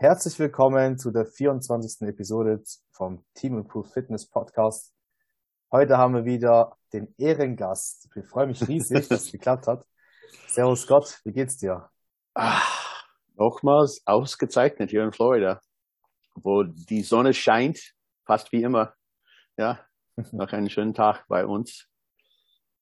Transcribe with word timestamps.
Herzlich 0.00 0.38
willkommen 0.38 0.96
zu 0.96 1.10
der 1.10 1.26
24. 1.26 2.06
Episode 2.06 2.62
vom 2.92 3.24
Team 3.34 3.58
Improve 3.58 3.88
Fitness 3.88 4.30
Podcast. 4.30 4.94
Heute 5.72 5.98
haben 5.98 6.14
wir 6.14 6.24
wieder 6.24 6.76
den 6.92 7.12
Ehrengast. 7.18 8.08
Ich 8.14 8.24
freue 8.24 8.46
mich 8.46 8.68
riesig, 8.68 9.08
dass 9.08 9.24
es 9.24 9.32
geklappt 9.32 9.66
hat. 9.66 9.84
Servus 10.46 10.86
Gott, 10.86 11.20
wie 11.24 11.32
geht's 11.32 11.56
dir? 11.56 11.90
Ach, 12.34 13.08
nochmals 13.34 14.00
ausgezeichnet 14.06 14.90
hier 14.90 15.02
in 15.02 15.10
Florida, 15.10 15.60
wo 16.36 16.62
die 16.62 17.02
Sonne 17.02 17.34
scheint, 17.34 17.92
fast 18.24 18.52
wie 18.52 18.62
immer. 18.62 18.94
Ja, 19.56 19.80
noch 20.30 20.52
einen 20.52 20.70
schönen 20.70 20.94
Tag 20.94 21.24
bei 21.26 21.44
uns. 21.44 21.88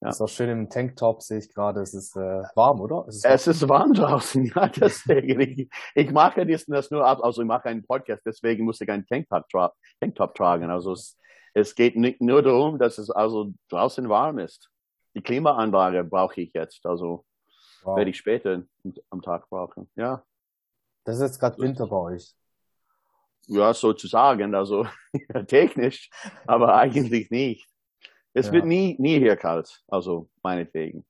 Ja. 0.01 0.09
Ist 0.09 0.21
auch 0.21 0.29
schön 0.29 0.49
im 0.49 0.69
Tanktop, 0.69 1.23
sehe 1.23 1.39
ich 1.39 1.51
gerade. 1.51 1.81
Es 1.81 1.93
ist 1.93 2.15
äh, 2.15 2.43
warm, 2.55 2.81
oder? 2.81 3.05
Es 3.07 3.17
ist 3.17 3.23
warm. 3.23 3.33
es 3.33 3.47
ist 3.47 3.69
warm 3.69 3.93
draußen, 3.93 4.45
ja, 4.55 4.67
deswegen. 4.67 5.39
ich, 5.41 5.69
ich 5.95 6.11
mache 6.11 6.45
das 6.45 6.91
nur 6.91 7.03
ab, 7.03 7.19
also 7.23 7.41
ich 7.41 7.47
mache 7.47 7.69
einen 7.69 7.83
Podcast, 7.83 8.21
deswegen 8.23 8.65
muss 8.65 8.79
ich 8.79 8.89
einen 8.89 9.07
Tanktop, 9.07 9.49
tra 9.49 9.73
Tanktop 9.99 10.35
tragen. 10.35 10.69
Also 10.69 10.91
es, 10.91 11.17
es 11.55 11.73
geht 11.73 11.95
nicht 11.95 12.21
nur 12.21 12.43
darum, 12.43 12.77
dass 12.77 12.99
es 12.99 13.09
also 13.09 13.53
draußen 13.69 14.07
warm 14.07 14.37
ist. 14.37 14.69
Die 15.15 15.21
Klimaanlage 15.21 16.03
brauche 16.03 16.41
ich 16.41 16.53
jetzt, 16.53 16.85
also 16.85 17.25
wow. 17.81 17.97
werde 17.97 18.11
ich 18.11 18.17
später 18.17 18.61
am 19.09 19.21
Tag 19.23 19.49
brauchen. 19.49 19.89
Ja. 19.95 20.23
Das 21.05 21.15
ist 21.15 21.21
jetzt 21.21 21.39
gerade 21.39 21.57
Winter 21.57 21.87
bei 21.87 21.95
euch. 21.95 22.35
Ja, 23.47 23.73
sozusagen, 23.73 24.53
also 24.53 24.85
technisch, 25.47 26.11
aber 26.45 26.75
eigentlich 26.75 27.31
nicht. 27.31 27.67
Es 28.37 28.47
ja. 28.47 28.53
wird 28.53 28.65
nie, 28.65 28.95
nie 28.99 29.17
hier 29.17 29.35
kalt, 29.35 29.83
also 29.87 30.29
meinetwegen. 30.43 31.05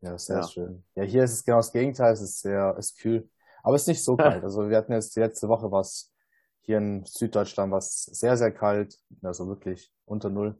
Ja, 0.00 0.16
sehr 0.16 0.36
ja. 0.36 0.48
schön. 0.48 0.84
Ja, 0.94 1.02
hier 1.02 1.24
ist 1.24 1.32
es 1.32 1.44
genau 1.44 1.56
das 1.56 1.72
Gegenteil, 1.72 2.12
es 2.12 2.20
ist 2.20 2.40
sehr, 2.40 2.76
es 2.78 2.90
ist 2.90 2.98
kühl. 2.98 3.28
Aber 3.64 3.74
es 3.74 3.82
ist 3.82 3.88
nicht 3.88 4.04
so 4.04 4.16
kalt. 4.16 4.44
Also 4.44 4.68
wir 4.68 4.76
hatten 4.76 4.92
jetzt 4.92 5.16
die 5.16 5.20
letzte 5.20 5.48
Woche 5.48 5.72
was 5.72 6.12
hier 6.60 6.78
in 6.78 7.04
Süddeutschland 7.04 7.72
was 7.72 8.04
sehr, 8.04 8.36
sehr 8.36 8.52
kalt, 8.52 8.98
also 9.22 9.48
wirklich 9.48 9.92
unter 10.04 10.30
Null. 10.30 10.56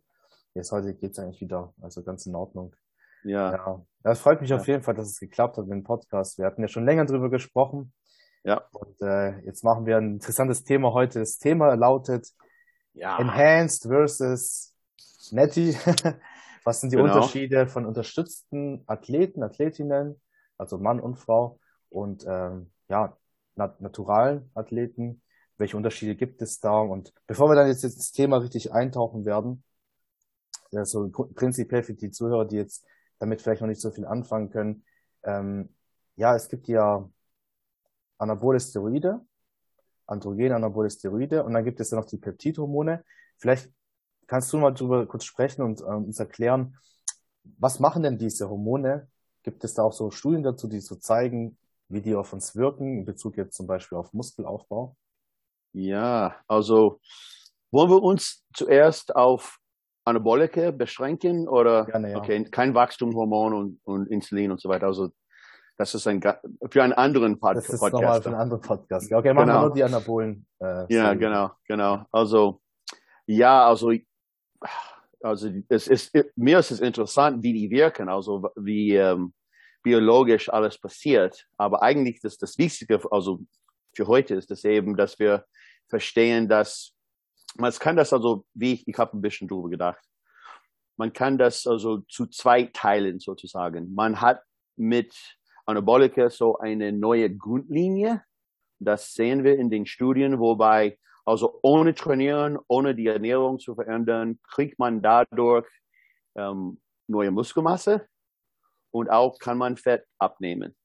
Jetzt 0.55 0.73
heute 0.73 0.95
geht's 0.95 1.19
eigentlich 1.19 1.41
wieder, 1.41 1.73
also 1.81 2.03
ganz 2.03 2.27
in 2.27 2.35
Ordnung. 2.35 2.75
Ja. 3.23 3.53
ja. 3.53 3.87
Das 4.03 4.19
freut 4.19 4.41
mich 4.41 4.51
ja. 4.51 4.57
auf 4.57 4.67
jeden 4.67 4.83
Fall, 4.83 4.95
dass 4.95 5.09
es 5.09 5.21
geklappt 5.21 5.57
hat 5.57 5.67
mit 5.67 5.79
dem 5.79 5.85
Podcast. 5.85 6.39
Wir 6.39 6.47
hatten 6.47 6.61
ja 6.61 6.69
schon 6.69 6.85
länger 6.85 7.07
drüber 7.07 7.31
gesprochen. 7.31 7.93
Ja. 8.43 8.65
Und 8.73 9.01
äh, 9.01 9.39
jetzt 9.47 9.63
machen 9.63 9.87
wir 9.87 9.97
ein 9.97 10.15
interessantes 10.15 10.65
Thema 10.65 10.93
heute. 10.93 11.21
Das 11.21 11.39
Thema 11.39 11.75
lautet 11.75 12.29
ja. 12.93 13.19
Enhanced 13.19 13.85
versus 13.85 14.74
Netty. 15.33 15.77
Was 16.65 16.81
sind 16.81 16.93
die 16.93 16.97
genau. 16.97 17.15
Unterschiede 17.15 17.67
von 17.67 17.85
unterstützten 17.85 18.83
Athleten, 18.87 19.43
Athletinnen, 19.43 20.21
also 20.57 20.79
Mann 20.79 20.99
und 20.99 21.17
Frau 21.17 21.59
und 21.91 22.25
ähm, 22.27 22.71
ja, 22.89 23.17
nat 23.55 23.81
naturalen 23.81 24.51
Athleten? 24.55 25.23
Welche 25.59 25.77
Unterschiede 25.77 26.17
gibt 26.17 26.43
es 26.43 26.61
da? 26.61 26.81
Und 26.81 27.13
bevor 27.27 27.49
wir 27.49 27.55
dann 27.55 27.69
jetzt 27.69 27.85
ins 27.85 28.13
Thema 28.13 28.39
richtig 28.39 28.73
eintauchen 28.73 29.25
werden, 29.25 29.63
also 30.73 31.09
prinzipiell 31.11 31.83
für 31.83 31.95
die 31.95 32.11
Zuhörer, 32.11 32.47
die 32.47 32.57
jetzt 32.57 32.85
damit 33.19 33.41
vielleicht 33.41 33.61
noch 33.61 33.69
nicht 33.69 33.81
so 33.81 33.91
viel 33.91 34.07
anfangen 34.07 34.51
können, 34.51 34.85
ähm, 35.23 35.69
ja, 36.17 36.35
es 36.35 36.49
gibt 36.49 36.67
ja 36.69 37.09
anabole 38.19 38.59
Steroide, 38.59 39.21
androgen 40.07 40.53
anabole 40.53 40.91
Steroide 40.91 41.45
und 41.45 41.55
dann 41.55 41.65
gibt 41.65 41.81
es 41.81 41.91
ja 41.91 41.99
noch 41.99 42.07
die 42.07 42.19
Peptidhormone. 42.19 43.05
Vielleicht 43.39 43.71
Kannst 44.27 44.53
du 44.53 44.59
mal 44.59 44.73
darüber 44.73 45.07
kurz 45.07 45.25
sprechen 45.25 45.63
und 45.63 45.81
äh, 45.81 45.85
uns 45.85 46.19
erklären, 46.19 46.77
was 47.59 47.81
machen 47.81 48.03
denn 48.03 48.19
diese 48.19 48.49
Hormone? 48.49 49.09
Gibt 49.43 49.65
es 49.65 49.75
da 49.75 49.83
auch 49.83 49.93
so 49.93 50.11
Studien 50.11 50.43
dazu, 50.43 50.69
die 50.69 50.81
so 50.81 50.97
zeigen, 50.97 51.59
wie 51.89 52.01
die 52.01 52.15
auf 52.15 52.33
uns 52.33 52.57
wirken, 52.57 52.99
in 52.99 53.05
Bezug 53.05 53.37
jetzt 53.37 53.55
zum 53.55 53.67
Beispiel 53.67 53.99
auf 53.99 54.13
Muskelaufbau? 54.13 54.97
Ja, 55.73 56.37
also 56.47 57.01
wollen 57.71 57.91
wir 57.91 58.03
uns 58.03 58.45
zuerst 58.55 59.15
auf 59.15 59.59
Anabolike 60.05 60.73
beschränken 60.73 61.49
oder 61.49 61.87
Gerne, 61.87 62.13
ja. 62.13 62.19
okay, 62.19 62.45
kein 62.45 62.75
Wachstumshormon 62.75 63.55
und, 63.55 63.81
und 63.85 64.07
Insulin 64.11 64.51
und 64.51 64.61
so 64.61 64.69
weiter. 64.69 64.87
Also 64.87 65.11
das 65.77 65.95
ist 65.95 66.07
ein 66.07 66.21
für 66.71 66.83
einen 66.83 66.93
anderen 66.93 67.41
Pod 67.41 67.57
das 67.57 67.69
ist 67.69 67.81
Podcast. 67.81 68.03
Nochmal 68.03 68.23
für 68.23 68.29
einen 68.29 68.39
anderen 68.39 68.63
Podcast. 68.63 69.13
Okay, 69.13 69.35
machen 69.35 69.47
genau. 69.49 69.61
wir 69.61 69.67
nur 69.67 69.75
die 69.75 69.85
Anabolen. 69.85 70.47
Äh, 70.61 70.95
ja, 70.95 71.15
genau, 71.15 71.51
genau. 71.67 72.05
Also 72.13 72.61
ja, 73.27 73.67
also 73.67 73.93
also 75.23 75.51
es 75.69 75.89
ist, 75.89 76.13
mir 76.37 76.59
ist 76.59 76.71
es 76.71 76.81
interessant, 76.81 77.43
wie 77.43 77.53
die 77.53 77.71
wirken, 77.71 78.09
also 78.09 78.51
wie 78.57 78.95
ähm, 78.95 79.33
biologisch 79.83 80.49
alles 80.49 80.79
passiert. 80.79 81.47
Aber 81.57 81.83
eigentlich 81.83 82.23
ist 82.23 82.43
das 82.43 82.59
Wichtige, 82.59 83.01
also 83.11 83.41
für 83.95 84.07
heute 84.07 84.35
ist 84.35 84.51
das 84.51 84.65
eben, 84.65 84.97
dass 84.97 85.19
wir 85.19 85.45
verstehen, 85.89 86.49
dass 86.49 86.95
man 87.57 87.73
kann 87.73 87.97
das 87.97 88.13
also, 88.13 88.45
wie 88.55 88.75
ich, 88.75 88.89
ich 88.89 88.99
habe 88.99 89.17
ein 89.17 89.21
bisschen 89.21 89.49
drüber 89.49 89.69
gedacht. 89.69 90.03
Man 90.97 91.13
kann 91.13 91.39
das 91.39 91.67
also 91.67 91.99
zu 92.09 92.27
zwei 92.27 92.65
teilen 92.65 93.21
sozusagen. 93.21 93.95
Man 93.95 94.21
hat 94.21 94.43
mit 94.77 95.15
Anabolika 95.67 96.31
so 96.31 96.59
eine 96.59 96.93
neue 96.93 97.35
Grundlinie. 97.35 98.23
Das 98.79 99.15
sehen 99.15 99.45
wir 99.45 99.59
in 99.59 99.71
den 99.71 99.87
Studien, 99.87 100.39
wobei 100.39 100.99
also 101.25 101.59
ohne 101.63 101.95
Trainieren, 101.95 102.59
ohne 102.69 102.95
die 102.95 103.07
Ernährung 103.07 103.59
zu 103.59 103.75
verändern, 103.75 104.39
kriegt 104.43 104.79
man 104.79 105.03
dadurch 105.03 105.67
ähm, 106.37 106.81
neue 107.07 107.31
Muskelmasse 107.31 108.07
und 108.91 109.11
auch 109.11 109.39
kann 109.39 109.59
man 109.59 109.77
Fett 109.77 110.05
abnehmen. 110.19 110.77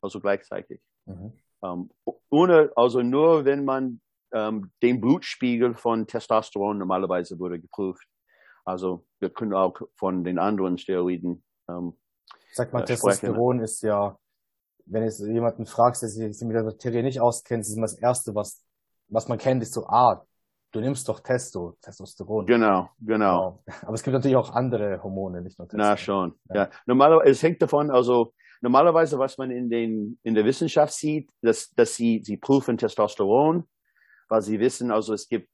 Also 0.00 0.20
gleichzeitig. 0.20 0.80
Mhm. 1.06 1.32
Ähm, 1.62 1.90
ohne, 2.30 2.72
also 2.76 3.02
nur 3.02 3.44
wenn 3.44 3.64
man 3.64 4.00
ähm, 4.32 4.70
den 4.82 5.00
Blutspiegel 5.00 5.74
von 5.74 6.06
Testosteron 6.06 6.78
normalerweise 6.78 7.38
wurde 7.38 7.60
geprüft. 7.60 8.06
Also 8.64 9.06
wir 9.18 9.30
können 9.30 9.54
auch 9.54 9.80
von 9.96 10.24
den 10.24 10.38
anderen 10.38 10.78
Steroiden. 10.78 11.42
Ähm, 11.68 11.98
Sag 12.52 12.72
mal, 12.72 12.82
äh, 12.82 12.84
Testosteron 12.84 13.60
ist 13.60 13.82
ja, 13.82 14.18
wenn 14.86 15.02
es 15.02 15.18
jemanden 15.18 15.66
fragst, 15.66 16.02
der 16.02 16.08
sich 16.08 16.46
mit 16.46 16.54
der 16.54 16.64
Materie 16.64 17.02
nicht 17.02 17.20
auskennt, 17.20 17.62
ist 17.62 17.74
immer 17.74 17.86
das 17.86 17.98
Erste, 17.98 18.34
was 18.34 18.64
was 19.10 19.28
man 19.28 19.38
kennt, 19.38 19.62
ist 19.62 19.74
so, 19.74 19.86
ah, 19.86 20.24
du 20.72 20.80
nimmst 20.80 21.08
doch 21.08 21.20
Testo, 21.20 21.76
Testosteron. 21.82 22.46
Genau, 22.46 22.88
genau. 23.00 23.62
Aber 23.82 23.94
es 23.94 24.02
gibt 24.02 24.14
natürlich 24.14 24.36
auch 24.36 24.54
andere 24.54 25.02
Hormone, 25.02 25.42
nicht 25.42 25.58
nur 25.58 25.68
Testosteron. 25.68 25.90
Na 25.90 25.96
schon, 25.96 26.34
ja. 26.48 26.64
ja. 26.64 26.70
Normalerweise, 26.86 27.30
es 27.30 27.42
hängt 27.42 27.60
davon, 27.60 27.90
also 27.90 28.32
normalerweise, 28.60 29.18
was 29.18 29.38
man 29.38 29.50
in 29.50 29.68
den 29.68 30.18
in 30.22 30.34
der 30.34 30.44
Wissenschaft 30.44 30.92
sieht, 30.92 31.30
dass 31.42 31.70
dass 31.70 31.96
sie 31.96 32.22
sie 32.24 32.36
prüfen 32.36 32.78
Testosteron, 32.78 33.64
weil 34.28 34.42
sie 34.42 34.60
wissen, 34.60 34.90
also 34.90 35.12
es 35.14 35.28
gibt 35.28 35.48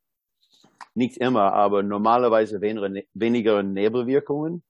nicht 0.95 1.19
immer, 1.19 1.53
aber 1.53 1.83
normalerweise 1.83 2.61
weniger, 2.61 3.03
weniger 3.15 3.63
Nebenwirkungen, 3.63 4.63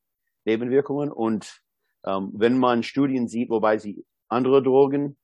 Nebenwirkungen 0.45 1.11
und 1.11 1.61
ähm, 2.05 2.31
wenn 2.35 2.59
man 2.59 2.83
Studien 2.83 3.29
sieht, 3.29 3.51
wobei 3.51 3.79
sie 3.79 4.05
andere 4.29 4.63
Drogen, 4.63 5.17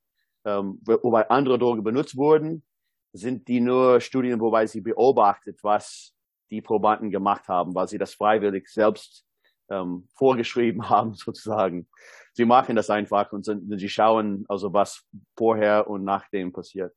ähm, 0.44 0.80
wobei 0.84 1.28
andere 1.30 1.58
Drogen 1.58 1.84
benutzt 1.84 2.16
wurden, 2.16 2.64
sind 3.12 3.48
die 3.48 3.60
nur 3.60 4.00
Studien, 4.00 4.40
wobei 4.40 4.66
sie 4.66 4.80
beobachtet, 4.80 5.58
was 5.62 6.14
die 6.50 6.62
Probanden 6.62 7.10
gemacht 7.10 7.48
haben, 7.48 7.74
weil 7.74 7.88
sie 7.88 7.98
das 7.98 8.14
freiwillig 8.14 8.68
selbst 8.68 9.24
ähm, 9.70 10.08
vorgeschrieben 10.14 10.88
haben, 10.88 11.14
sozusagen. 11.14 11.88
Sie 12.34 12.44
machen 12.44 12.76
das 12.76 12.90
einfach 12.90 13.32
und 13.32 13.44
sind, 13.44 13.78
sie 13.78 13.88
schauen 13.88 14.44
also, 14.48 14.72
was 14.72 15.04
vorher 15.36 15.88
und 15.88 16.04
nachdem 16.04 16.52
passiert. 16.52 16.94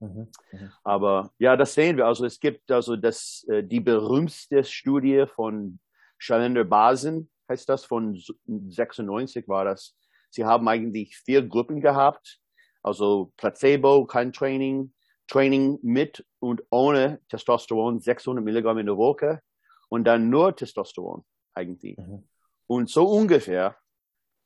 Mhm, 0.00 0.28
mh. 0.52 0.72
Aber 0.84 1.32
ja, 1.38 1.56
das 1.56 1.74
sehen 1.74 1.96
wir. 1.96 2.06
Also 2.06 2.24
es 2.24 2.38
gibt 2.38 2.70
also 2.70 2.96
das, 2.96 3.44
äh, 3.48 3.62
die 3.64 3.80
berühmteste 3.80 4.64
Studie 4.64 5.24
von 5.26 5.80
Schallender 6.18 6.64
Basen, 6.64 7.30
heißt 7.48 7.68
das, 7.68 7.84
von 7.84 8.20
96 8.46 9.48
war 9.48 9.64
das. 9.64 9.96
Sie 10.30 10.44
haben 10.44 10.68
eigentlich 10.68 11.16
vier 11.16 11.46
Gruppen 11.46 11.80
gehabt. 11.80 12.38
Also 12.82 13.32
Placebo, 13.36 14.04
kein 14.06 14.32
Training, 14.32 14.92
Training 15.28 15.78
mit 15.82 16.26
und 16.40 16.62
ohne 16.70 17.20
Testosteron 17.28 18.00
600 18.00 18.44
Milligramm 18.44 18.78
in 18.78 18.86
der 18.86 18.96
Woche 18.96 19.40
und 19.88 20.04
dann 20.04 20.30
nur 20.30 20.56
Testosteron 20.56 21.24
eigentlich. 21.54 21.96
Mhm. 21.98 22.26
Und 22.66 22.90
so 22.90 23.06
ungefähr 23.06 23.76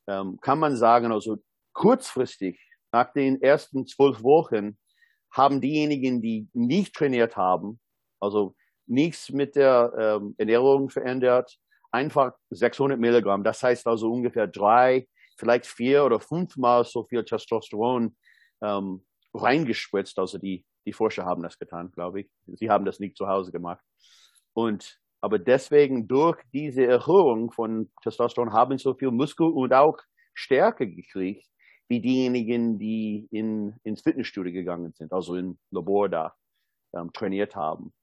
ähm, 0.07 0.39
kann 0.41 0.59
man 0.59 0.75
sagen, 0.75 1.11
also 1.11 1.37
kurzfristig 1.73 2.59
nach 2.91 3.11
den 3.13 3.41
ersten 3.41 3.87
zwölf 3.87 4.21
Wochen 4.23 4.77
haben 5.31 5.61
diejenigen, 5.61 6.21
die 6.21 6.47
nicht 6.53 6.93
trainiert 6.93 7.35
haben, 7.35 7.79
also 8.19 8.55
nichts 8.85 9.29
mit 9.29 9.55
der 9.55 9.91
ähm, 9.97 10.35
Ernährung 10.37 10.89
verändert, 10.89 11.57
einfach 11.91 12.33
600 12.51 12.99
Milligramm. 12.99 13.43
Das 13.43 13.63
heißt 13.63 13.87
also 13.87 14.11
ungefähr 14.11 14.47
drei, 14.47 15.07
vielleicht 15.37 15.65
vier 15.65 16.05
oder 16.05 16.19
fünfmal 16.19 16.85
so 16.85 17.03
viel 17.05 17.23
Testosteron 17.23 18.15
ähm, 18.61 19.05
reingespritzt, 19.33 20.19
also 20.19 20.37
die 20.37 20.65
die 20.85 20.93
Forscher 20.93 21.25
haben 21.25 21.43
das 21.43 21.57
getan, 21.57 21.91
glaube 21.91 22.21
ich. 22.21 22.29
Sie 22.47 22.69
haben 22.69 22.85
das 22.85 22.99
nicht 22.99 23.17
zu 23.17 23.27
Hause 23.27 23.51
gemacht. 23.51 23.83
Und 24.53 24.99
aber 25.23 25.39
deswegen 25.39 26.05
durch 26.05 26.37
diese 26.51 26.85
Erhöhung 26.85 27.49
von 27.49 27.89
Testosteron 28.01 28.51
haben 28.51 28.77
so 28.77 28.93
viel 28.93 29.09
Muskel 29.09 29.47
und 29.47 29.73
auch 29.73 29.97
Stärke 30.33 30.85
gekriegt, 30.85 31.47
wie 31.87 32.01
diejenigen, 32.01 32.77
die 32.77 33.29
in, 33.31 33.73
ins 33.83 34.01
Fitnessstudio 34.01 34.51
gegangen 34.51 34.91
sind, 34.93 35.13
also 35.13 35.35
im 35.35 35.57
Labor 35.71 36.09
da 36.09 36.35
ähm, 36.93 37.13
trainiert 37.13 37.55
haben. 37.55 37.93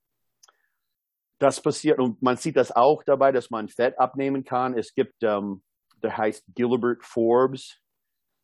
Das 1.39 1.61
passiert 1.61 1.99
und 1.99 2.23
man 2.23 2.39
sieht 2.39 2.57
das 2.57 2.73
auch 2.73 3.03
dabei, 3.03 3.33
dass 3.33 3.51
man 3.51 3.69
Fett 3.69 3.99
abnehmen 3.99 4.43
kann. 4.43 4.77
Es 4.77 4.95
gibt, 4.95 5.23
ähm, 5.23 5.63
der 6.03 6.17
heißt 6.17 6.47
Gilbert 6.55 7.05
Forbes, 7.05 7.83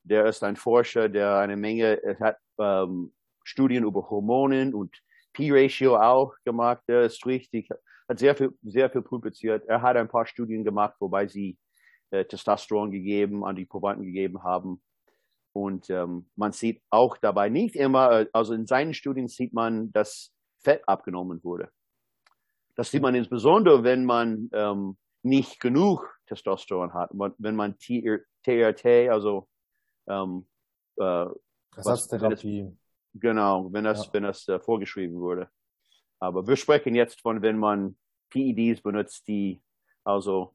der 0.02 0.26
ist 0.26 0.44
ein 0.44 0.56
Forscher, 0.56 1.08
der 1.08 1.38
eine 1.38 1.56
Menge 1.56 1.98
hat 2.20 2.36
ähm, 2.58 3.14
Studien 3.46 3.84
über 3.84 4.10
Hormonen 4.10 4.74
und 4.74 5.00
P-Ratio 5.32 5.96
auch 5.96 6.34
gemacht. 6.44 6.82
Der 6.88 7.02
ist 7.02 7.24
richtig, 7.26 7.68
hat 8.08 8.18
sehr 8.18 8.34
viel, 8.34 8.50
sehr 8.62 8.90
viel 8.90 9.02
publiziert. 9.02 9.64
Er 9.68 9.82
hat 9.82 9.96
ein 9.96 10.08
paar 10.08 10.26
Studien 10.26 10.64
gemacht, 10.64 10.96
wobei 10.98 11.28
sie 11.28 11.56
äh, 12.10 12.24
Testosteron 12.24 12.90
gegeben, 12.90 13.44
an 13.44 13.54
die 13.54 13.64
Probanden 13.64 14.04
gegeben 14.04 14.42
haben. 14.42 14.82
Und 15.52 15.88
ähm, 15.90 16.28
man 16.34 16.52
sieht 16.52 16.82
auch 16.90 17.16
dabei 17.18 17.48
nicht 17.48 17.76
immer, 17.76 18.20
äh, 18.20 18.26
also 18.32 18.52
in 18.52 18.66
seinen 18.66 18.94
Studien 18.94 19.28
sieht 19.28 19.54
man, 19.54 19.92
dass 19.92 20.32
Fett 20.58 20.82
abgenommen 20.88 21.42
wurde. 21.44 21.70
Das 22.74 22.90
sieht 22.90 23.00
man 23.00 23.14
insbesondere, 23.14 23.84
wenn 23.84 24.04
man 24.04 24.50
ähm, 24.52 24.96
nicht 25.22 25.60
genug 25.60 26.18
Testosteron 26.26 26.92
hat. 26.92 27.10
Wenn 27.38 27.54
man 27.56 27.78
TRT, 27.78 28.86
also 29.08 29.48
ähm, 30.08 30.46
äh, 30.98 31.26
Ersatztherapie. 31.76 32.76
Genau, 33.20 33.72
wenn 33.72 33.84
das, 33.84 34.06
ja. 34.06 34.12
wenn 34.12 34.22
das 34.24 34.46
äh, 34.48 34.58
vorgeschrieben 34.58 35.20
wurde. 35.20 35.48
Aber 36.18 36.46
wir 36.46 36.56
sprechen 36.56 36.94
jetzt 36.94 37.20
von, 37.20 37.42
wenn 37.42 37.58
man 37.58 37.96
PEDs 38.30 38.82
benutzt, 38.82 39.28
die 39.28 39.62
also 40.04 40.54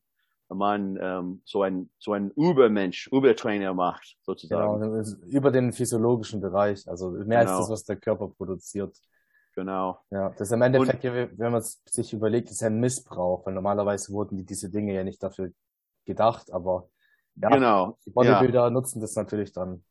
man 0.50 0.98
ähm, 1.02 1.42
so 1.46 1.64
ein 1.64 1.90
so 1.98 2.14
ein 2.14 2.32
Übermensch, 2.32 3.08
Übertrainer 3.08 3.74
macht 3.74 4.18
sozusagen. 4.22 4.82
Genau, 4.82 5.04
über 5.28 5.52
den 5.52 5.72
physiologischen 5.72 6.42
Bereich, 6.42 6.88
also 6.88 7.12
mehr 7.12 7.42
genau. 7.42 7.52
als 7.52 7.60
das, 7.60 7.70
was 7.70 7.84
der 7.86 7.98
Körper 7.98 8.28
produziert. 8.28 8.98
Genau. 9.56 10.00
Ja, 10.10 10.30
das 10.30 10.42
ist 10.42 10.52
im 10.52 10.62
Endeffekt, 10.62 11.04
Und, 11.04 11.38
wenn 11.38 11.52
man 11.52 11.62
es 11.62 11.82
sich 11.86 12.14
überlegt, 12.14 12.50
ist 12.50 12.64
ein 12.64 12.80
Missbrauch, 12.80 13.46
weil 13.46 13.54
normalerweise 13.54 14.12
wurden 14.14 14.38
die, 14.38 14.46
diese 14.46 14.70
Dinge 14.70 14.94
ja 14.94 15.04
nicht 15.04 15.22
dafür 15.22 15.52
gedacht, 16.06 16.52
aber 16.52 16.90
ja, 17.36 17.50
genau. 17.50 17.98
die 18.06 18.12
Bodybuilder 18.12 18.64
ja. 18.64 18.70
nutzen 18.70 19.02
das 19.02 19.16
natürlich 19.16 19.52
dann. 19.52 19.84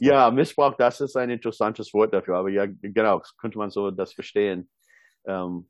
Ja, 0.00 0.30
Missbrauch, 0.30 0.74
das 0.76 1.00
ist 1.00 1.16
ein 1.16 1.30
interessantes 1.30 1.92
Wort 1.94 2.12
dafür, 2.12 2.36
aber 2.36 2.48
ja, 2.48 2.66
genau, 2.66 3.22
könnte 3.38 3.58
man 3.58 3.70
so 3.70 3.90
das 3.90 4.12
verstehen. 4.12 4.68
Ähm, 5.24 5.68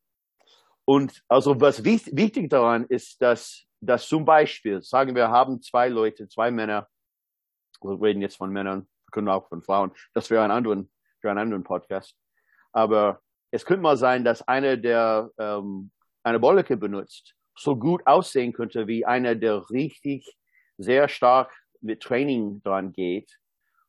und 0.84 1.22
also 1.28 1.60
was 1.60 1.84
wichtig, 1.84 2.16
wichtig 2.16 2.50
daran 2.50 2.84
ist, 2.86 3.20
dass, 3.20 3.64
dass 3.80 4.08
zum 4.08 4.24
Beispiel, 4.24 4.82
sagen 4.82 5.14
wir, 5.14 5.28
haben 5.28 5.60
zwei 5.60 5.88
Leute, 5.88 6.28
zwei 6.28 6.50
Männer, 6.50 6.88
wir 7.82 8.00
reden 8.00 8.22
jetzt 8.22 8.36
von 8.36 8.50
Männern, 8.50 8.88
können 9.10 9.28
auch 9.28 9.48
von 9.48 9.62
Frauen, 9.62 9.92
das 10.14 10.30
wäre 10.30 10.44
ein 10.44 10.50
anderen, 10.50 10.90
für 11.20 11.30
einen 11.30 11.40
anderen 11.40 11.64
Podcast. 11.64 12.16
Aber 12.72 13.20
es 13.50 13.64
könnte 13.64 13.82
mal 13.82 13.96
sein, 13.96 14.24
dass 14.24 14.46
einer, 14.46 14.76
der 14.76 15.30
ähm, 15.38 15.90
eine 16.22 16.40
Bolleke 16.40 16.76
benutzt, 16.76 17.34
so 17.56 17.76
gut 17.76 18.06
aussehen 18.06 18.52
könnte 18.52 18.86
wie 18.86 19.04
einer, 19.04 19.34
der 19.34 19.68
richtig 19.70 20.36
sehr 20.78 21.08
stark 21.08 21.52
mit 21.86 22.02
Training 22.02 22.62
dran 22.62 22.92
geht. 22.92 23.38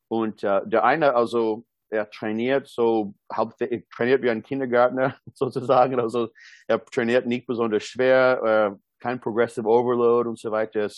Und 0.08 0.44
äh, 0.44 0.62
der 0.66 0.84
eine, 0.86 1.16
also 1.16 1.66
er 1.90 2.10
trainiert 2.10 2.68
so 2.68 3.14
hauptsächlich 3.34 3.88
trainiert 3.90 4.22
wie 4.22 4.30
ein 4.30 4.44
Kindergärtner 4.44 5.18
sozusagen. 5.34 6.00
Also 6.00 6.30
er 6.68 6.84
trainiert 6.84 7.26
nicht 7.26 7.48
besonders 7.48 7.84
schwer, 7.84 8.74
äh, 8.74 8.78
kein 9.00 9.20
Progressive 9.20 9.68
Overload 9.68 10.30
und 10.30 10.40
so 10.40 10.52
weiter. 10.52 10.90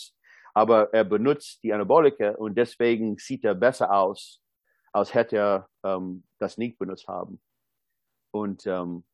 Aber 0.54 0.92
er 0.92 1.04
benutzt 1.04 1.62
die 1.62 1.72
Anabolika 1.72 2.30
und 2.32 2.56
deswegen 2.56 3.16
sieht 3.18 3.44
er 3.44 3.54
besser 3.54 3.92
aus, 3.92 4.40
als 4.92 5.14
hätte 5.14 5.36
er 5.36 5.68
ähm, 5.84 6.24
das 6.38 6.58
nicht 6.58 6.78
benutzt 6.78 7.06
haben. 7.06 7.40
Und 8.32 8.66
ähm, 8.66 9.04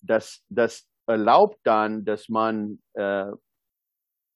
das, 0.00 0.44
das 0.48 0.88
erlaubt 1.06 1.58
dann, 1.64 2.04
dass 2.04 2.28
man 2.28 2.80
äh, 2.94 3.26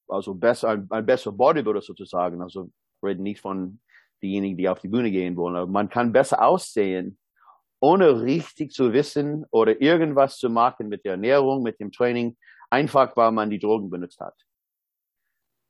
also 0.08 0.34
besser, 0.34 0.70
ein, 0.70 0.86
ein 0.90 1.06
besserer 1.06 1.32
Bodybuilder 1.32 1.82
sozusagen, 1.82 2.42
also 2.42 2.70
reden 3.02 3.22
nicht 3.22 3.40
von 3.40 3.80
diejenigen, 4.22 4.56
die 4.56 4.68
auf 4.68 4.80
die 4.80 4.88
Bühne 4.88 5.10
gehen 5.10 5.36
wollen, 5.36 5.56
aber 5.56 5.70
man 5.70 5.88
kann 5.88 6.12
besser 6.12 6.42
aussehen, 6.42 7.18
ohne 7.80 8.22
richtig 8.22 8.72
zu 8.72 8.92
wissen 8.92 9.44
oder 9.50 9.80
irgendwas 9.80 10.38
zu 10.38 10.48
machen 10.48 10.88
mit 10.88 11.04
der 11.04 11.12
Ernährung, 11.12 11.62
mit 11.62 11.80
dem 11.80 11.92
Training, 11.92 12.36
einfach 12.70 13.16
weil 13.16 13.32
man 13.32 13.50
die 13.50 13.58
Drogen 13.58 13.90
benutzt 13.90 14.20
hat. 14.20 14.34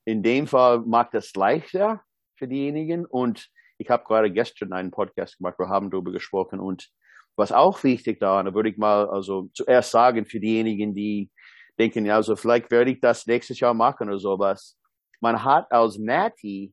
In 0.05 0.23
dem 0.23 0.47
Fall 0.47 0.81
macht 0.81 1.15
es 1.15 1.35
leichter 1.35 2.03
für 2.37 2.47
diejenigen 2.47 3.05
und 3.07 3.49
ich 3.79 3.91
habe 3.91 4.05
gerade 4.05 4.31
gestern 4.31 4.73
einen 4.73 4.91
Podcast 4.91 5.39
gemacht, 5.39 5.59
wir 5.59 5.69
haben 5.69 5.91
darüber 5.91 6.13
gesprochen 6.13 6.61
und 6.61 6.89
was 7.37 7.51
auch 7.51 7.83
wichtig 7.83 8.21
daran, 8.21 8.47
da 8.47 8.55
würde 8.55 8.69
ich 8.69 8.77
mal 8.77 9.09
also 9.09 9.49
zuerst 9.53 9.91
sagen 9.91 10.25
für 10.25 10.39
diejenigen, 10.39 10.95
die 10.95 11.31
denken, 11.79 12.07
ja, 12.07 12.17
also 12.17 12.37
vielleicht 12.37 12.71
werde 12.71 12.93
ich 12.93 13.01
das 13.01 13.27
nächstes 13.27 13.61
Jahr 13.61 13.75
machen 13.75 14.09
oder 14.09 14.19
sowas. 14.19 14.79
Man 15.21 15.43
hat 15.43 15.71
als 15.73 15.99
Natty 15.99 16.73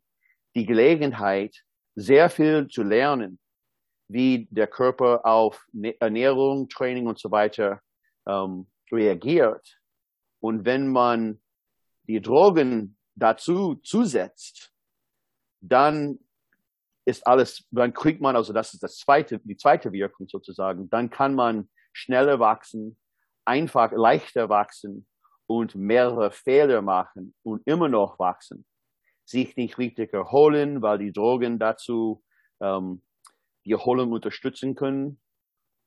die 0.55 0.65
Gelegenheit, 0.65 1.55
sehr 1.95 2.29
viel 2.29 2.67
zu 2.67 2.83
lernen, 2.83 3.39
wie 4.07 4.47
der 4.49 4.67
Körper 4.67 5.25
auf 5.25 5.65
Ernährung, 5.99 6.69
Training 6.69 7.07
und 7.07 7.19
so 7.19 7.31
weiter 7.31 7.81
ähm, 8.27 8.67
reagiert. 8.91 9.79
Und 10.39 10.65
wenn 10.65 10.87
man 10.91 11.41
die 12.07 12.21
Drogen 12.21 12.97
dazu 13.15 13.75
zusetzt, 13.75 14.71
dann 15.61 16.19
ist 17.05 17.25
alles, 17.25 17.65
dann 17.71 17.93
kriegt 17.93 18.21
man, 18.21 18.35
also 18.35 18.53
das 18.53 18.73
ist 18.73 18.83
das 18.83 18.97
zweite, 18.97 19.39
die 19.39 19.57
zweite 19.57 19.91
Wirkung 19.91 20.27
sozusagen, 20.27 20.89
dann 20.89 21.09
kann 21.09 21.35
man 21.35 21.69
schneller 21.93 22.39
wachsen, 22.39 22.97
einfach 23.51 23.91
leichter 23.91 24.49
wachsen 24.49 25.05
und 25.47 25.75
mehrere 25.75 26.31
Fehler 26.31 26.81
machen 26.81 27.33
und 27.43 27.61
immer 27.65 27.89
noch 27.89 28.17
wachsen. 28.19 28.65
Sich 29.25 29.55
nicht 29.55 29.77
richtig 29.77 30.13
erholen, 30.13 30.81
weil 30.81 30.97
die 30.99 31.11
Drogen 31.11 31.59
dazu 31.59 32.23
ähm, 32.61 33.01
die 33.65 33.73
Erholung 33.73 34.11
unterstützen 34.11 34.75
können. 34.75 35.19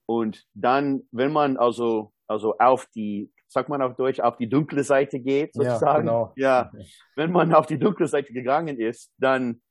Und 0.07 0.45
dann, 0.55 1.03
wenn 1.11 1.33
man 1.33 1.57
also, 1.57 2.13
also 2.27 2.57
auf 2.59 2.87
die, 2.95 3.33
sagt 3.49 3.69
man 3.69 3.81
auf 3.83 3.97
Deutsch, 3.97 4.21
auf 4.21 4.37
die 4.37 4.49
dunkle 4.49 4.85
Seite 4.85 5.19
geht, 5.21 5.55
sozusagen. 5.55 6.07
Ja, 6.07 6.13
genau. 6.13 6.33
ja. 6.37 6.73
Wenn 7.17 7.33
man 7.33 7.55
auf 7.55 7.67
die 7.67 7.79
dunkle 7.79 8.07
Seite 8.07 8.33
gegangen 8.33 8.79
ist, 8.79 9.11
dann 9.19 9.63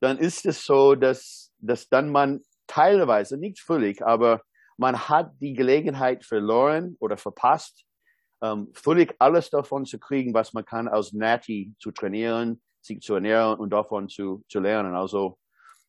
dann 0.00 0.18
ist 0.18 0.46
es 0.46 0.64
so, 0.64 0.94
dass, 0.94 1.52
dass 1.58 1.88
dann 1.88 2.10
man 2.10 2.42
teilweise, 2.66 3.36
nicht 3.38 3.60
völlig, 3.60 4.04
aber 4.04 4.42
man 4.76 5.08
hat 5.08 5.32
die 5.40 5.54
Gelegenheit 5.54 6.24
verloren 6.24 6.96
oder 7.00 7.16
verpasst, 7.16 7.84
ähm, 8.42 8.68
völlig 8.74 9.14
alles 9.18 9.50
davon 9.50 9.86
zu 9.86 9.98
kriegen, 9.98 10.34
was 10.34 10.52
man 10.52 10.64
kann 10.64 10.88
aus 10.88 11.12
Natty 11.12 11.74
zu 11.78 11.90
trainieren, 11.90 12.62
sich 12.82 13.00
zu 13.00 13.14
ernähren 13.14 13.58
und 13.58 13.70
davon 13.70 14.08
zu, 14.08 14.44
zu 14.48 14.60
lernen. 14.60 14.94
Also, 14.94 15.38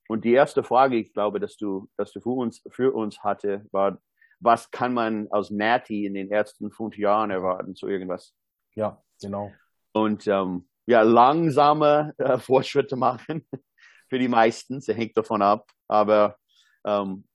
und 0.07 0.23
die 0.23 0.33
erste 0.33 0.63
Frage, 0.63 0.95
ich 0.95 1.13
glaube, 1.13 1.39
dass 1.39 1.57
du, 1.57 1.89
dass 1.97 2.13
du 2.13 2.21
für 2.21 2.29
uns, 2.29 2.63
für 2.69 2.93
uns 2.93 3.21
hatte, 3.23 3.65
war, 3.71 3.99
was 4.39 4.71
kann 4.71 4.93
man 4.93 5.27
aus 5.31 5.51
Natty 5.51 6.05
in 6.05 6.13
den 6.13 6.31
ersten 6.31 6.71
fünf 6.71 6.97
Jahren 6.97 7.31
erwarten, 7.31 7.75
zu 7.75 7.87
irgendwas? 7.87 8.33
Ja, 8.75 9.01
genau. 9.21 9.51
Und 9.93 10.27
ähm, 10.27 10.69
ja, 10.85 11.01
langsame 11.01 12.13
äh, 12.17 12.37
Fortschritte 12.39 12.95
machen 12.95 13.45
für 14.09 14.19
die 14.19 14.27
meisten. 14.27 14.77
Es 14.77 14.87
hängt 14.87 15.17
davon 15.17 15.41
ab. 15.41 15.69
Aber 15.87 16.37
ähm, 16.85 17.25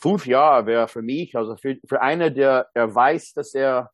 fünf 0.00 0.26
Jahre 0.26 0.66
wäre 0.66 0.88
für 0.88 1.02
mich, 1.02 1.36
also 1.36 1.56
für, 1.56 1.78
für 1.86 2.00
einer, 2.00 2.30
der 2.30 2.68
er 2.74 2.94
weiß, 2.94 3.34
dass 3.34 3.54
er 3.54 3.90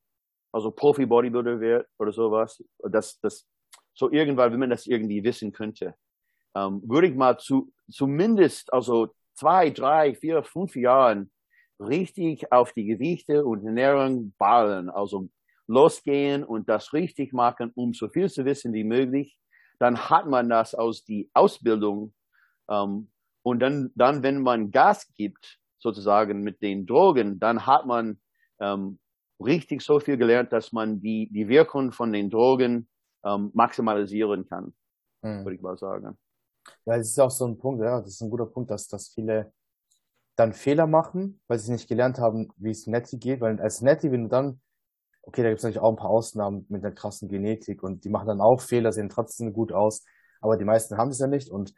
also 0.52 0.70
Profi-Bodybuilder 0.70 1.61
wird 1.61 1.88
oder 1.99 2.12
sowas, 2.12 2.62
dass 2.78 3.18
das 3.20 3.46
so 3.94 4.11
irgendwann, 4.11 4.52
wenn 4.52 4.61
man 4.61 4.70
das 4.70 4.87
irgendwie 4.87 5.23
wissen 5.25 5.52
könnte, 5.52 5.94
ähm, 6.54 6.82
würde 6.84 7.08
ich 7.08 7.14
mal 7.14 7.38
zu 7.38 7.73
zumindest 7.90 8.73
also 8.73 9.14
zwei, 9.34 9.70
drei, 9.70 10.14
vier, 10.14 10.42
fünf 10.42 10.76
Jahren 10.76 11.30
richtig 11.80 12.52
auf 12.52 12.73
die 12.73 12.87
Gewichte 12.87 13.44
und 13.44 13.66
Ernährung 13.66 14.32
ballen, 14.38 14.90
also 14.90 15.28
losgehen 15.66 16.44
und 16.44 16.68
das 16.68 16.92
richtig 16.92 17.32
machen, 17.32 17.73
um 17.75 17.94
so 17.94 18.08
viel 18.08 18.30
zu 18.30 18.44
wissen 18.44 18.73
wie 18.73 18.84
möglich 18.84 19.37
dann 19.78 20.08
hat 20.08 20.26
man 20.26 20.49
das 20.49 20.75
aus 20.75 21.04
die 21.04 21.30
Ausbildung. 21.34 22.14
Ähm, 22.68 23.11
und 23.42 23.61
dann, 23.61 23.90
dann, 23.94 24.23
wenn 24.23 24.42
man 24.42 24.70
Gas 24.70 25.12
gibt, 25.14 25.58
sozusagen 25.85 26.41
mit 26.41 26.62
den 26.62 26.87
Drogen, 26.87 27.38
dann 27.38 27.67
hat 27.67 27.87
man 27.87 28.19
ähm, 28.59 28.99
richtig 29.38 29.83
so 29.83 30.00
viel 30.00 30.17
gelernt, 30.17 30.53
dass 30.53 30.73
man 30.73 31.00
die, 31.00 31.29
die 31.31 31.47
Wirkung 31.49 31.93
von 31.93 32.12
den 32.12 32.31
Drogen 32.31 32.88
ähm, 33.23 33.50
maximalisieren 33.55 34.49
kann, 34.49 34.75
hm. 35.23 35.45
würde 35.45 35.55
ich 35.55 35.62
mal 35.62 35.76
sagen. 35.76 36.19
Ja, 36.87 36.97
es 36.97 37.11
ist 37.11 37.21
auch 37.21 37.31
so 37.31 37.47
ein 37.47 37.59
Punkt, 37.59 37.83
ja, 37.83 38.00
das 38.00 38.09
ist 38.09 38.23
ein 38.23 38.31
guter 38.31 38.47
Punkt, 38.47 38.71
dass, 38.71 38.88
dass 38.88 39.11
viele 39.11 39.53
dann 40.37 40.55
Fehler 40.55 40.87
machen, 40.87 41.41
weil 41.47 41.59
sie 41.59 41.71
nicht 41.71 41.88
gelernt 41.88 42.19
haben, 42.19 42.49
wie 42.57 42.71
es 42.71 42.87
Netty 42.87 43.19
geht, 43.19 43.41
weil 43.41 43.61
als 43.61 43.83
Netty, 43.83 44.11
wenn 44.11 44.25
du 44.25 44.29
dann 44.29 44.61
okay, 45.26 45.43
da 45.43 45.49
gibt 45.49 45.59
es 45.59 45.64
natürlich 45.64 45.81
auch 45.81 45.91
ein 45.91 45.97
paar 45.97 46.11
Ausnahmen 46.11 46.67
mit 46.69 46.85
einer 46.85 46.95
krassen 46.95 47.29
Genetik 47.29 47.83
und 47.83 48.05
die 48.05 48.09
machen 48.09 48.29
dann 48.29 48.41
auch 48.41 48.61
Fehler, 48.61 48.93
sehen 48.93 49.09
trotzdem 49.09 49.53
gut 49.53 49.73
aus, 49.73 50.05
aber 50.41 50.57
die 50.57 50.64
meisten 50.64 50.97
haben 50.97 51.11
es 51.11 51.19
ja 51.19 51.26
nicht 51.26 51.50
und 51.50 51.75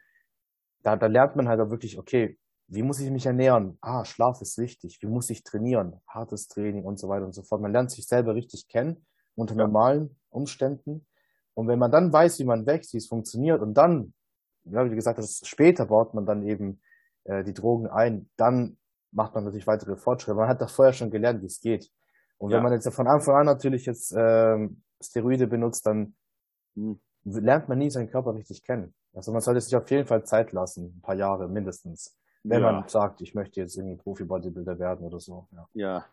da, 0.83 0.95
da 0.95 1.07
lernt 1.07 1.35
man 1.35 1.47
halt 1.47 1.59
auch 1.59 1.69
wirklich, 1.69 1.97
okay, 1.97 2.37
wie 2.67 2.83
muss 2.83 2.99
ich 2.99 3.09
mich 3.09 3.25
ernähren? 3.25 3.77
Ah, 3.81 4.03
Schlaf 4.03 4.41
ist 4.41 4.57
wichtig. 4.57 4.99
Wie 5.01 5.07
muss 5.07 5.29
ich 5.29 5.43
trainieren? 5.43 6.01
Hartes 6.07 6.47
Training 6.47 6.83
und 6.83 6.99
so 6.99 7.07
weiter 7.07 7.25
und 7.25 7.33
so 7.33 7.43
fort. 7.43 7.61
Man 7.61 7.71
lernt 7.71 7.91
sich 7.91 8.05
selber 8.05 8.35
richtig 8.35 8.67
kennen 8.67 9.05
unter 9.35 9.55
ja. 9.55 9.63
normalen 9.65 10.19
Umständen. 10.29 11.05
Und 11.53 11.67
wenn 11.67 11.79
man 11.79 11.91
dann 11.91 12.11
weiß, 12.11 12.39
wie 12.39 12.43
man 12.43 12.65
wächst, 12.65 12.93
wie 12.93 12.97
es 12.97 13.07
funktioniert 13.07 13.61
und 13.61 13.73
dann, 13.73 14.13
ja, 14.65 14.89
wie 14.89 14.95
gesagt, 14.95 15.17
das 15.17 15.41
später 15.43 15.85
baut 15.85 16.13
man 16.13 16.25
dann 16.25 16.43
eben 16.43 16.81
äh, 17.23 17.43
die 17.43 17.53
Drogen 17.53 17.87
ein, 17.87 18.29
dann 18.35 18.77
macht 19.11 19.33
man 19.33 19.45
natürlich 19.45 19.65
weitere 19.65 19.95
Fortschritte. 19.95 20.35
Man 20.35 20.49
hat 20.49 20.61
doch 20.61 20.69
vorher 20.69 20.93
schon 20.93 21.09
gelernt, 21.09 21.41
wie 21.41 21.47
es 21.47 21.61
geht. 21.61 21.89
Und 22.37 22.51
ja. 22.51 22.57
wenn 22.57 22.63
man 22.63 22.73
jetzt 22.73 22.87
von 22.93 23.07
Anfang 23.07 23.35
an 23.35 23.45
natürlich 23.45 23.85
jetzt 23.85 24.13
ähm, 24.15 24.83
Steroide 25.01 25.47
benutzt, 25.47 25.85
dann 25.85 26.15
lernt 27.23 27.69
man 27.69 27.77
nie 27.77 27.89
seinen 27.89 28.09
Körper 28.09 28.35
richtig 28.35 28.63
kennen. 28.63 28.93
Also 29.13 29.31
man 29.31 29.41
sollte 29.41 29.61
sich 29.61 29.75
auf 29.75 29.89
jeden 29.89 30.05
Fall 30.05 30.23
Zeit 30.25 30.51
lassen, 30.51 30.97
ein 30.97 31.01
paar 31.01 31.15
Jahre 31.15 31.47
mindestens, 31.47 32.15
wenn 32.49 32.61
ja. 32.61 32.71
man 32.71 32.87
sagt, 32.87 33.21
ich 33.21 33.33
möchte 33.33 33.59
jetzt 33.59 33.77
irgendwie 33.77 33.97
Profi-Bodybuilder 33.97 34.79
werden 34.79 35.05
oder 35.05 35.19
so. 35.19 35.47
Ja. 35.51 35.69
ja. 35.73 36.05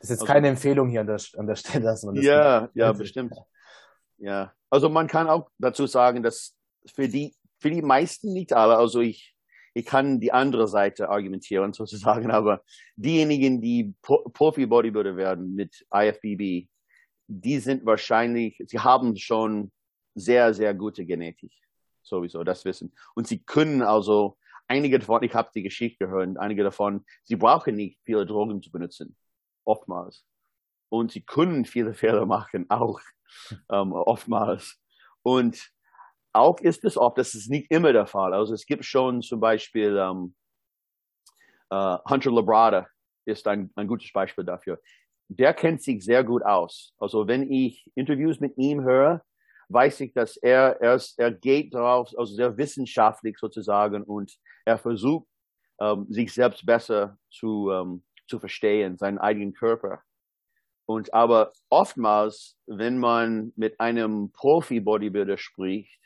Das 0.00 0.04
ist 0.04 0.10
jetzt 0.10 0.20
also, 0.22 0.32
keine 0.32 0.48
Empfehlung 0.48 0.88
hier 0.88 1.02
an 1.02 1.06
der, 1.06 1.20
an 1.36 1.46
der 1.46 1.56
Stelle, 1.56 1.84
dass 1.84 2.02
man 2.02 2.14
das 2.14 2.24
Ja, 2.24 2.68
ja, 2.74 2.92
bestimmt. 2.92 3.34
Ja. 4.18 4.52
Also 4.68 4.88
man 4.88 5.06
kann 5.06 5.28
auch 5.28 5.50
dazu 5.58 5.86
sagen, 5.86 6.22
dass 6.22 6.56
für 6.86 7.08
die, 7.08 7.34
für 7.58 7.70
die 7.70 7.82
meisten 7.82 8.32
nicht 8.32 8.52
alle, 8.52 8.76
also 8.76 9.00
ich, 9.00 9.34
ich 9.74 9.84
kann 9.84 10.20
die 10.20 10.32
andere 10.32 10.68
Seite 10.68 11.08
argumentieren 11.08 11.72
sozusagen, 11.74 12.30
aber 12.30 12.62
diejenigen, 12.96 13.60
die 13.60 13.94
Profi-Bodybuilder 14.02 15.16
werden 15.16 15.54
mit 15.54 15.86
IFBB, 15.92 16.68
die 17.26 17.58
sind 17.60 17.86
wahrscheinlich, 17.86 18.62
sie 18.66 18.78
haben 18.78 19.16
schon 19.16 19.70
sehr, 20.14 20.52
sehr 20.52 20.74
gute 20.74 21.04
Genetik. 21.06 21.52
Sowieso, 22.02 22.42
das 22.42 22.64
Wissen. 22.64 22.92
Und 23.14 23.28
sie 23.28 23.38
können 23.38 23.82
also, 23.82 24.36
einige 24.70 24.98
davon, 24.98 25.22
ich 25.22 25.34
habe 25.34 25.50
die 25.54 25.62
Geschichte 25.62 26.06
gehört, 26.06 26.38
einige 26.38 26.62
davon, 26.62 27.04
sie 27.24 27.36
brauchen 27.36 27.76
nicht 27.76 27.98
viele 28.04 28.24
Drogen 28.24 28.62
zu 28.62 28.70
benutzen. 28.70 29.16
Oftmals. 29.64 30.24
Und 30.88 31.12
sie 31.12 31.22
können 31.22 31.64
viele 31.64 31.94
Fehler 31.94 32.26
machen, 32.26 32.66
auch 32.70 33.00
ähm, 33.70 33.92
oftmals. 33.92 34.80
Und 35.22 35.70
auch 36.32 36.60
ist 36.60 36.84
es 36.84 36.96
oft, 36.96 37.18
das 37.18 37.34
ist 37.34 37.50
nicht 37.50 37.70
immer 37.70 37.92
der 37.92 38.06
Fall. 38.06 38.32
Also 38.32 38.54
es 38.54 38.64
gibt 38.64 38.84
schon 38.84 39.20
zum 39.22 39.40
Beispiel 39.40 39.96
ähm, 39.98 40.34
äh, 41.70 41.98
Hunter 42.08 42.30
Labrada 42.30 42.86
ist 43.26 43.46
ein, 43.46 43.70
ein 43.74 43.86
gutes 43.86 44.12
Beispiel 44.12 44.44
dafür 44.44 44.80
der 45.30 45.54
kennt 45.54 45.80
sich 45.80 46.04
sehr 46.04 46.24
gut 46.24 46.42
aus. 46.42 46.92
Also 46.98 47.28
wenn 47.28 47.50
ich 47.50 47.88
Interviews 47.94 48.40
mit 48.40 48.58
ihm 48.58 48.82
höre, 48.82 49.22
weiß 49.70 50.00
ich, 50.00 50.12
dass 50.12 50.36
er, 50.36 50.80
er, 50.80 51.00
er 51.16 51.32
geht 51.32 51.74
darauf, 51.74 52.12
also 52.16 52.34
sehr 52.34 52.56
wissenschaftlich 52.56 53.38
sozusagen 53.38 54.02
und 54.02 54.36
er 54.64 54.78
versucht, 54.78 55.26
ähm, 55.80 56.06
sich 56.10 56.32
selbst 56.32 56.66
besser 56.66 57.16
zu, 57.30 57.70
ähm, 57.70 58.02
zu 58.28 58.38
verstehen, 58.38 58.98
seinen 58.98 59.18
eigenen 59.18 59.54
Körper. 59.54 60.02
Und 60.86 61.14
aber 61.14 61.52
oftmals, 61.68 62.56
wenn 62.66 62.98
man 62.98 63.52
mit 63.54 63.78
einem 63.78 64.32
Profi-Bodybuilder 64.32 65.38
spricht, 65.38 66.00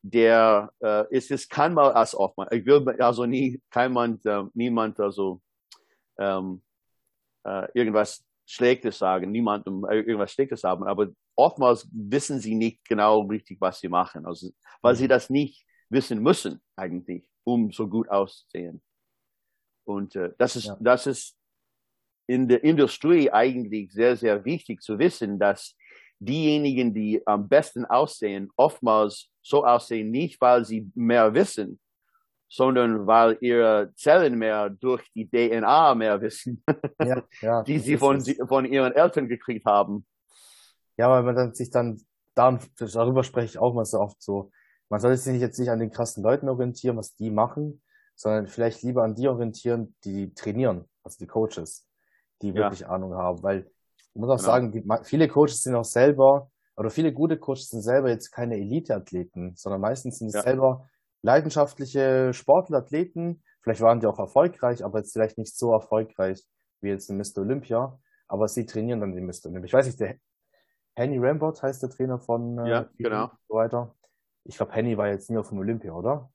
der 0.00 0.72
äh, 0.82 1.04
ist 1.14 1.30
es 1.30 1.48
kann 1.48 1.74
mal 1.74 1.92
als 1.92 2.14
oftmals. 2.14 2.52
Ich 2.52 2.64
will 2.64 2.88
also 3.00 3.26
nie 3.26 3.60
kein 3.70 3.94
äh, 4.24 4.44
niemand 4.54 4.98
also 5.00 5.40
ähm, 6.18 6.62
äh, 7.44 7.68
irgendwas 7.74 8.24
Schlechtes 8.46 8.98
sagen, 8.98 9.30
niemandem 9.30 9.84
irgendwas 9.90 10.32
Schlechtes 10.32 10.64
haben, 10.64 10.84
aber 10.84 11.08
oftmals 11.36 11.88
wissen 11.92 12.40
sie 12.40 12.54
nicht 12.54 12.84
genau 12.84 13.22
richtig, 13.22 13.60
was 13.60 13.80
sie 13.80 13.88
machen, 13.88 14.26
also, 14.26 14.50
weil 14.82 14.94
sie 14.94 15.04
mhm. 15.04 15.08
das 15.08 15.30
nicht 15.30 15.66
wissen 15.88 16.22
müssen 16.22 16.60
eigentlich, 16.76 17.28
um 17.44 17.70
so 17.72 17.88
gut 17.88 18.08
auszusehen. 18.08 18.82
Und 19.84 20.16
äh, 20.16 20.32
das 20.38 20.56
ist, 20.56 20.66
ja. 20.66 20.76
das 20.80 21.06
ist 21.06 21.36
in 22.26 22.48
der 22.48 22.64
Industrie 22.64 23.30
eigentlich 23.30 23.92
sehr, 23.92 24.16
sehr 24.16 24.44
wichtig 24.44 24.80
zu 24.80 24.98
wissen, 24.98 25.38
dass 25.38 25.76
diejenigen, 26.18 26.94
die 26.94 27.22
am 27.26 27.48
besten 27.48 27.84
aussehen, 27.84 28.50
oftmals 28.56 29.30
so 29.42 29.64
aussehen, 29.64 30.10
nicht 30.10 30.40
weil 30.40 30.64
sie 30.64 30.90
mehr 30.94 31.34
wissen, 31.34 31.78
sondern 32.48 33.06
weil 33.06 33.36
ihre 33.40 33.92
Zellen 33.94 34.38
mehr 34.38 34.70
durch 34.70 35.02
die 35.12 35.28
DNA 35.28 35.94
mehr 35.94 36.20
wissen, 36.20 36.62
ja, 37.02 37.22
ja, 37.40 37.62
die 37.66 37.78
sie 37.78 37.98
von, 37.98 38.20
von 38.46 38.64
ihren 38.64 38.92
Eltern 38.92 39.28
gekriegt 39.28 39.66
haben. 39.66 40.06
Ja, 40.96 41.10
weil 41.10 41.22
man 41.22 41.34
dann 41.34 41.54
sich 41.54 41.70
dann, 41.70 42.00
darüber 42.34 43.24
spreche 43.24 43.46
ich 43.46 43.58
auch 43.58 43.74
mal 43.74 43.84
so 43.84 44.00
oft 44.00 44.22
so, 44.22 44.50
man 44.88 45.00
sollte 45.00 45.18
sich 45.18 45.40
jetzt 45.40 45.58
nicht 45.58 45.70
an 45.70 45.80
den 45.80 45.90
krassen 45.90 46.22
Leuten 46.22 46.48
orientieren, 46.48 46.96
was 46.96 47.16
die 47.16 47.30
machen, 47.30 47.82
sondern 48.14 48.46
vielleicht 48.46 48.82
lieber 48.82 49.02
an 49.02 49.14
die 49.14 49.28
orientieren, 49.28 49.96
die 50.04 50.34
trainieren, 50.34 50.84
also 51.02 51.18
die 51.18 51.26
Coaches, 51.26 51.88
die 52.42 52.54
wirklich 52.54 52.80
ja. 52.80 52.88
Ahnung 52.88 53.14
haben, 53.14 53.42
weil 53.42 53.70
ich 54.14 54.20
muss 54.20 54.30
auch 54.30 54.36
genau. 54.36 54.46
sagen, 54.46 54.72
die, 54.72 54.84
viele 55.02 55.26
Coaches 55.28 55.62
sind 55.62 55.74
auch 55.74 55.84
selber, 55.84 56.50
oder 56.76 56.90
viele 56.90 57.12
gute 57.12 57.38
Coaches 57.38 57.70
sind 57.70 57.82
selber 57.82 58.10
jetzt 58.10 58.30
keine 58.30 58.56
Elite-Athleten, 58.56 59.54
sondern 59.56 59.80
meistens 59.80 60.18
sind 60.18 60.28
es 60.28 60.34
ja. 60.34 60.42
selber 60.42 60.88
leidenschaftliche 61.22 62.32
Sportler, 62.32 62.78
Athleten. 62.78 63.42
Vielleicht 63.60 63.80
waren 63.80 64.00
die 64.00 64.06
auch 64.06 64.18
erfolgreich, 64.18 64.84
aber 64.84 64.98
jetzt 64.98 65.12
vielleicht 65.12 65.38
nicht 65.38 65.56
so 65.56 65.72
erfolgreich 65.72 66.44
wie 66.80 66.88
jetzt 66.88 67.08
in 67.08 67.16
Mr. 67.16 67.38
Olympia. 67.38 67.98
Aber 68.26 68.48
sie 68.48 68.66
trainieren 68.66 69.00
dann 69.00 69.14
den 69.14 69.24
Mr. 69.24 69.46
Olympia. 69.46 69.64
Ich 69.64 69.72
weiß 69.72 69.86
nicht, 69.86 70.00
der 70.00 70.16
Henny 70.96 71.18
Rambot 71.18 71.62
heißt 71.62 71.82
der 71.82 71.90
Trainer 71.90 72.18
von 72.18 72.58
äh, 72.58 72.70
ja, 72.70 72.88
genau. 72.98 73.30
so 73.48 73.54
weiter. 73.54 73.94
Ich 74.44 74.56
glaube, 74.56 74.72
Henny 74.72 74.96
war 74.96 75.08
jetzt 75.08 75.30
nie 75.30 75.38
auf 75.38 75.48
dem 75.48 75.58
Olympia, 75.58 75.92
oder? 75.92 76.30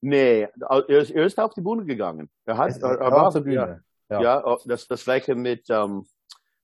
Nee, 0.00 0.48
er 0.68 0.88
ist, 0.88 1.10
er 1.10 1.24
ist 1.24 1.40
auf 1.40 1.54
die 1.54 1.60
Bühne 1.60 1.84
gegangen. 1.84 2.30
Er 2.44 2.56
hat, 2.56 2.76
er, 2.78 3.00
er 3.00 3.10
war 3.10 3.28
auf 3.28 3.34
der 3.34 3.40
Bühne. 3.40 3.82
Ja, 4.10 4.20
ja. 4.20 4.42
ja 4.42 4.56
das, 4.66 4.86
das 4.86 5.04
gleiche 5.04 5.34
mit 5.34 5.68
uh, 5.70 6.02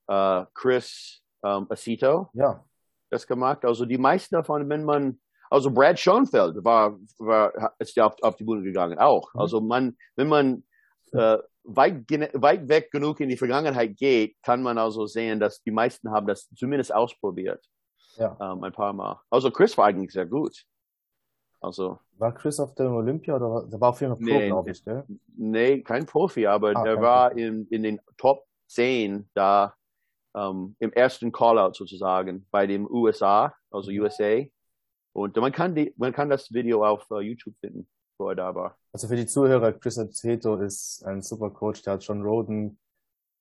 äh, 0.07 0.45
Chris 0.55 1.23
um, 1.41 1.71
Acito. 1.71 2.31
Ja. 2.33 2.65
Das 3.11 3.27
gemacht. 3.27 3.65
Also 3.65 3.85
die 3.85 3.99
meisten 3.99 4.35
davon, 4.35 4.69
wenn 4.69 4.85
man 4.85 5.21
also 5.51 5.71
Brad 5.71 5.99
Schoenfeld 5.99 6.65
war, 6.65 6.99
war 7.19 7.75
ist 7.79 7.97
ja 7.97 8.07
auf, 8.07 8.21
auf 8.23 8.37
die 8.37 8.45
Bühne 8.45 8.63
gegangen 8.63 8.99
auch. 8.99 9.33
Mhm. 9.35 9.41
Also 9.41 9.61
man, 9.61 9.97
wenn 10.17 10.29
man 10.29 10.65
äh, 11.13 11.39
weit, 11.65 12.05
weit 12.35 12.69
weg 12.69 12.91
genug 12.91 13.21
in 13.21 13.29
die 13.29 13.37
Vergangenheit 13.37 13.97
geht, 13.97 14.37
kann 14.43 14.63
man 14.63 14.79
also 14.79 15.07
sehen, 15.07 15.41
dass 15.41 15.63
die 15.63 15.71
meisten 15.71 16.11
haben 16.11 16.27
das 16.27 16.49
zumindest 16.55 16.95
ausprobiert. 16.95 17.65
Ja. 18.17 18.37
Ähm, 18.41 18.63
ein 18.63 18.73
paar 18.73 18.93
Mal. 18.93 19.21
Also 19.31 19.51
Chris 19.51 19.77
war 19.77 19.87
eigentlich 19.87 20.13
sehr 20.13 20.27
gut. 20.27 20.65
Also. 21.61 21.99
War 22.19 22.33
Chris 22.33 22.61
auf 22.61 22.75
dem 22.75 22.93
Olympia 22.93 23.37
oder 23.37 23.67
der 23.67 23.81
war 23.81 23.91
auf 23.91 24.01
jeden 24.01 24.15
Fall 24.15 24.25
Pro, 24.25 24.39
nee, 24.39 24.47
glaube 24.47 24.71
ich, 24.71 24.85
gell? 24.85 25.05
Nee, 25.37 25.83
kein 25.83 26.07
Profi, 26.07 26.47
aber 26.47 26.73
ah, 26.77 26.85
der 26.85 27.01
war 27.01 27.31
Profi. 27.31 27.43
in, 27.43 27.67
in 27.69 27.83
den 27.83 28.01
Top 28.17 28.45
10 28.69 29.29
da 29.35 29.75
ähm, 30.37 30.77
im 30.79 30.93
ersten 30.93 31.33
Callout 31.33 31.75
sozusagen 31.75 32.47
bei 32.51 32.67
dem 32.67 32.87
USA, 32.91 33.55
also 33.71 33.91
mhm. 33.91 34.01
USA. 34.01 34.43
Und 35.13 35.37
man 35.37 35.53
kann 35.53 35.75
die, 35.75 35.95
man 35.97 36.13
kann 36.13 36.29
das 36.29 36.53
Video 36.53 36.85
auf 36.85 37.09
uh, 37.11 37.21
YouTube 37.21 37.55
finden, 37.61 37.89
wo 38.19 38.29
er 38.29 38.37
da 38.37 38.55
war. 38.55 38.77
Also 38.93 39.09
für 39.09 39.17
die 39.17 39.27
Zuhörer, 39.27 39.73
Chris 39.73 39.99
Aceto 39.99 40.57
ist 40.57 41.05
ein 41.05 41.23
super 41.23 41.51
Coach, 41.51 41.83
der 41.83 41.95
hat 41.95 42.05
John 42.05 42.23
Roden 42.23 42.79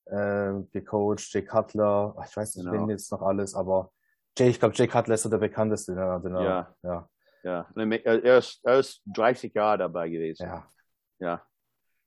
äh, 0.06 0.54
gecoacht, 0.72 1.32
Jay 1.34 1.44
Cutler, 1.44 2.16
ich 2.28 2.36
weiß 2.36 2.56
nicht, 2.56 2.66
genau. 2.66 2.84
wen 2.84 2.90
jetzt 2.90 3.12
noch 3.12 3.22
alles, 3.22 3.56
aber 3.56 3.92
Jay, 4.38 4.50
ich 4.50 4.60
glaube, 4.60 4.76
Jay 4.76 4.88
Cutler 4.88 5.16
ist 5.16 5.24
so 5.24 5.30
der 5.30 5.38
bekannteste. 5.38 5.94
Er, 5.94 6.20
den 6.20 6.36
er, 6.36 6.44
ja. 6.44 6.76
ja. 6.84 7.10
Ja, 7.44 7.68
er 7.76 8.38
ist, 8.38 8.62
er 8.64 8.80
ist 8.80 9.02
30 9.06 9.54
Jahre 9.54 9.80
dabei 9.80 10.10
gewesen. 10.10 10.44
Ja. 10.44 10.66
Ja. 11.20 11.46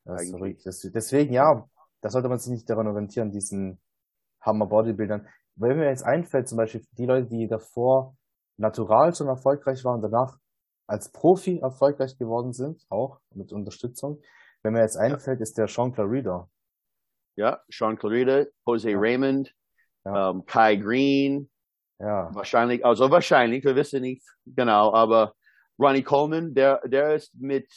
Verrückt. 0.04 0.62
Deswegen, 0.64 1.34
ja, 1.34 1.68
da 2.00 2.10
sollte 2.10 2.28
man 2.28 2.38
sich 2.38 2.52
nicht 2.52 2.70
daran 2.70 2.86
orientieren, 2.86 3.30
diesen 3.30 3.80
Hammer 4.40 4.66
Bodybuildern. 4.66 5.28
Wenn 5.56 5.78
mir 5.78 5.88
jetzt 5.88 6.04
einfällt, 6.04 6.48
zum 6.48 6.58
Beispiel 6.58 6.86
die 6.92 7.06
Leute, 7.06 7.28
die 7.28 7.48
davor 7.48 8.16
natural 8.56 9.14
schon 9.14 9.28
erfolgreich 9.28 9.84
waren, 9.84 10.00
danach 10.00 10.38
als 10.86 11.10
Profi 11.10 11.58
erfolgreich 11.58 12.16
geworden 12.18 12.52
sind, 12.52 12.84
auch 12.88 13.20
mit 13.34 13.52
Unterstützung. 13.52 14.20
Wenn 14.62 14.72
mir 14.72 14.80
jetzt 14.80 14.96
einfällt, 14.96 15.40
ist 15.40 15.58
der 15.58 15.68
Sean 15.68 15.92
Clarida. 15.92 16.48
Ja, 17.36 17.60
Sean 17.68 17.98
Clarida, 17.98 18.46
Jose 18.66 18.90
ja. 18.90 18.98
Raymond, 18.98 19.54
ja. 20.04 20.30
Ähm, 20.30 20.44
Kai 20.46 20.76
Green. 20.76 21.50
Ja. 21.98 22.34
Wahrscheinlich, 22.34 22.84
also 22.84 23.10
wahrscheinlich, 23.10 23.64
wir 23.64 23.74
wissen 23.74 24.02
nicht 24.02 24.24
genau, 24.44 24.92
aber 24.92 25.34
Ronnie 25.78 26.02
Coleman, 26.02 26.54
der, 26.54 26.80
der 26.86 27.14
ist 27.14 27.34
mit, 27.34 27.68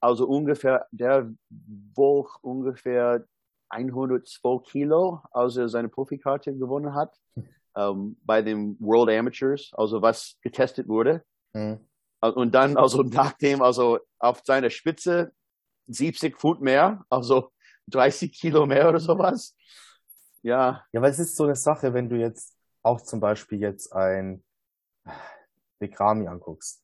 also 0.00 0.26
ungefähr, 0.26 0.86
der 0.90 1.30
wog 1.94 2.38
ungefähr 2.42 3.24
102 3.68 4.62
Kilo, 4.64 5.20
als 5.32 5.56
er 5.56 5.68
seine 5.68 5.88
Profikarte 5.88 6.56
gewonnen 6.56 6.94
hat 6.94 7.18
ähm, 7.76 8.16
bei 8.24 8.42
den 8.42 8.76
World 8.80 9.16
Amateurs, 9.16 9.70
also 9.74 10.02
was 10.02 10.36
getestet 10.40 10.88
wurde. 10.88 11.22
Mhm. 11.52 11.80
Und 12.20 12.54
dann, 12.54 12.76
also 12.76 13.02
nachdem, 13.02 13.62
also 13.62 13.98
auf 14.18 14.42
seiner 14.44 14.70
Spitze 14.70 15.32
70 15.86 16.36
Pfund 16.36 16.60
mehr, 16.60 17.04
also 17.10 17.52
30 17.88 18.32
Kilo 18.32 18.66
mehr 18.66 18.88
oder 18.88 19.00
sowas. 19.00 19.56
Ja. 20.42 20.84
Ja, 20.92 21.02
weil 21.02 21.10
es 21.10 21.18
ist 21.18 21.36
so 21.36 21.44
eine 21.44 21.56
Sache, 21.56 21.94
wenn 21.94 22.08
du 22.08 22.16
jetzt 22.16 22.56
auch 22.82 23.00
zum 23.00 23.20
Beispiel 23.20 23.60
jetzt 23.60 23.92
ein 23.92 24.44
Bekrami 25.78 26.28
anguckst. 26.28 26.82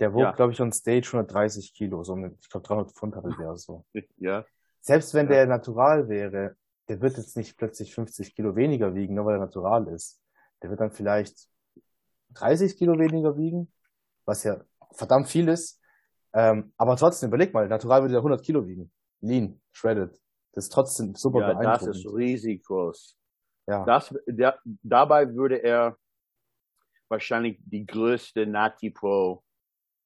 Der 0.00 0.12
wog, 0.12 0.22
ja. 0.22 0.32
glaube 0.32 0.52
ich, 0.52 0.60
on 0.60 0.72
Stage 0.72 1.08
130 1.12 1.72
Kilo, 1.74 2.02
so 2.02 2.16
mit, 2.16 2.36
ich 2.40 2.48
glaube 2.48 2.66
300 2.66 2.92
Pfund 2.92 3.16
hatte 3.16 3.34
der 3.38 3.56
so. 3.56 3.84
Ja. 4.16 4.44
Selbst 4.80 5.14
wenn 5.14 5.26
ja. 5.26 5.32
der 5.32 5.46
natural 5.46 6.08
wäre, 6.08 6.56
der 6.88 7.00
wird 7.00 7.16
jetzt 7.16 7.36
nicht 7.36 7.56
plötzlich 7.56 7.94
50 7.94 8.34
Kilo 8.34 8.56
weniger 8.56 8.94
wiegen, 8.94 9.14
nur 9.14 9.26
weil 9.26 9.36
er 9.36 9.40
natural 9.40 9.88
ist. 9.88 10.20
Der 10.62 10.70
wird 10.70 10.80
dann 10.80 10.90
vielleicht 10.90 11.48
30 12.30 12.76
Kilo 12.76 12.98
weniger 12.98 13.36
wiegen, 13.36 13.72
was 14.24 14.44
ja 14.44 14.60
verdammt 14.92 15.28
viel 15.28 15.48
ist. 15.48 15.80
Ähm, 16.32 16.72
aber 16.76 16.96
trotzdem, 16.96 17.28
überleg 17.28 17.52
mal, 17.54 17.68
natural 17.68 18.02
würde 18.02 18.14
er 18.14 18.18
100 18.18 18.42
Kilo 18.42 18.66
wiegen. 18.66 18.92
Lean, 19.20 19.60
shredded. 19.72 20.20
Das 20.52 20.64
ist 20.64 20.72
trotzdem 20.72 21.14
super 21.14 21.40
ja, 21.40 21.52
beeindruckend. 21.52 21.88
Das 21.88 21.96
ist 21.96 22.14
riesig 22.14 22.64
groß. 22.64 23.16
Ja. 23.66 23.84
Das, 23.84 24.14
der, 24.26 24.58
dabei 24.82 25.32
würde 25.34 25.62
er 25.62 25.96
wahrscheinlich 27.08 27.58
die 27.64 27.86
größte 27.86 28.46
Nati 28.46 28.90
Pro 28.90 29.44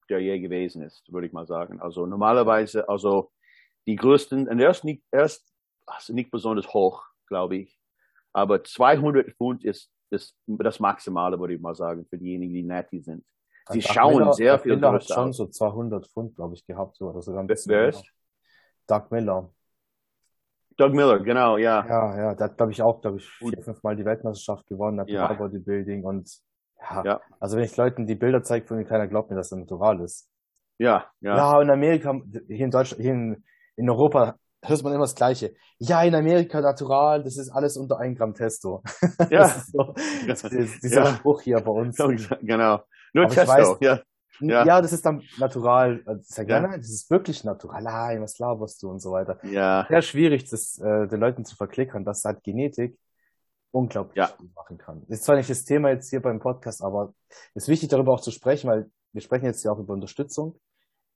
der 0.09 0.19
je 0.19 0.39
gewesen 0.39 0.81
ist, 0.81 1.11
würde 1.11 1.27
ich 1.27 1.33
mal 1.33 1.45
sagen. 1.45 1.79
Also 1.79 2.05
normalerweise, 2.05 2.89
also 2.89 3.31
die 3.87 3.95
größten, 3.95 4.47
und 4.47 4.59
er 4.59 4.71
ist 4.71 4.83
nicht, 4.83 5.03
er 5.11 5.25
ist 5.25 5.53
also 5.85 6.13
nicht 6.13 6.31
besonders 6.31 6.67
hoch, 6.73 7.03
glaube 7.27 7.57
ich, 7.57 7.79
aber 8.33 8.63
200 8.63 9.35
Pfund 9.35 9.63
ist, 9.63 9.91
ist 10.11 10.35
das 10.47 10.79
Maximale, 10.79 11.39
würde 11.39 11.53
ich 11.53 11.61
mal 11.61 11.75
sagen, 11.75 12.05
für 12.09 12.17
diejenigen, 12.17 12.53
die 12.53 12.63
Nati 12.63 12.99
sind. 12.99 13.23
Sie 13.69 13.81
schauen 13.81 14.17
Miller, 14.17 14.33
sehr 14.33 14.53
Doug 14.53 14.63
viel 14.63 14.75
Miller 14.75 14.93
hat 14.93 15.03
schon 15.05 15.33
so 15.33 15.45
200 15.47 16.07
Pfund, 16.07 16.35
glaube 16.35 16.55
ich, 16.55 16.65
gehabt, 16.65 16.95
so, 16.95 17.09
oder 17.09 17.21
sogar 17.21 17.41
ein 17.41 17.47
bisschen 17.47 17.71
Wer 17.71 17.89
ist? 17.89 18.03
Doug 18.87 19.03
Miller. 19.11 19.49
Doug 20.77 20.93
Miller, 20.93 21.19
genau, 21.19 21.57
ja. 21.57 21.85
Ja, 21.85 22.17
ja, 22.17 22.35
der 22.35 22.45
hat, 22.45 22.57
glaube 22.57 22.71
ich, 22.71 22.81
auch, 22.81 23.01
glaube 23.01 23.17
ich, 23.17 23.27
vier, 23.27 23.61
fünf 23.61 23.83
Mal 23.83 23.95
die 23.95 24.05
Weltmeisterschaft 24.05 24.65
gewonnen, 24.67 24.97
Natural 24.97 25.31
ja. 25.31 25.33
Bodybuilding 25.33 26.03
und 26.03 26.29
ja, 26.81 27.03
ja, 27.03 27.21
also 27.39 27.57
wenn 27.57 27.65
ich 27.65 27.75
Leuten 27.75 28.07
die 28.07 28.15
Bilder 28.15 28.41
zeige, 28.41 28.65
von 28.65 28.77
mir 28.77 28.85
keiner 28.85 29.07
glaubt 29.07 29.29
mir, 29.29 29.35
dass 29.35 29.51
er 29.51 29.57
natural 29.57 29.99
ist. 29.99 30.29
Ja, 30.77 31.05
ja. 31.19 31.35
Ja, 31.35 31.61
in 31.61 31.69
Amerika, 31.69 32.19
hier 32.47 32.65
in 32.65 32.71
Deutschland, 32.71 33.01
hier 33.01 33.11
in, 33.11 33.43
in 33.75 33.89
Europa 33.89 34.37
hört 34.63 34.83
man 34.83 34.93
immer 34.93 35.03
das 35.03 35.15
Gleiche. 35.15 35.53
Ja, 35.77 36.01
in 36.03 36.15
Amerika 36.15 36.61
natural, 36.61 37.23
das 37.23 37.37
ist 37.37 37.49
alles 37.49 37.77
unter 37.77 37.99
1 37.99 38.17
Gramm 38.17 38.33
Testo. 38.33 38.81
Ja. 39.29 39.39
das 39.39 39.57
ist 39.57 39.71
so, 39.71 39.93
das 40.27 40.41
dieser 40.81 41.03
ja. 41.03 41.19
Bruch 41.21 41.41
hier 41.41 41.59
bei 41.59 41.71
uns. 41.71 41.97
Genau. 42.41 42.79
Nur 43.13 43.25
Aber 43.25 43.33
Testo, 43.33 43.51
weiß, 43.51 43.77
ja. 43.81 44.01
Ja. 44.41 44.65
ja, 44.65 44.81
das 44.81 44.93
ist 44.93 45.05
dann 45.05 45.21
natural. 45.37 46.01
Also 46.05 46.21
ich 46.21 46.27
sage, 46.27 46.51
ja. 46.51 46.61
nein, 46.61 46.79
das 46.79 46.89
ist 46.89 47.09
wirklich 47.09 47.43
natural. 47.43 47.81
Nein, 47.81 48.21
was 48.21 48.39
laberst 48.39 48.81
du 48.81 48.89
und 48.89 48.99
so 48.99 49.11
weiter. 49.11 49.37
Ja. 49.45 49.85
Sehr 49.89 50.01
schwierig, 50.01 50.49
das 50.49 50.77
äh, 50.79 51.07
den 51.07 51.19
Leuten 51.19 51.43
zu 51.43 51.55
verklickern, 51.55 52.05
dass 52.05 52.23
halt 52.23 52.43
Genetik 52.43 52.97
unglaublich 53.71 54.17
ja. 54.17 54.33
machen 54.55 54.77
kann. 54.77 55.03
Ist 55.09 55.25
zwar 55.25 55.35
nicht 55.35 55.49
das 55.49 55.65
Thema 55.65 55.89
jetzt 55.89 56.09
hier 56.09 56.21
beim 56.21 56.39
Podcast, 56.39 56.81
aber 56.81 57.13
es 57.53 57.63
ist 57.63 57.69
wichtig, 57.69 57.89
darüber 57.89 58.13
auch 58.13 58.21
zu 58.21 58.31
sprechen, 58.31 58.69
weil 58.69 58.89
wir 59.11 59.21
sprechen 59.21 59.45
jetzt 59.45 59.63
ja 59.63 59.71
auch 59.71 59.79
über 59.79 59.93
Unterstützung 59.93 60.59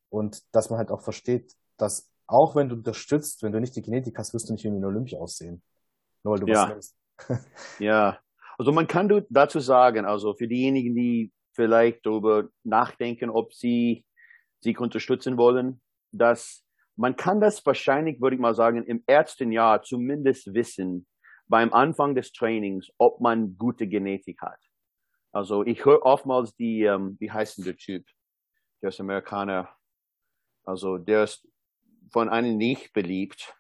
und 0.10 0.44
dass 0.54 0.70
man 0.70 0.78
halt 0.78 0.92
auch 0.92 1.02
versteht, 1.02 1.54
dass 1.78 2.10
auch 2.28 2.56
wenn 2.56 2.70
du 2.70 2.76
unterstützt, 2.76 3.44
wenn 3.44 3.52
du 3.52 3.60
nicht 3.60 3.76
die 3.76 3.82
Genetik 3.82 4.18
hast, 4.18 4.34
wirst 4.34 4.50
du 4.50 4.54
nicht 4.54 4.64
wie 4.64 4.70
in 4.70 4.86
Olympia 4.86 5.20
aussehen. 5.20 5.62
Nur 6.24 6.34
weil 6.34 6.46
du 6.46 6.48
ja. 6.52 6.64
was 6.64 6.70
nimmst. 6.70 6.96
ja. 7.80 8.18
Also 8.58 8.72
man 8.72 8.88
kann 8.88 9.26
dazu 9.30 9.60
sagen, 9.60 10.06
also 10.06 10.34
für 10.36 10.48
diejenigen, 10.48 10.96
die 10.96 11.32
vielleicht 11.54 12.06
darüber 12.06 12.50
nachdenken, 12.64 13.30
ob 13.30 13.54
sie 13.54 14.06
sich 14.60 14.80
unterstützen 14.80 15.38
wollen, 15.38 15.82
dass 16.12 16.64
man 16.96 17.16
kann 17.16 17.42
das 17.42 17.66
wahrscheinlich, 17.66 18.22
würde 18.22 18.36
ich 18.36 18.42
mal 18.42 18.54
sagen, 18.54 18.84
im 18.86 19.04
ersten 19.08 19.52
Jahr 19.52 19.82
zumindest 19.82 20.54
wissen, 20.54 21.08
beim 21.48 21.74
Anfang 21.74 22.16
des 22.16 22.32
Trainings, 22.32 22.90
ob 22.98 23.20
man 23.20 23.58
gute 23.58 23.88
Genetik 23.88 24.42
hat. 24.42 24.60
Also 25.32 25.66
ich 25.66 25.84
höre 25.84 26.04
oftmals 26.04 26.56
die, 26.56 26.84
ähm, 26.84 27.18
wie 27.20 27.32
heißt 27.32 27.58
denn 27.58 27.66
der 27.66 27.76
Typ? 27.76 28.06
Der 28.82 28.90
ist 28.90 29.00
Amerikaner. 29.00 29.70
Also 30.64 30.98
der 30.98 31.24
ist 31.24 31.48
von 32.12 32.30
einem 32.30 32.58
nicht 32.58 32.94
beliebt. 32.94 33.56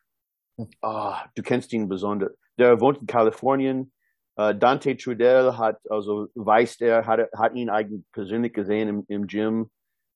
Oh, 0.81 1.15
du 1.35 1.41
kennst 1.41 1.73
ihn 1.73 1.89
besonders. 1.89 2.31
Der 2.59 2.79
wohnt 2.79 2.99
in 2.99 3.07
Kalifornien. 3.07 3.91
Uh, 4.35 4.51
Dante 4.51 4.97
Trudel 4.97 5.59
hat, 5.59 5.79
also 5.91 6.27
weiß 6.33 6.77
der, 6.77 7.05
hat, 7.05 7.31
hat 7.37 7.53
ihn 7.53 7.69
eigentlich 7.69 8.01
persönlich 8.11 8.51
gesehen 8.51 8.89
im, 8.89 9.05
im 9.07 9.27
Gym. 9.27 9.69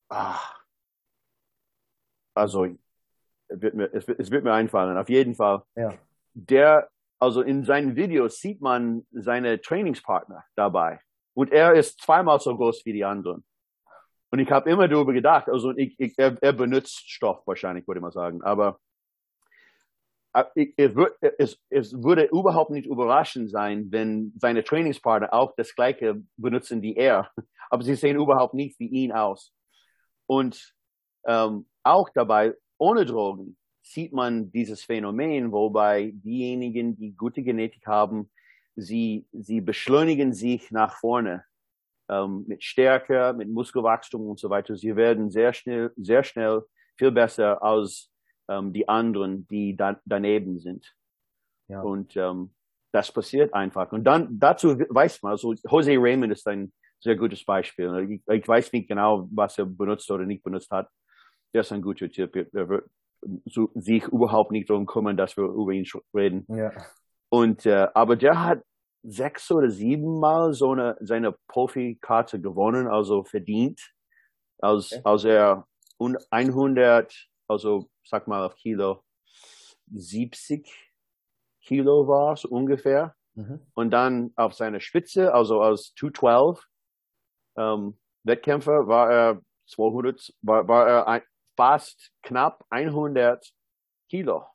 Ah. 0.10 0.40
Also, 2.34 2.66
es 3.48 3.62
wird, 3.62 3.76
mir, 3.76 3.94
es, 3.94 4.08
wird, 4.08 4.20
es 4.20 4.32
wird 4.32 4.44
mir 4.44 4.54
einfallen. 4.54 4.98
Auf 4.98 5.10
jeden 5.10 5.36
Fall. 5.36 5.62
Ja. 5.76 5.94
Der, 6.34 6.90
also 7.20 7.42
in 7.42 7.64
seinen 7.64 7.96
Videos 7.96 8.40
sieht 8.40 8.60
man 8.60 9.06
seine 9.12 9.62
Trainingspartner 9.62 10.44
dabei. 10.56 11.00
Und 11.36 11.52
er 11.52 11.74
ist 11.74 12.02
zweimal 12.02 12.40
so 12.40 12.56
groß 12.58 12.86
wie 12.86 12.94
die 12.94 13.06
anderen. 13.06 13.46
Und 14.32 14.40
ich 14.40 14.52
habe 14.52 14.70
immer 14.70 14.88
darüber 14.88 15.14
gedacht, 15.14 15.48
also 15.48 15.76
ich, 15.78 15.96
ich, 16.00 16.18
er, 16.18 16.38
er 16.42 16.54
benutzt 16.54 17.10
Stoff 17.10 17.46
wahrscheinlich, 17.46 17.88
würde 17.88 18.00
ich 18.00 18.04
mal 18.04 18.12
sagen. 18.12 18.42
Aber 18.42 18.80
es, 20.34 21.60
es 21.70 22.04
würde 22.04 22.26
überhaupt 22.26 22.72
nicht 22.72 22.86
überraschend 22.86 23.50
sein, 23.50 23.88
wenn 23.92 24.34
seine 24.38 24.64
Trainingspartner 24.64 25.34
auch 25.34 25.54
das 25.56 25.76
gleiche 25.76 26.22
benutzen 26.36 26.82
wie 26.82 26.96
er. 26.96 27.32
Aber 27.70 27.84
sie 27.84 27.96
sehen 27.96 28.18
überhaupt 28.18 28.54
nicht 28.54 28.80
wie 28.80 28.88
ihn 28.88 29.12
aus. 29.12 29.54
Und 30.26 30.74
ähm, 31.26 31.68
auch 31.84 32.10
dabei, 32.14 32.54
ohne 32.78 33.06
Drogen, 33.06 33.58
sieht 33.82 34.14
man 34.14 34.52
dieses 34.52 34.84
Phänomen, 34.84 35.52
wobei 35.52 36.12
diejenigen, 36.14 36.98
die 36.98 37.16
gute 37.16 37.42
Genetik 37.42 37.88
haben, 37.88 38.30
sie, 38.76 39.28
sie 39.32 39.62
beschleunigen 39.62 40.34
sich 40.34 40.72
nach 40.72 40.98
vorne 40.98 41.44
ähm, 42.10 42.46
mit 42.48 42.64
Stärke, 42.64 43.34
mit 43.36 43.50
Muskelwachstum 43.50 44.28
und 44.28 44.40
so 44.40 44.50
weiter. 44.50 44.76
Sie 44.76 44.96
werden 44.96 45.30
sehr 45.30 45.54
schnell, 45.54 45.92
sehr 45.96 46.24
schnell 46.24 46.64
viel 46.98 47.12
besser 47.12 47.62
als 47.62 48.10
ähm, 48.50 48.74
die 48.74 48.88
anderen, 48.88 49.48
die 49.48 49.76
da, 49.76 50.00
daneben 50.06 50.60
sind. 50.60 50.94
Ja. 51.68 51.82
Und 51.82 52.16
ähm, 52.16 52.52
das 52.94 53.12
passiert 53.12 53.54
einfach. 53.54 53.92
Und 53.92 54.04
dann 54.04 54.40
dazu 54.40 54.80
weiß 54.80 55.22
man, 55.22 55.32
also 55.34 55.54
Jose 55.54 55.96
Raymond 55.98 56.32
ist 56.32 56.48
ein 56.48 56.72
sehr 57.00 57.16
gutes 57.16 57.44
Beispiel. 57.46 58.10
Ich, 58.10 58.34
ich 58.34 58.48
weiß 58.48 58.72
nicht 58.74 58.88
genau, 58.88 59.28
was 59.32 59.58
er 59.58 59.66
benutzt 59.66 60.10
oder 60.10 60.26
nicht 60.26 60.44
benutzt 60.44 60.72
hat. 60.72 60.90
Der 61.54 61.62
ist 61.62 61.72
ein 61.72 61.82
guter 61.82 62.10
Typ. 62.10 62.36
Er 62.36 62.70
wird 62.70 62.90
so, 63.46 63.70
sich 63.76 64.06
überhaupt 64.08 64.52
nicht 64.52 64.70
darum 64.70 64.86
kümmern, 64.86 65.18
dass 65.18 65.38
wir 65.38 65.44
über 65.44 65.72
ihn 65.72 65.86
reden. 66.14 66.46
Ja. 66.50 66.72
Und 67.30 67.66
äh, 67.66 67.88
aber 67.94 68.16
der 68.16 68.44
hat 68.44 68.64
sechs 69.04 69.52
oder 69.52 69.70
sieben 69.70 70.20
Mal 70.20 70.54
so 70.54 70.72
eine 70.72 70.98
seine 71.02 71.36
Profikarte 71.48 72.40
gewonnen, 72.40 72.88
also 72.88 73.24
verdient, 73.24 73.82
als 74.60 74.92
okay. 74.92 75.02
als 75.04 75.24
er 75.26 75.68
100, 76.30 77.28
also 77.48 77.90
sag 78.04 78.28
mal 78.28 78.46
auf 78.46 78.56
Kilo 78.56 79.04
70 79.92 80.70
Kilo 81.62 82.08
war, 82.08 82.36
so 82.38 82.50
ungefähr. 82.50 83.16
Mhm. 83.36 83.62
Und 83.74 83.92
dann 83.92 84.32
auf 84.36 84.54
seiner 84.54 84.80
Spitze, 84.80 85.34
also 85.34 85.62
als 85.62 85.94
212 85.96 86.66
ähm, 87.58 88.00
Wettkämpfer, 88.24 88.88
war 88.88 89.12
er 89.12 89.42
200, 89.68 90.34
war, 90.42 90.68
war 90.68 90.88
er 90.88 91.08
ein, 91.08 91.22
fast 91.56 92.12
knapp 92.22 92.66
100 92.70 93.46
Kilo. 94.10 94.46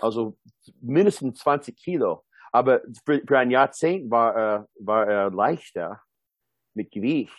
Also 0.00 0.36
mindestens 0.80 1.38
20 1.40 1.76
Kilo. 1.76 2.24
Aber 2.50 2.82
für, 3.04 3.22
für 3.26 3.38
ein 3.38 3.50
Jahrzehnt 3.50 4.10
war 4.10 4.34
er, 4.34 4.68
war 4.78 5.06
er 5.06 5.30
leichter 5.30 6.02
mit 6.74 6.90
Gewicht. 6.90 7.34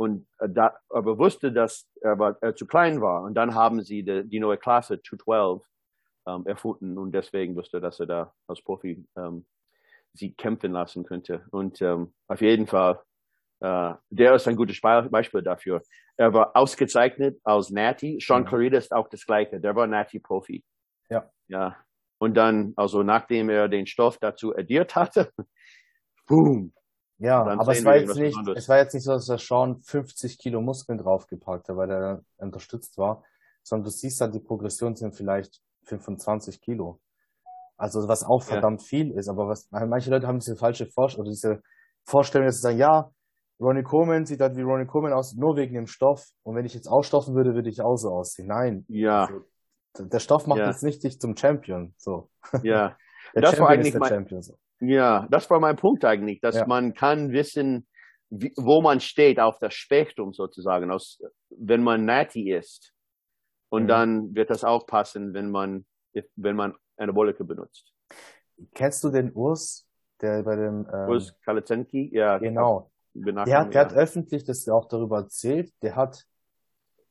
Und 0.00 0.26
da, 0.38 0.78
aber 0.88 1.18
wusste, 1.18 1.52
dass 1.52 1.86
er, 2.00 2.18
war, 2.18 2.38
er 2.40 2.56
zu 2.56 2.66
klein 2.66 3.02
war. 3.02 3.22
Und 3.22 3.34
dann 3.34 3.54
haben 3.54 3.82
sie 3.82 4.02
die, 4.02 4.26
die 4.26 4.40
neue 4.40 4.56
Klasse 4.56 5.02
212 5.02 5.62
ähm, 6.26 6.46
erfunden. 6.46 6.96
Und 6.96 7.12
deswegen 7.12 7.54
wusste 7.54 7.76
er, 7.76 7.80
dass 7.82 8.00
er 8.00 8.06
da 8.06 8.34
als 8.46 8.62
Profi 8.62 9.06
ähm, 9.14 9.44
sie 10.14 10.32
kämpfen 10.32 10.72
lassen 10.72 11.04
könnte. 11.04 11.44
Und 11.50 11.82
ähm, 11.82 12.14
auf 12.28 12.40
jeden 12.40 12.66
Fall, 12.66 13.02
äh, 13.60 13.92
der 14.08 14.36
ist 14.36 14.48
ein 14.48 14.56
gutes 14.56 14.80
Beispiel 14.80 15.42
dafür. 15.42 15.82
Er 16.16 16.32
war 16.32 16.56
ausgezeichnet 16.56 17.38
als 17.44 17.68
Natty. 17.68 18.20
Sean 18.22 18.44
mhm. 18.44 18.46
Clarida 18.46 18.78
ist 18.78 18.94
auch 18.94 19.10
das 19.10 19.26
Gleiche. 19.26 19.60
Der 19.60 19.76
war 19.76 19.86
Natty-Profi. 19.86 20.64
Ja. 21.10 21.30
Ja. 21.48 21.76
Und 22.16 22.38
dann, 22.38 22.72
also 22.74 23.02
nachdem 23.02 23.50
er 23.50 23.68
den 23.68 23.86
Stoff 23.86 24.16
dazu 24.16 24.56
addiert 24.56 24.96
hatte, 24.96 25.30
boom. 26.26 26.72
Ja, 27.20 27.44
aber 27.44 27.72
es 27.72 27.84
war 27.84 27.96
jetzt 27.96 28.16
nicht, 28.16 28.36
es 28.56 28.68
war 28.68 28.78
jetzt 28.78 28.94
nicht 28.94 29.04
so, 29.04 29.12
dass 29.12 29.28
er 29.28 29.38
Sean 29.38 29.82
50 29.82 30.38
Kilo 30.38 30.62
Muskeln 30.62 30.98
draufgepackt 30.98 31.68
hat, 31.68 31.76
weil 31.76 31.90
er 31.90 32.24
unterstützt 32.38 32.96
war, 32.96 33.22
sondern 33.62 33.84
du 33.84 33.90
siehst 33.90 34.20
dann, 34.22 34.32
die 34.32 34.40
Progression 34.40 34.96
sind 34.96 35.14
vielleicht 35.14 35.60
25 35.84 36.62
Kilo. 36.62 36.98
Also 37.76 38.08
was 38.08 38.24
auch 38.24 38.42
verdammt 38.42 38.80
ja. 38.82 38.86
viel 38.86 39.10
ist, 39.10 39.28
aber 39.28 39.48
was, 39.48 39.68
manche 39.70 40.10
Leute 40.10 40.26
haben 40.26 40.38
diese 40.38 40.56
falsche 40.56 40.86
Vorstellung, 40.86 41.26
oder 41.26 41.30
diese 41.30 41.62
Vorstellung, 42.04 42.46
dass 42.46 42.56
sie 42.56 42.62
sagen, 42.62 42.78
ja, 42.78 43.10
Ronnie 43.60 43.82
Coleman 43.82 44.24
sieht 44.24 44.40
halt 44.40 44.56
wie 44.56 44.62
Ronnie 44.62 44.86
Coleman 44.86 45.12
aus, 45.12 45.34
nur 45.34 45.56
wegen 45.56 45.74
dem 45.74 45.86
Stoff. 45.86 46.26
Und 46.42 46.56
wenn 46.56 46.64
ich 46.64 46.72
jetzt 46.72 46.88
ausstoffen 46.88 47.34
würde, 47.34 47.54
würde 47.54 47.68
ich 47.68 47.82
auch 47.82 47.96
so 47.96 48.10
aussehen. 48.10 48.48
Nein. 48.48 48.86
Ja. 48.88 49.28
Also, 49.92 50.08
der 50.08 50.20
Stoff 50.20 50.46
macht 50.46 50.60
ja. 50.60 50.68
jetzt 50.68 50.82
nicht 50.82 51.04
dich 51.04 51.20
zum 51.20 51.36
Champion. 51.36 51.92
So. 51.98 52.30
Ja. 52.62 52.96
der 53.34 53.42
das 53.42 53.50
Champion 53.50 53.64
war 53.66 53.68
eigentlich 53.74 53.88
ist 53.88 53.92
der 53.92 54.00
mein, 54.00 54.08
Champion. 54.08 54.42
So. 54.42 54.54
Ja, 54.80 55.26
das 55.30 55.48
war 55.50 55.60
mein 55.60 55.76
Punkt 55.76 56.04
eigentlich, 56.04 56.40
dass 56.40 56.56
ja. 56.56 56.66
man 56.66 56.94
kann 56.94 57.32
wissen, 57.32 57.86
wie, 58.30 58.52
wo 58.56 58.80
man 58.80 59.00
steht 59.00 59.38
auf 59.38 59.58
das 59.58 59.74
Spektrum 59.74 60.32
sozusagen, 60.32 60.90
aus, 60.90 61.20
wenn 61.50 61.82
man 61.82 62.04
Natty 62.04 62.52
ist. 62.52 62.94
Und 63.68 63.84
mhm. 63.84 63.88
dann 63.88 64.34
wird 64.34 64.50
das 64.50 64.64
auch 64.64 64.86
passen, 64.86 65.34
wenn 65.34 65.50
man, 65.50 65.84
wenn 66.36 66.56
man 66.56 66.74
Anabolika 66.96 67.44
benutzt. 67.44 67.92
Kennst 68.74 69.04
du 69.04 69.10
den 69.10 69.32
Urs, 69.32 69.88
der 70.20 70.42
bei 70.42 70.56
dem 70.56 70.86
ähm, 70.92 71.08
Urs 71.08 71.38
Kalazenki? 71.42 72.10
Ja, 72.14 72.38
genau. 72.38 72.90
Der, 73.14 73.64
der 73.64 73.80
hat 73.80 73.92
öffentlich 73.92 74.44
das 74.44 74.68
auch 74.68 74.86
darüber 74.86 75.18
erzählt. 75.18 75.72
Der 75.82 75.96
hat 75.96 76.24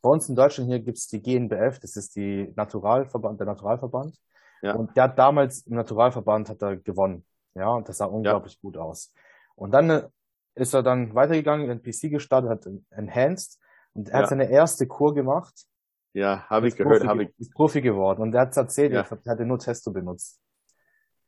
bei 0.02 0.10
uns 0.10 0.30
in 0.30 0.36
Deutschland 0.36 0.70
hier 0.70 0.80
gibt's 0.80 1.08
die 1.08 1.22
GNBF, 1.22 1.80
das 1.80 1.98
ist 1.98 2.16
die 2.16 2.54
Naturalverband, 2.56 3.40
der 3.40 3.48
Naturalverband. 3.48 4.16
Ja. 4.62 4.76
Und 4.76 4.96
der 4.96 5.06
hat 5.06 5.20
damals 5.20 5.66
im 5.68 5.76
Naturalverband 5.76 6.50
hat 6.50 6.62
er 6.62 6.78
gewonnen. 6.78 7.26
Ja, 7.60 7.70
und 7.70 7.90
das 7.90 7.98
sah 7.98 8.06
unglaublich 8.06 8.54
ja. 8.54 8.60
gut 8.62 8.78
aus. 8.78 9.14
Und 9.56 9.72
dann 9.72 9.90
äh, 9.90 10.08
ist 10.56 10.74
er 10.74 10.82
dann 10.82 11.14
weitergegangen, 11.14 11.70
in 11.70 11.82
PC 11.82 12.10
gestartet, 12.10 12.50
hat 12.50 12.68
Enhanced 12.92 13.60
und 13.94 14.10
er 14.10 14.16
ja. 14.16 14.22
hat 14.22 14.30
seine 14.30 14.50
erste 14.50 14.88
Kur 14.88 15.14
gemacht. 15.14 15.66
Ja, 16.14 16.46
habe 16.50 16.68
ich 16.68 16.76
gehört, 16.76 17.06
habe 17.06 17.24
ich. 17.24 17.30
Ist 17.38 17.54
Profi 17.54 17.82
geworden 17.82 18.22
und 18.22 18.34
er 18.34 18.42
hat 18.42 18.58
erzählt, 18.58 18.94
ja. 18.94 19.02
er 19.02 19.32
hatte 19.32 19.46
nur 19.46 19.60
Testo 19.60 19.92
benutzt. 19.92 20.42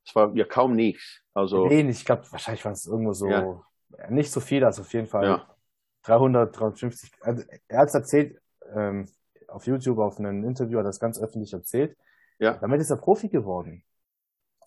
Es 0.06 0.16
war 0.16 0.36
ja 0.36 0.46
kaum 0.46 0.76
nichts. 0.76 1.22
Also 1.34 1.70
wenig, 1.70 1.98
ich 2.00 2.06
glaube, 2.06 2.24
wahrscheinlich 2.32 2.66
war 2.66 2.72
es 2.72 2.88
irgendwo 2.88 3.14
so 3.14 3.28
ja. 3.28 3.64
nicht 4.10 4.32
so 4.32 4.40
viel, 4.40 4.64
also 4.64 4.82
auf 4.82 4.94
jeden 4.94 5.08
Fall 5.08 5.26
ja. 5.26 5.56
300, 6.04 6.58
350. 6.58 7.12
Also 7.22 7.44
er 7.68 7.80
hat 7.80 7.90
es 7.90 7.94
erzählt 7.94 8.42
ähm, 8.74 9.08
auf 9.48 9.68
YouTube, 9.68 10.00
auf 10.00 10.18
einem 10.18 10.44
Interview, 10.44 10.80
hat 10.80 10.86
er 10.86 10.90
das 10.90 11.00
ganz 11.00 11.20
öffentlich 11.20 11.54
erzählt. 11.54 11.96
Ja. 12.40 12.56
Damit 12.56 12.82
ist 12.82 12.90
er 12.90 12.98
Profi 12.98 13.30
geworden. 13.30 13.84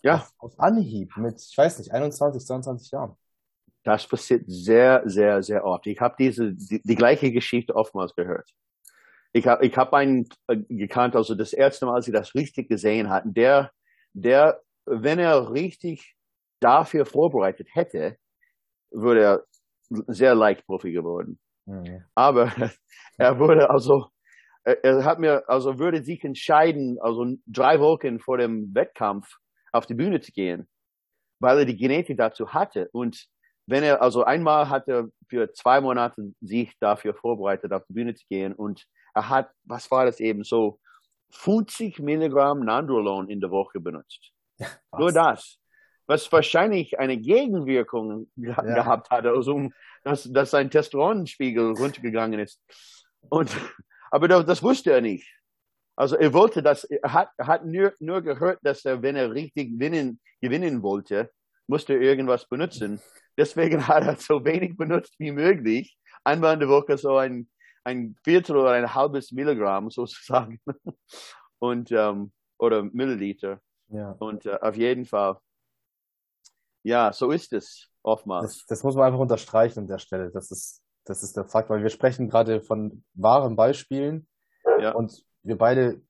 Ja. 0.05 0.17
Auf, 0.17 0.33
auf 0.37 0.59
Anhieb 0.59 1.17
mit, 1.17 1.41
ich 1.41 1.57
weiß 1.57 1.79
nicht, 1.79 1.91
21, 1.91 2.45
22 2.45 2.91
Jahren. 2.91 3.17
Das 3.83 4.07
passiert 4.07 4.43
sehr, 4.45 5.01
sehr, 5.05 5.41
sehr 5.41 5.65
oft. 5.65 5.87
Ich 5.87 5.99
habe 5.99 6.15
diese 6.19 6.53
die, 6.53 6.79
die, 6.83 6.95
gleiche 6.95 7.31
Geschichte 7.31 7.75
oftmals 7.75 8.15
gehört. 8.15 8.47
Ich 9.33 9.47
habe 9.47 9.65
ich 9.65 9.75
hab 9.75 9.93
einen 9.93 10.29
äh, 10.47 10.57
gekannt, 10.69 11.15
also 11.15 11.33
das 11.33 11.53
erste 11.53 11.87
Mal, 11.87 11.95
als 11.95 12.07
ich 12.07 12.13
das 12.13 12.35
richtig 12.35 12.69
gesehen 12.69 13.09
hatten, 13.09 13.33
der, 13.33 13.71
der, 14.13 14.61
wenn 14.85 15.17
er 15.17 15.51
richtig 15.51 16.15
dafür 16.59 17.07
vorbereitet 17.07 17.67
hätte, 17.73 18.17
würde 18.91 19.23
er 19.23 19.43
sehr 19.89 20.35
leicht 20.35 20.67
Profi 20.67 20.91
geworden. 20.91 21.39
Mhm. 21.65 22.03
Aber 22.13 22.51
er 23.17 23.39
wurde 23.39 23.71
also, 23.71 24.05
er, 24.63 24.83
er 24.83 25.03
hat 25.03 25.17
mir, 25.17 25.49
also 25.49 25.79
würde 25.79 26.03
sich 26.03 26.23
entscheiden, 26.23 26.99
also 27.01 27.25
drei 27.47 27.79
Wochen 27.79 28.19
vor 28.19 28.37
dem 28.37 28.73
Wettkampf 28.75 29.39
auf 29.75 29.85
die 29.85 29.93
Bühne 29.93 30.21
zu 30.21 30.31
gehen, 30.31 30.67
weil 31.39 31.59
er 31.59 31.65
die 31.65 31.75
Genetik 31.75 32.17
dazu 32.17 32.53
hatte. 32.53 32.89
Und 32.91 33.27
wenn 33.67 33.83
er, 33.83 34.01
also 34.01 34.23
einmal 34.23 34.69
hat 34.69 34.87
er 34.87 35.09
für 35.27 35.51
zwei 35.53 35.81
Monate 35.81 36.33
sich 36.41 36.73
dafür 36.79 37.13
vorbereitet, 37.13 37.73
auf 37.73 37.83
die 37.87 37.93
Bühne 37.93 38.15
zu 38.15 38.25
gehen 38.29 38.53
und 38.53 38.85
er 39.13 39.29
hat, 39.29 39.49
was 39.63 39.89
war 39.91 40.05
das 40.05 40.19
eben, 40.19 40.43
so 40.43 40.79
50 41.31 41.99
Milligramm 41.99 42.61
Nandrolon 42.61 43.29
in 43.29 43.41
der 43.41 43.51
Woche 43.51 43.79
benutzt. 43.79 44.31
Ja, 44.57 44.67
Nur 44.97 45.11
das. 45.11 45.57
Was 46.07 46.31
wahrscheinlich 46.31 46.99
eine 46.99 47.17
Gegenwirkung 47.17 48.29
ge 48.35 48.51
ja. 48.51 48.61
gehabt 48.61 49.09
hatte, 49.09 49.31
also 49.31 49.69
dass, 50.03 50.31
dass 50.31 50.51
sein 50.51 50.69
Testosteronspiegel 50.69 51.73
runtergegangen 51.73 52.39
ist. 52.39 52.61
Und, 53.29 53.49
aber 54.11 54.27
das 54.27 54.61
wusste 54.61 54.91
er 54.91 55.01
nicht. 55.01 55.27
Also 55.95 56.17
er 56.17 56.33
wollte 56.33 56.61
das, 56.61 56.83
er 56.83 57.13
hat, 57.13 57.29
er 57.37 57.47
hat 57.47 57.65
nur, 57.65 57.93
nur 57.99 58.21
gehört, 58.21 58.59
dass 58.63 58.83
er, 58.83 59.01
wenn 59.01 59.15
er 59.15 59.33
richtig 59.33 59.71
gewinnen, 59.71 60.19
gewinnen 60.41 60.81
wollte, 60.83 61.31
musste 61.67 61.93
er 61.93 62.01
irgendwas 62.01 62.47
benutzen. 62.47 63.01
Deswegen 63.37 63.87
hat 63.87 64.03
er 64.03 64.17
so 64.17 64.43
wenig 64.43 64.77
benutzt 64.77 65.15
wie 65.19 65.31
möglich. 65.31 65.97
Einmal 66.23 66.55
in 66.55 66.59
der 66.59 66.69
Woche 66.69 66.97
so 66.97 67.17
ein, 67.17 67.49
ein 67.83 68.15
Viertel 68.23 68.57
oder 68.57 68.71
ein 68.71 68.93
halbes 68.93 69.31
Milligramm 69.31 69.89
sozusagen. 69.89 70.59
Und, 71.59 71.91
ähm, 71.91 72.31
oder 72.57 72.83
Milliliter. 72.83 73.61
Ja. 73.89 74.11
Und 74.19 74.45
äh, 74.45 74.57
auf 74.61 74.75
jeden 74.75 75.05
Fall. 75.05 75.37
Ja, 76.83 77.13
so 77.13 77.31
ist 77.31 77.53
es 77.53 77.89
oftmals. 78.03 78.59
Das, 78.59 78.65
das 78.65 78.83
muss 78.83 78.95
man 78.95 79.05
einfach 79.05 79.19
unterstreichen 79.19 79.79
an 79.79 79.87
der 79.87 79.97
Stelle. 79.97 80.29
Das 80.31 80.51
ist, 80.51 80.83
das 81.05 81.23
ist 81.23 81.35
der 81.37 81.45
Fakt, 81.45 81.69
weil 81.69 81.81
wir 81.81 81.89
sprechen 81.89 82.29
gerade 82.29 82.61
von 82.61 83.03
wahren 83.13 83.55
Beispielen. 83.55 84.27
Ja. 84.79 84.91
Und 84.91 85.23
wir 85.45 85.57
beide, 85.57 86.01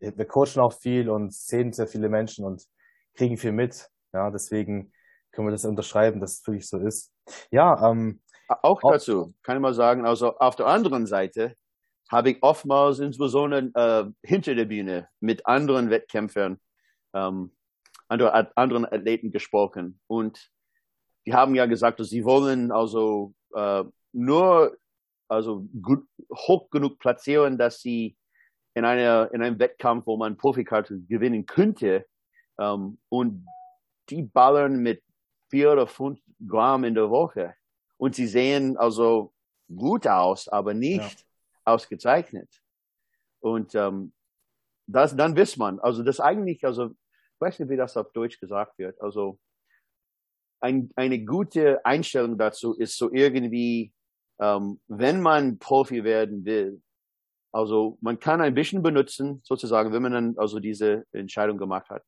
wir 0.00 0.24
coachen 0.26 0.60
auch 0.60 0.72
viel 0.72 1.08
und 1.08 1.32
sehen 1.32 1.72
sehr 1.72 1.86
viele 1.86 2.08
Menschen 2.08 2.44
und 2.44 2.64
kriegen 3.14 3.36
viel 3.36 3.52
mit. 3.52 3.88
Ja, 4.12 4.30
deswegen 4.30 4.92
können 5.32 5.48
wir 5.48 5.52
das 5.52 5.64
unterschreiben, 5.64 6.20
dass 6.20 6.38
es 6.38 6.46
wirklich 6.46 6.68
so 6.68 6.78
ist. 6.78 7.12
Ja, 7.50 7.90
ähm, 7.90 8.20
auch 8.48 8.80
dazu 8.80 9.34
kann 9.42 9.56
ich 9.56 9.62
mal 9.62 9.74
sagen, 9.74 10.06
also 10.06 10.36
auf 10.38 10.56
der 10.56 10.66
anderen 10.66 11.06
Seite 11.06 11.54
habe 12.10 12.30
ich 12.30 12.42
oftmals 12.42 13.00
insbesondere 13.00 13.70
äh, 13.74 14.26
hinter 14.26 14.54
der 14.54 14.66
Bühne 14.66 15.08
mit 15.20 15.46
anderen 15.46 15.90
Wettkämpfern, 15.90 16.60
ähm, 17.14 17.56
andere, 18.08 18.56
anderen 18.56 18.86
Athleten 18.86 19.32
gesprochen 19.32 20.00
und 20.06 20.50
die 21.26 21.34
haben 21.34 21.56
ja 21.56 21.66
gesagt, 21.66 21.98
dass 21.98 22.08
sie 22.08 22.24
wollen 22.24 22.70
also 22.70 23.34
äh, 23.54 23.82
nur 24.12 24.76
also 25.28 25.66
gut, 25.82 26.06
hoch 26.32 26.70
genug 26.70 26.98
platzieren, 27.00 27.58
dass 27.58 27.80
sie 27.80 28.16
in 28.76 28.84
einer 28.84 29.30
in 29.32 29.42
einem 29.42 29.58
Wettkampf, 29.58 30.06
wo 30.06 30.18
man 30.18 30.36
Profikarte 30.36 31.00
gewinnen 31.00 31.46
könnte, 31.46 32.06
ähm, 32.58 32.98
und 33.08 33.46
die 34.10 34.22
ballern 34.22 34.82
mit 34.82 35.02
vier 35.48 35.72
oder 35.72 35.86
fünf 35.86 36.20
Gramm 36.46 36.84
in 36.84 36.94
der 36.94 37.08
Woche. 37.08 37.54
Und 37.96 38.14
sie 38.14 38.26
sehen 38.26 38.76
also 38.76 39.32
gut 39.74 40.06
aus, 40.06 40.48
aber 40.48 40.74
nicht 40.74 41.20
ja. 41.20 41.24
ausgezeichnet. 41.64 42.48
Und 43.40 43.74
ähm, 43.74 44.12
das, 44.86 45.16
dann 45.16 45.36
wisst 45.36 45.56
man, 45.56 45.80
also 45.80 46.02
das 46.02 46.20
eigentlich, 46.20 46.62
also 46.64 46.88
ich 46.88 47.40
weiß 47.40 47.58
nicht, 47.58 47.70
wie 47.70 47.76
das 47.76 47.96
auf 47.96 48.12
Deutsch 48.12 48.38
gesagt 48.38 48.78
wird. 48.78 49.00
Also 49.00 49.38
ein, 50.60 50.90
eine 50.96 51.24
gute 51.24 51.84
Einstellung 51.86 52.36
dazu 52.36 52.74
ist 52.74 52.98
so 52.98 53.10
irgendwie, 53.10 53.94
ähm, 54.38 54.80
wenn 54.86 55.22
man 55.22 55.58
Profi 55.58 56.04
werden 56.04 56.44
will, 56.44 56.82
also 57.56 57.98
man 58.00 58.18
kann 58.18 58.40
ein 58.40 58.54
bisschen 58.54 58.82
benutzen, 58.82 59.40
sozusagen, 59.44 59.92
wenn 59.92 60.02
man 60.02 60.12
dann 60.12 60.34
also 60.38 60.60
diese 60.60 61.04
Entscheidung 61.12 61.58
gemacht 61.58 61.88
hat 61.90 62.02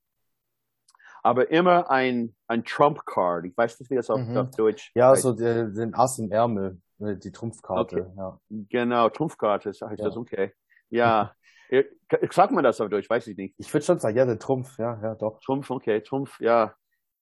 aber 1.23 1.51
immer 1.51 1.91
ein, 1.91 2.35
ein 2.47 2.65
Trump-Card. 2.65 3.47
Ich 3.47 3.57
weiß 3.57 3.81
nicht, 3.81 3.91
wie 3.91 3.97
das 3.97 4.11
auf, 4.11 4.21
mhm. 4.21 4.37
auf 4.37 4.51
Deutsch 4.53 4.91
Ja, 4.95 5.11
heißt. 5.11 5.23
so 5.23 5.33
den, 5.33 5.75
den 5.75 5.95
Ass 5.95 6.19
im 6.19 6.31
Ärmel, 6.31 6.81
äh, 7.01 7.17
die 7.17 7.33
Trumpfkarte. 7.33 8.01
Okay. 8.03 8.13
Ja. 8.17 8.41
Genau, 8.49 9.09
Trumpfkarte, 9.09 9.73
sag 9.73 9.93
ich 9.93 9.99
ja. 9.99 10.07
das, 10.07 10.17
okay. 10.17 10.53
Ja, 10.91 11.35
sag 12.31 12.51
mal 12.51 12.63
das 12.63 12.81
auf 12.81 12.89
Deutsch, 12.89 13.11
weiß 13.11 13.27
ich 13.27 13.37
nicht. 13.37 13.55
Ich 13.59 13.73
würde 13.73 13.85
schon 13.85 13.99
sagen, 13.99 14.17
ja, 14.17 14.25
der 14.25 14.39
Trumpf, 14.39 14.79
ja, 14.79 14.99
ja, 15.03 15.15
doch. 15.15 15.41
Trumpf, 15.41 15.71
okay, 15.71 16.01
Trumpf, 16.01 16.41
ja. 16.41 16.75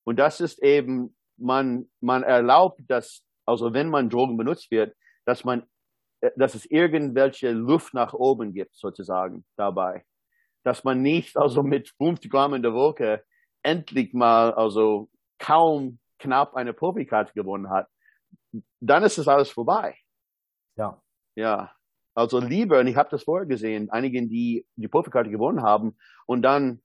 Und 0.04 0.18
das 0.18 0.40
ist 0.40 0.62
eben, 0.62 1.16
man, 1.36 1.88
man 2.00 2.22
erlaubt, 2.22 2.80
dass, 2.86 3.22
also 3.44 3.72
wenn 3.72 3.88
man 3.88 4.08
Drogen 4.08 4.36
benutzt 4.36 4.70
wird, 4.70 4.94
dass 5.24 5.44
man, 5.44 5.62
äh, 5.62 5.64
dass 6.36 6.54
es 6.54 6.64
irgendwelche 6.66 7.52
Luft 7.52 7.94
nach 7.94 8.12
oben 8.12 8.52
gibt, 8.52 8.74
sozusagen, 8.74 9.44
dabei. 9.56 10.04
Dass 10.64 10.84
man 10.84 11.02
nicht, 11.02 11.36
also 11.36 11.62
mit 11.62 11.90
50 11.98 12.30
Gramm 12.30 12.54
in 12.54 12.62
der 12.62 12.74
Woche 12.74 13.22
endlich 13.62 14.12
mal, 14.14 14.52
also 14.54 15.10
kaum 15.38 15.98
knapp 16.18 16.54
eine 16.54 16.72
Profikarte 16.72 17.32
gewonnen 17.34 17.70
hat, 17.70 17.88
dann 18.80 19.02
ist 19.02 19.18
es 19.18 19.28
alles 19.28 19.50
vorbei. 19.50 19.96
Ja. 20.76 21.00
Ja. 21.34 21.72
Also 22.14 22.40
lieber, 22.40 22.80
und 22.80 22.86
ich 22.86 22.96
habe 22.96 23.10
das 23.10 23.24
vorher 23.24 23.46
gesehen, 23.46 23.90
einigen, 23.90 24.28
die 24.28 24.66
die 24.76 24.88
Profikarte 24.88 25.30
gewonnen 25.30 25.62
haben, 25.62 25.96
und 26.26 26.42
dann, 26.42 26.82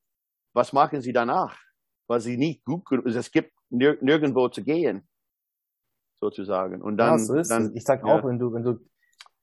was 0.54 0.74
machen 0.74 1.02
sie 1.02 1.14
danach? 1.14 1.58
Weil 2.08 2.20
sie 2.20 2.36
nicht 2.36 2.66
gut 2.66 2.86
genug, 2.86 3.06
es 3.06 3.32
gibt 3.32 3.54
nir 3.70 3.98
nirgendwo 4.02 4.50
zu 4.50 4.64
gehen, 4.64 5.08
sozusagen. 6.20 6.82
Und 6.82 6.98
dann, 6.98 7.12
ja, 7.12 7.18
so 7.20 7.36
ist 7.36 7.50
dann, 7.50 7.68
es. 7.68 7.76
Ich 7.76 7.84
sag 7.84 8.06
ja. 8.06 8.14
auch, 8.14 8.26
wenn 8.26 8.40
du, 8.40 8.54
wenn 8.54 8.64
du, 8.64 8.80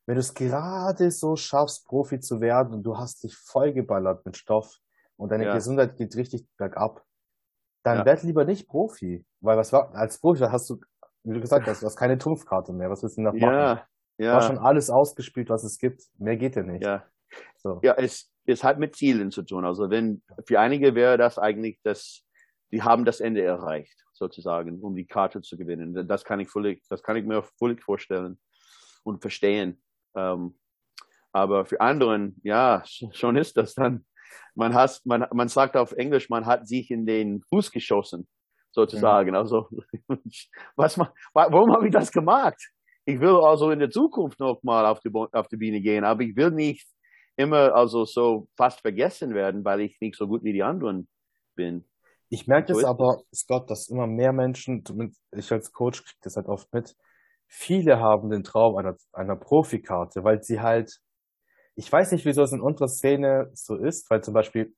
wenn 0.08 0.14
du 0.14 0.20
es 0.20 0.32
gerade 0.32 1.10
so 1.10 1.36
schaffst, 1.36 1.86
Profi 1.86 2.18
zu 2.18 2.40
werden 2.40 2.72
und 2.72 2.82
du 2.82 2.96
hast 2.96 3.24
dich 3.24 3.36
vollgeballert 3.36 4.24
mit 4.24 4.38
Stoff 4.38 4.78
und 5.18 5.30
deine 5.30 5.44
ja. 5.44 5.54
Gesundheit 5.54 5.98
geht 5.98 6.16
richtig 6.16 6.46
bergab, 6.56 7.04
dann 7.82 7.98
ja. 7.98 8.04
werd 8.06 8.22
lieber 8.22 8.46
nicht 8.46 8.68
Profi. 8.68 9.26
Weil 9.42 9.58
was 9.58 9.70
war, 9.70 9.94
als 9.94 10.18
Profi 10.18 10.40
hast 10.40 10.70
du, 10.70 10.80
wie 11.24 11.34
du 11.34 11.42
gesagt 11.42 11.66
hast, 11.66 11.82
du 11.82 11.86
hast 11.86 11.96
keine 11.96 12.16
Trumpfkarte 12.16 12.72
mehr. 12.72 12.88
Was 12.88 13.02
willst 13.02 13.18
du 13.18 13.20
noch 13.20 13.34
machen? 13.34 13.52
Ja, 13.52 13.86
ja. 14.16 14.32
War 14.32 14.40
schon 14.40 14.56
alles 14.56 14.88
ausgespielt, 14.88 15.50
was 15.50 15.62
es 15.62 15.76
gibt. 15.76 16.02
Mehr 16.16 16.38
geht 16.38 16.56
ja 16.56 16.62
nicht. 16.62 16.82
Ja. 16.82 17.04
So. 17.58 17.78
Ja, 17.82 17.92
es, 17.98 18.32
es 18.46 18.64
hat 18.64 18.78
mit 18.78 18.96
Zielen 18.96 19.30
zu 19.30 19.42
tun. 19.42 19.66
Also 19.66 19.90
wenn, 19.90 20.22
für 20.46 20.58
einige 20.58 20.94
wäre 20.94 21.18
das 21.18 21.38
eigentlich, 21.38 21.82
dass, 21.82 22.22
die 22.72 22.82
haben 22.82 23.04
das 23.04 23.20
Ende 23.20 23.42
erreicht, 23.42 24.06
sozusagen, 24.14 24.80
um 24.80 24.96
die 24.96 25.06
Karte 25.06 25.42
zu 25.42 25.58
gewinnen. 25.58 26.08
Das 26.08 26.24
kann 26.24 26.40
ich 26.40 26.48
völlig, 26.48 26.82
das 26.88 27.02
kann 27.02 27.16
ich 27.16 27.26
mir 27.26 27.42
völlig 27.58 27.82
vorstellen 27.82 28.40
und 29.02 29.20
verstehen. 29.20 29.82
Ähm, 30.18 30.58
aber 31.32 31.64
für 31.66 31.80
anderen, 31.80 32.40
ja, 32.42 32.82
schon 33.12 33.36
ist 33.36 33.56
das 33.56 33.74
dann 33.74 34.04
man 34.54 34.74
hat, 34.74 35.00
man, 35.04 35.24
man 35.32 35.48
sagt 35.48 35.76
auf 35.76 35.92
Englisch, 35.92 36.28
man 36.28 36.44
hat 36.44 36.66
sich 36.66 36.90
in 36.90 37.06
den 37.06 37.42
Fuß 37.42 37.70
geschossen, 37.70 38.26
sozusagen. 38.72 39.34
Ja. 39.34 39.40
Also, 39.40 39.68
was 40.76 40.96
man, 40.96 41.08
warum 41.32 41.72
habe 41.72 41.86
ich 41.86 41.92
das 41.92 42.10
gemacht? 42.10 42.58
ich 43.08 43.20
will 43.20 43.36
also 43.42 43.70
in 43.70 43.78
der 43.78 43.90
Zukunft 43.90 44.38
noch 44.38 44.62
mal 44.62 44.84
auf 44.84 45.00
die, 45.00 45.10
auf 45.14 45.48
die 45.48 45.56
Bühne 45.56 45.80
gehen, 45.80 46.04
aber 46.04 46.22
ich 46.22 46.36
will 46.36 46.50
nicht 46.50 46.86
immer 47.36 47.74
also 47.74 48.04
so 48.04 48.48
fast 48.54 48.80
vergessen 48.80 49.34
werden, 49.34 49.64
weil 49.64 49.80
ich 49.80 49.98
nicht 50.02 50.14
so 50.14 50.28
gut 50.28 50.44
wie 50.44 50.52
die 50.52 50.62
anderen 50.62 51.08
bin. 51.54 51.86
Ich 52.28 52.46
merke 52.46 52.74
so 52.74 52.80
es 52.80 52.84
aber, 52.84 53.22
Scott, 53.34 53.70
dass 53.70 53.88
immer 53.88 54.06
mehr 54.06 54.34
Menschen, 54.34 54.84
zumindest 54.84 55.22
ich 55.34 55.50
als 55.50 55.72
Coach 55.72 56.04
kriege 56.04 56.18
das 56.20 56.36
halt 56.36 56.48
oft 56.48 56.70
mit, 56.74 56.94
viele 57.48 57.98
haben 57.98 58.30
den 58.30 58.44
Traum 58.44 58.76
einer, 58.76 58.96
einer 59.12 59.34
Profikarte, 59.34 60.22
weil 60.22 60.42
sie 60.42 60.60
halt, 60.60 61.00
ich 61.74 61.90
weiß 61.90 62.12
nicht, 62.12 62.24
wieso 62.24 62.42
es 62.42 62.52
in 62.52 62.60
unserer 62.60 62.88
Szene 62.88 63.50
so 63.54 63.76
ist, 63.76 64.08
weil 64.10 64.22
zum 64.22 64.34
Beispiel, 64.34 64.74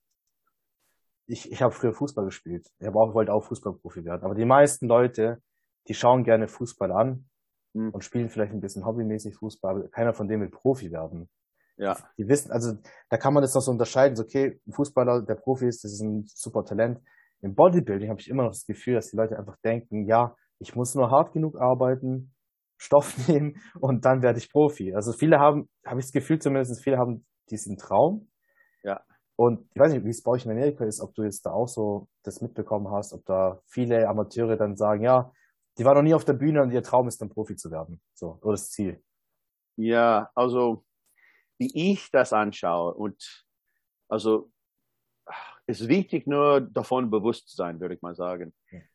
ich, 1.27 1.51
ich 1.53 1.63
habe 1.63 1.75
früher 1.75 1.93
Fußball 1.93 2.25
gespielt. 2.25 2.69
Ich 2.79 2.89
auch, 2.89 3.15
wollte 3.15 3.33
auch 3.33 3.45
Fußballprofi 3.45 4.05
werden. 4.05 4.25
Aber 4.25 4.35
die 4.35 4.45
meisten 4.45 4.87
Leute, 4.87 5.43
die 5.89 5.95
schauen 5.95 6.25
gerne 6.25 6.49
Fußball 6.49 6.93
an 6.93 7.29
mhm. 7.73 7.91
und 7.91 8.05
spielen 8.05 8.31
vielleicht 8.31 8.53
ein 8.53 8.61
bisschen 8.61 8.85
hobbymäßig 8.85 9.37
Fußball, 9.37 9.77
aber 9.77 9.89
keiner 9.89 10.15
von 10.15 10.29
denen 10.29 10.43
will 10.43 10.51
Profi 10.51 10.91
werden. 10.91 11.29
Ja. 11.77 11.97
Die 12.19 12.29
wissen, 12.29 12.51
also 12.53 12.75
da 13.09 13.17
kann 13.17 13.33
man 13.33 13.43
das 13.43 13.55
noch 13.55 13.63
so 13.63 13.71
unterscheiden, 13.71 14.15
so, 14.15 14.25
okay, 14.25 14.61
ein 14.67 14.73
Fußballer, 14.73 15.23
der 15.23 15.37
Profi 15.37 15.67
ist, 15.67 15.83
das 15.83 15.93
ist 15.93 16.03
ein 16.03 16.25
super 16.27 16.65
Talent. 16.65 17.01
Im 17.43 17.55
Bodybuilding 17.55 18.11
habe 18.11 18.21
ich 18.21 18.29
immer 18.29 18.43
noch 18.43 18.51
das 18.51 18.67
Gefühl, 18.67 18.95
dass 18.95 19.11
die 19.11 19.17
Leute 19.17 19.39
einfach 19.39 19.57
denken, 19.65 20.07
ja, 20.07 20.37
ich 20.59 20.77
muss 20.77 20.95
nur 20.95 21.11
hart 21.11 21.33
genug 21.33 21.59
arbeiten, 21.59 22.35
Stoff 22.81 23.17
nehmen 23.29 23.61
und 23.79 24.05
dann 24.05 24.23
werde 24.23 24.39
ich 24.39 24.51
Profi. 24.51 24.95
Also 24.95 25.13
viele 25.13 25.39
haben, 25.39 25.69
habe 25.85 26.01
ich 26.01 26.07
das 26.07 26.13
Gefühl 26.13 26.39
zumindest, 26.39 26.83
viele 26.83 26.99
haben 26.99 27.27
diesen 27.51 27.77
Traum. 27.77 28.31
Ja. 28.83 29.03
Und 29.37 29.69
ich 29.75 29.81
weiß 29.81 29.93
nicht, 29.93 30.05
wie 30.05 30.11
es 30.11 30.23
bei 30.23 30.33
euch 30.33 30.47
in 30.47 30.51
Amerika 30.51 30.85
ist, 30.85 31.01
ob 31.01 31.15
du 31.15 31.23
jetzt 31.23 31.45
da 31.45 31.53
auch 31.53 31.69
so 31.69 32.09
das 32.23 32.41
mitbekommen 32.41 32.91
hast, 32.91 33.13
ob 33.13 33.25
da 33.27 33.61
viele 33.67 34.09
Amateure 34.09 34.57
dann 34.57 34.77
sagen, 34.77 35.03
ja, 35.03 35.31
die 35.79 35.85
waren 35.85 35.97
noch 35.97 36.03
nie 36.03 36.15
auf 36.15 36.25
der 36.25 36.33
Bühne 36.33 36.63
und 36.63 36.71
ihr 36.73 36.83
Traum 36.83 37.07
ist 37.07 37.21
dann 37.21 37.29
Profi 37.29 37.55
zu 37.55 37.71
werden. 37.71 38.01
So, 38.15 38.39
oder 38.41 38.53
das 38.53 38.71
Ziel. 38.71 39.03
Ja, 39.77 40.31
also 40.35 40.85
wie 41.59 41.93
ich 41.93 42.11
das 42.11 42.33
anschaue 42.33 42.95
und 42.95 43.47
also 44.09 44.51
es 45.67 45.83
ist 45.83 45.89
wichtig 45.89 46.27
nur 46.27 46.61
davon 46.63 47.11
bewusst 47.11 47.49
zu 47.49 47.57
sein, 47.57 47.81
würde 47.81 47.95
ich 47.95 48.03
mal 48.03 48.15
sagen, 48.15 48.55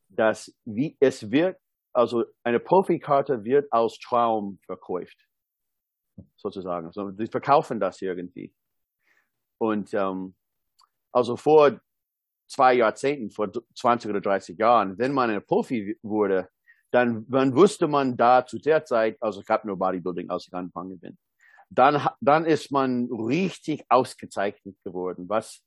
dass 0.09 0.53
wie 0.65 0.97
es 0.99 1.31
wird, 1.31 1.57
also 1.95 2.25
eine 2.43 2.59
Profikarte 2.59 3.43
wird 3.43 3.71
als 3.71 3.97
Traum 3.99 4.59
verkauft, 4.65 5.17
sozusagen. 6.35 6.87
Also, 6.87 7.11
die 7.11 7.27
verkaufen 7.27 7.79
das 7.79 8.01
irgendwie. 8.01 8.53
Und 9.57 9.93
ähm, 9.93 10.35
also 11.11 11.37
vor 11.37 11.79
zwei 12.47 12.73
Jahrzehnten, 12.73 13.31
vor 13.31 13.49
20 13.75 14.09
oder 14.09 14.21
30 14.21 14.57
Jahren, 14.57 14.97
wenn 14.97 15.13
man 15.13 15.29
ein 15.29 15.45
Profi 15.45 15.97
wurde, 16.03 16.49
dann, 16.91 17.25
dann 17.29 17.55
wusste 17.55 17.87
man 17.87 18.15
da 18.15 18.45
zu 18.45 18.59
der 18.59 18.83
Zeit, 18.85 19.17
also 19.21 19.41
ich 19.41 19.49
habe 19.49 19.67
nur 19.67 19.77
Bodybuilding, 19.77 20.29
als 20.29 20.47
ich 20.47 20.53
angefangen 20.53 20.99
bin, 20.99 21.17
dann, 21.69 22.07
dann 22.21 22.45
ist 22.45 22.71
man 22.71 23.09
richtig 23.11 23.85
ausgezeichnet 23.89 24.75
geworden. 24.83 25.27
Was, 25.29 25.63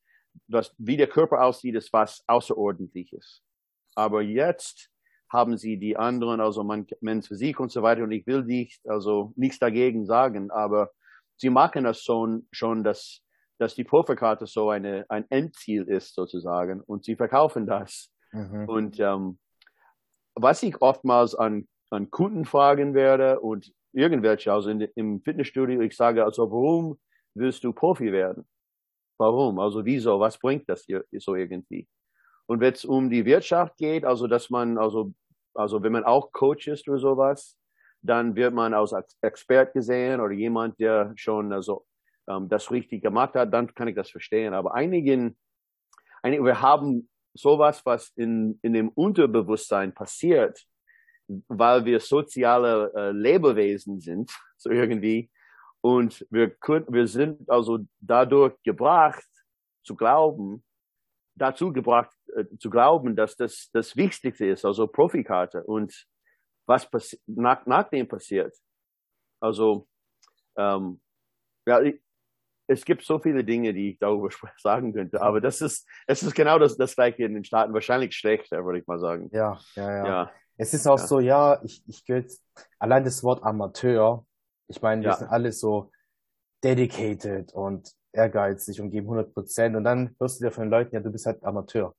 was, 0.46 0.74
wie 0.78 0.96
der 0.96 1.08
Körper 1.08 1.42
aussieht, 1.42 1.74
ist 1.74 1.92
was 1.92 2.22
Außerordentliches. 2.26 3.42
Aber 3.94 4.22
jetzt 4.22 4.90
haben 5.30 5.56
sie 5.56 5.78
die 5.78 5.96
anderen, 5.96 6.40
also 6.40 6.64
man, 6.64 6.86
Men's 7.00 7.28
Physik 7.28 7.60
und 7.60 7.70
so 7.70 7.82
weiter, 7.82 8.02
und 8.02 8.12
ich 8.12 8.26
will 8.26 8.44
nicht, 8.44 8.80
also 8.88 9.32
nichts 9.36 9.58
dagegen 9.58 10.06
sagen, 10.06 10.50
aber 10.50 10.90
sie 11.36 11.50
machen 11.50 11.84
das 11.84 12.02
schon, 12.02 12.48
schon, 12.50 12.82
dass, 12.82 13.22
dass 13.58 13.74
die 13.74 13.84
Profikarte 13.84 14.46
so 14.46 14.70
eine, 14.70 15.04
ein 15.08 15.26
Endziel 15.30 15.84
ist 15.84 16.14
sozusagen, 16.14 16.80
und 16.80 17.04
sie 17.04 17.16
verkaufen 17.16 17.66
das. 17.66 18.10
Mhm. 18.32 18.68
Und 18.68 19.00
ähm, 19.00 19.38
was 20.34 20.62
ich 20.62 20.80
oftmals 20.80 21.34
an, 21.34 21.68
an 21.90 22.10
Kunden 22.10 22.44
fragen 22.44 22.94
werde 22.94 23.40
und 23.40 23.72
irgendwelche, 23.92 24.52
also 24.52 24.70
in, 24.70 24.80
im 24.94 25.20
Fitnessstudio, 25.22 25.80
ich 25.80 25.96
sage 25.96 26.24
also, 26.24 26.50
warum 26.50 26.98
willst 27.34 27.64
du 27.64 27.72
Profi 27.72 28.12
werden? 28.12 28.46
Warum? 29.18 29.58
Also 29.58 29.84
wieso? 29.84 30.20
Was 30.20 30.38
bringt 30.38 30.68
das 30.68 30.84
hier 30.84 31.04
so 31.18 31.34
irgendwie? 31.34 31.88
Und 32.48 32.60
wenn 32.60 32.72
es 32.72 32.84
um 32.84 33.10
die 33.10 33.26
Wirtschaft 33.26 33.76
geht, 33.76 34.06
also 34.06 34.26
dass 34.26 34.48
man, 34.48 34.78
also, 34.78 35.12
also 35.54 35.82
wenn 35.82 35.92
man 35.92 36.04
auch 36.04 36.32
Coach 36.32 36.66
ist 36.66 36.88
oder 36.88 36.98
sowas, 36.98 37.58
dann 38.00 38.36
wird 38.36 38.54
man 38.54 38.72
als 38.72 38.94
Expert 39.20 39.74
gesehen 39.74 40.20
oder 40.20 40.32
jemand, 40.32 40.80
der 40.80 41.12
schon 41.16 41.52
also 41.52 41.84
ähm, 42.26 42.48
das 42.48 42.70
richtig 42.70 43.02
gemacht 43.02 43.34
hat, 43.34 43.52
dann 43.52 43.74
kann 43.74 43.88
ich 43.88 43.96
das 43.96 44.08
verstehen. 44.08 44.54
Aber 44.54 44.74
einigen, 44.74 45.36
einigen 46.22 46.46
wir 46.46 46.62
haben 46.62 47.10
sowas, 47.34 47.84
was 47.84 48.08
in, 48.16 48.58
in 48.62 48.72
dem 48.72 48.88
Unterbewusstsein 48.88 49.92
passiert, 49.92 50.64
weil 51.48 51.84
wir 51.84 52.00
soziale 52.00 52.90
äh, 52.96 53.10
Lebewesen 53.10 54.00
sind, 54.00 54.32
so 54.56 54.70
irgendwie. 54.70 55.30
Und 55.82 56.26
wir 56.30 56.48
können, 56.48 56.86
wir 56.88 57.06
sind 57.06 57.50
also 57.50 57.80
dadurch 58.00 58.54
gebracht 58.62 59.28
zu 59.84 59.94
glauben, 59.94 60.64
dazu 61.34 61.74
gebracht 61.74 62.17
äh, 62.36 62.44
zu 62.58 62.70
glauben, 62.70 63.16
dass 63.16 63.36
das 63.36 63.70
das 63.72 63.96
Wichtigste 63.96 64.46
ist, 64.46 64.64
also 64.64 64.86
Profikarte 64.86 65.62
und 65.64 66.06
was 66.66 66.88
nach, 67.26 67.64
nach 67.66 67.88
dem 67.88 68.06
passiert. 68.06 68.54
Also 69.40 69.88
ähm, 70.56 71.00
ja, 71.66 71.80
es 72.66 72.84
gibt 72.84 73.02
so 73.02 73.18
viele 73.18 73.42
Dinge, 73.44 73.72
die 73.72 73.92
ich 73.92 73.98
darüber 73.98 74.28
sagen 74.58 74.92
könnte, 74.92 75.20
aber 75.20 75.40
das 75.40 75.60
ist, 75.60 75.88
es 76.06 76.22
ist 76.22 76.34
genau 76.34 76.58
das, 76.58 76.76
das 76.76 76.94
gleiche 76.94 77.24
in 77.24 77.34
den 77.34 77.44
Staaten, 77.44 77.72
wahrscheinlich 77.72 78.14
schlechter, 78.14 78.64
würde 78.64 78.80
ich 78.80 78.86
mal 78.86 78.98
sagen. 78.98 79.30
Ja, 79.32 79.58
ja, 79.74 79.90
ja. 79.90 80.06
ja. 80.06 80.30
Es 80.56 80.74
ist 80.74 80.86
auch 80.86 80.98
ja. 80.98 81.06
so, 81.06 81.20
ja, 81.20 81.60
ich, 81.62 81.82
ich 81.86 82.04
gilt, 82.04 82.32
allein 82.78 83.04
das 83.04 83.22
Wort 83.22 83.42
Amateur, 83.44 84.26
ich 84.66 84.82
meine, 84.82 85.02
wir 85.02 85.10
ja. 85.10 85.16
sind 85.16 85.28
alle 85.28 85.52
so 85.52 85.92
dedicated 86.62 87.52
und 87.54 87.92
ehrgeizig 88.12 88.80
und 88.80 88.90
geben 88.90 89.06
100 89.06 89.32
Prozent 89.32 89.76
und 89.76 89.84
dann 89.84 90.14
hörst 90.18 90.40
du 90.40 90.44
dir 90.44 90.50
von 90.50 90.64
den 90.64 90.70
Leuten, 90.70 90.94
ja, 90.94 91.00
du 91.00 91.10
bist 91.10 91.26
halt 91.26 91.42
Amateur. 91.44 91.94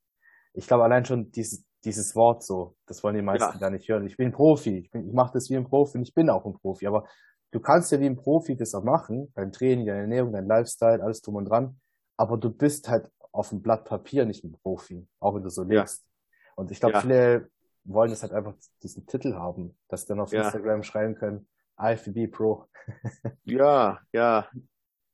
Ich 0.54 0.68
glaube, 0.68 0.84
allein 0.84 1.06
schon 1.06 1.32
dieses, 1.32 1.66
dieses 1.84 2.16
Wort 2.16 2.44
so, 2.44 2.76
das 2.86 3.04
wollen 3.04 3.16
die 3.16 3.22
meisten 3.22 3.54
ja. 3.54 3.60
gar 3.60 3.70
nicht 3.70 3.88
hören. 3.88 4.06
Ich 4.06 4.18
bin 4.18 4.32
Profi, 4.32 4.80
ich, 4.80 4.92
bin, 4.92 5.08
ich 5.08 5.14
mache 5.14 5.34
das 5.34 5.50
wie 5.50 5.58
ein 5.58 5.66
Profi 5.66 5.98
und 5.98 6.04
ich 6.04 6.14
bin 6.14 6.30
auch 6.30 6.46
ein 6.46 6.54
Profi, 6.54 6.88
aber 6.88 7.08
du 7.52 7.60
kannst 7.60 7.92
ja 7.92 8.00
wie 8.00 8.06
ein 8.06 8.18
Profi 8.18 8.56
das 8.56 8.74
auch 8.76 8.84
machen, 8.84 9.32
dein 9.36 9.52
Training, 9.52 9.86
deine 9.86 10.02
Ernährung, 10.02 10.34
dein 10.34 10.48
Lifestyle, 10.48 11.02
alles 11.02 11.22
drum 11.22 11.36
und 11.36 11.46
dran, 11.46 11.80
aber 12.18 12.38
du 12.38 12.50
bist 12.50 12.90
halt 12.90 13.10
auf 13.32 13.50
dem 13.50 13.62
Blatt 13.62 13.86
Papier 13.86 14.26
nicht 14.26 14.44
ein 14.44 14.52
Profi, 14.52 15.08
auch 15.20 15.36
wenn 15.36 15.44
du 15.44 15.50
so 15.50 15.64
lebst. 15.64 16.04
Ja. 16.04 16.54
Und 16.56 16.72
ich 16.72 16.80
glaube, 16.80 16.96
ja. 16.96 17.02
viele 17.02 17.50
wollen 17.86 18.12
es 18.12 18.22
halt 18.22 18.34
einfach 18.34 18.54
diesen 18.84 19.06
Titel 19.06 19.36
haben, 19.36 19.78
dass 19.88 20.06
dann 20.06 20.20
auf. 20.20 20.34
Instagram 20.34 20.84
schreiben 20.84 21.16
können, 21.16 21.48
IFBB 21.80 22.32
Pro. 22.32 22.66
ja, 23.46 24.00
ja. 24.12 24.50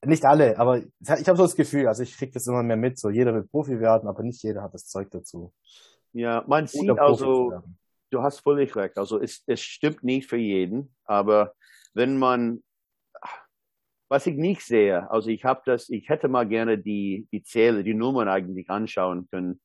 Nicht 0.05 0.25
alle, 0.25 0.57
aber 0.57 0.79
ich 0.79 1.27
habe 1.27 1.37
so 1.37 1.43
das 1.43 1.55
Gefühl, 1.55 1.87
also 1.87 2.03
ich 2.03 2.17
kriege 2.17 2.31
das 2.31 2.47
immer 2.47 2.63
mehr 2.63 2.77
mit, 2.77 2.99
so 2.99 3.09
jeder 3.09 3.33
will 3.33 3.43
Profi 3.43 3.79
werden, 3.79 4.07
aber 4.07 4.23
nicht 4.23 4.43
jeder 4.43 4.61
hat 4.61 4.73
das 4.73 4.87
Zeug 4.87 5.09
dazu. 5.11 5.53
Ja, 6.13 6.43
man 6.47 6.67
sieht 6.67 6.89
also, 6.97 7.61
du 8.09 8.21
hast 8.21 8.39
völlig 8.39 8.75
recht, 8.75 8.97
also 8.97 9.19
es, 9.19 9.43
es 9.47 9.61
stimmt 9.61 10.03
nicht 10.03 10.29
für 10.29 10.37
jeden, 10.37 10.95
aber 11.05 11.53
wenn 11.93 12.17
man, 12.17 12.63
was 14.09 14.27
ich 14.27 14.35
nicht 14.35 14.61
sehe, 14.61 15.09
also 15.11 15.29
ich 15.29 15.43
habe 15.43 15.61
das, 15.65 15.89
ich 15.89 16.09
hätte 16.09 16.27
mal 16.27 16.47
gerne 16.47 16.77
die, 16.77 17.27
die 17.31 17.43
Zähle, 17.43 17.83
die 17.83 17.93
Nummern 17.93 18.29
eigentlich 18.29 18.69
anschauen 18.69 19.27
können. 19.29 19.59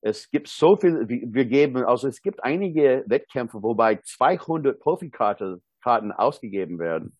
Es 0.00 0.30
gibt 0.30 0.48
so 0.48 0.76
viel, 0.76 1.08
wir 1.08 1.46
geben, 1.46 1.84
also 1.84 2.08
es 2.08 2.22
gibt 2.22 2.42
einige 2.42 3.04
Wettkämpfe, 3.06 3.62
wobei 3.62 3.96
200 3.96 4.78
Profikarten 4.78 5.62
Karten 5.86 6.10
ausgegeben 6.10 6.80
werden. 6.80 7.16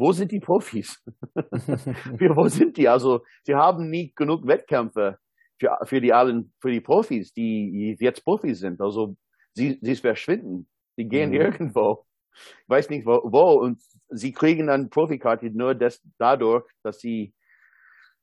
Wo 0.00 0.12
sind 0.12 0.32
die 0.32 0.40
Profis? 0.40 0.98
wo 1.34 2.48
sind 2.48 2.78
die? 2.78 2.88
Also, 2.88 3.22
sie 3.44 3.54
haben 3.54 3.90
nicht 3.90 4.16
genug 4.16 4.46
Wettkämpfe 4.46 5.18
für, 5.58 5.76
für 5.82 6.00
die 6.00 6.14
allen, 6.14 6.54
für 6.58 6.70
die 6.70 6.80
Profis, 6.80 7.34
die 7.34 7.98
jetzt 8.00 8.24
Profis 8.24 8.60
sind. 8.60 8.80
Also, 8.80 9.14
sie, 9.52 9.78
sie 9.82 9.96
verschwinden. 9.96 10.70
Sie 10.96 11.04
gehen 11.04 11.30
mhm. 11.30 11.36
irgendwo. 11.36 12.06
Ich 12.32 12.68
weiß 12.68 12.88
nicht 12.88 13.04
wo, 13.04 13.20
wo. 13.24 13.60
Und 13.60 13.82
sie 14.08 14.32
kriegen 14.32 14.68
dann 14.68 14.88
Profikarte 14.88 15.50
nur 15.50 15.74
das, 15.74 16.00
dadurch, 16.16 16.64
dass 16.82 17.00
sie, 17.00 17.34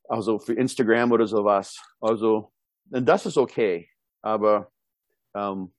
also 0.08 0.40
für 0.40 0.54
Instagram 0.54 1.12
oder 1.12 1.28
sowas. 1.28 1.80
Also, 2.00 2.52
und 2.90 3.08
das 3.08 3.24
ist 3.24 3.38
okay. 3.38 3.88
Aber 4.20 4.72
ähm, 5.32 5.72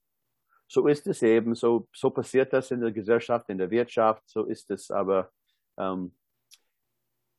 so 0.69 0.87
ist 0.87 1.07
es 1.07 1.21
eben, 1.23 1.55
so, 1.55 1.89
so 1.93 2.09
passiert 2.09 2.53
das 2.53 2.71
in 2.71 2.79
der 2.79 2.93
Gesellschaft, 2.93 3.49
in 3.49 3.57
der 3.57 3.69
Wirtschaft, 3.69 4.23
so 4.29 4.45
ist 4.45 4.71
es. 4.71 4.91
Aber 4.91 5.29
ähm, 5.79 6.13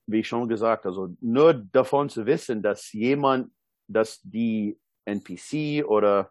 wie 0.07 0.25
schon 0.25 0.49
gesagt, 0.49 0.87
also 0.87 1.15
nur 1.21 1.55
davon 1.55 2.09
zu 2.09 2.27
wissen, 2.27 2.63
dass 2.63 2.93
jemand, 2.93 3.53
dass 3.87 4.21
die 4.23 4.79
NPC 5.05 5.85
oder 5.87 6.31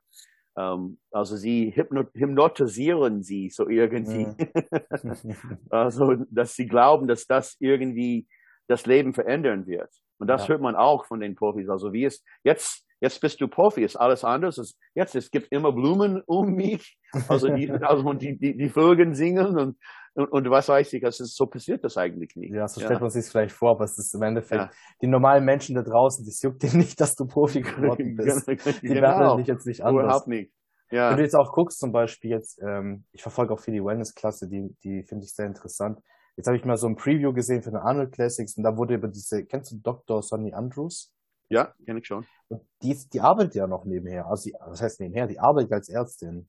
ähm, 0.57 0.99
also 1.11 1.37
sie 1.37 1.73
hypnotisieren 1.73 3.23
sie 3.23 3.49
so 3.49 3.69
irgendwie. 3.69 4.27
Ja. 4.37 5.35
also, 5.69 6.15
dass 6.29 6.55
sie 6.55 6.67
glauben, 6.67 7.07
dass 7.07 7.25
das 7.25 7.55
irgendwie 7.59 8.27
das 8.67 8.85
Leben 8.85 9.13
verändern 9.13 9.65
wird. 9.65 9.89
Und 10.19 10.27
das 10.27 10.43
ja. 10.43 10.49
hört 10.49 10.61
man 10.61 10.75
auch 10.75 11.05
von 11.05 11.21
den 11.21 11.35
Profis. 11.35 11.69
Also 11.69 11.93
wie 11.93 12.05
es 12.05 12.23
jetzt 12.43 12.85
Jetzt 13.01 13.21
bist 13.21 13.39
du 13.39 13.47
Profi, 13.47 13.83
ist 13.83 13.95
alles 13.95 14.23
anders. 14.23 14.77
Jetzt, 14.93 15.15
es 15.15 15.31
gibt 15.31 15.51
immer 15.51 15.71
Blumen 15.71 16.21
um 16.25 16.53
mich. 16.53 16.97
Also 17.27 17.47
die, 17.47 17.71
also 17.81 18.13
die, 18.13 18.37
die, 18.37 18.57
die 18.57 18.69
Vögel 18.69 19.15
singen 19.15 19.57
und 19.57 19.77
und, 20.13 20.31
und 20.31 20.49
was 20.49 20.69
weiß 20.69 20.93
ich, 20.93 21.03
also 21.03 21.23
so 21.25 21.45
passiert 21.45 21.83
das 21.83 21.97
eigentlich 21.97 22.35
nicht. 22.35 22.53
Ja, 22.53 22.67
so 22.67 22.79
stellt 22.79 22.95
ja. 22.95 22.99
man 22.99 23.09
sich 23.09 23.25
vielleicht 23.25 23.53
vor, 23.53 23.71
aber 23.71 23.85
es 23.85 23.97
ist 23.97 24.13
im 24.13 24.21
Endeffekt, 24.23 24.61
ja. 24.61 24.71
die 25.01 25.07
normalen 25.07 25.45
Menschen 25.45 25.75
da 25.75 25.81
draußen, 25.81 26.25
das 26.25 26.41
juckt 26.41 26.63
dir 26.63 26.75
nicht, 26.75 26.99
dass 26.99 27.15
du 27.15 27.25
Profi 27.25 27.61
geworden 27.61 28.15
bist. 28.17 28.47
die 28.47 28.87
genau. 28.87 29.01
werden 29.01 29.37
dich 29.37 29.47
jetzt 29.47 29.65
nicht 29.65 29.83
anders. 29.83 30.05
Überhaupt 30.05 30.27
nicht. 30.27 30.51
Ja. 30.91 31.11
Wenn 31.11 31.17
du 31.17 31.23
jetzt 31.23 31.35
auch 31.35 31.51
guckst, 31.51 31.79
zum 31.79 31.91
Beispiel 31.91 32.31
jetzt, 32.31 32.59
ähm, 32.61 33.05
ich 33.11 33.21
verfolge 33.21 33.53
auch 33.53 33.59
viel 33.59 33.75
die 33.75 33.83
Wellness-Klasse, 33.83 34.47
die, 34.49 34.75
die 34.83 35.03
finde 35.03 35.25
ich 35.25 35.33
sehr 35.33 35.45
interessant. 35.45 35.99
Jetzt 36.35 36.47
habe 36.47 36.57
ich 36.57 36.65
mal 36.65 36.77
so 36.77 36.87
ein 36.87 36.95
Preview 36.95 37.33
gesehen 37.33 37.61
für 37.61 37.69
den 37.69 37.79
Arnold 37.79 38.11
Classics 38.11 38.57
und 38.57 38.63
da 38.63 38.75
wurde 38.75 38.95
über 38.95 39.07
diese, 39.07 39.45
kennst 39.45 39.71
du 39.71 39.77
Dr. 39.77 40.21
Sonny 40.23 40.53
Andrews? 40.53 41.13
Ja, 41.49 41.73
kenne 41.85 41.99
ich 41.99 42.07
schon. 42.07 42.25
Und 42.47 42.61
die, 42.81 42.97
die 43.11 43.19
arbeitet 43.19 43.55
ja 43.55 43.67
noch 43.67 43.85
nebenher. 43.85 44.27
Also, 44.27 44.49
die, 44.49 44.55
was 44.59 44.81
heißt 44.81 44.99
nebenher? 44.99 45.27
Die 45.27 45.39
arbeitet 45.39 45.73
als 45.73 45.89
Ärztin. 45.89 46.47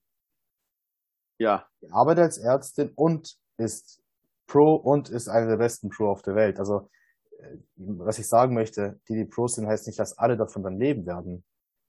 Ja. 1.39 1.67
Die 1.81 1.91
arbeitet 1.91 2.23
als 2.23 2.37
Ärztin 2.37 2.91
und 2.95 3.35
ist 3.61 4.01
Pro 4.47 4.75
und 4.75 5.09
ist 5.09 5.29
eine 5.29 5.47
der 5.47 5.57
besten 5.57 5.89
Pro 5.89 6.09
auf 6.09 6.21
der 6.21 6.35
Welt. 6.35 6.59
Also, 6.59 6.89
äh, 7.39 7.57
was 7.77 8.19
ich 8.19 8.27
sagen 8.27 8.53
möchte, 8.53 8.99
die, 9.07 9.15
die 9.15 9.25
Pros 9.25 9.55
sind, 9.55 9.67
heißt 9.67 9.87
nicht, 9.87 9.99
dass 9.99 10.17
alle 10.17 10.37
davon 10.37 10.63
dann 10.63 10.77
leben 10.77 11.05
werden. 11.05 11.43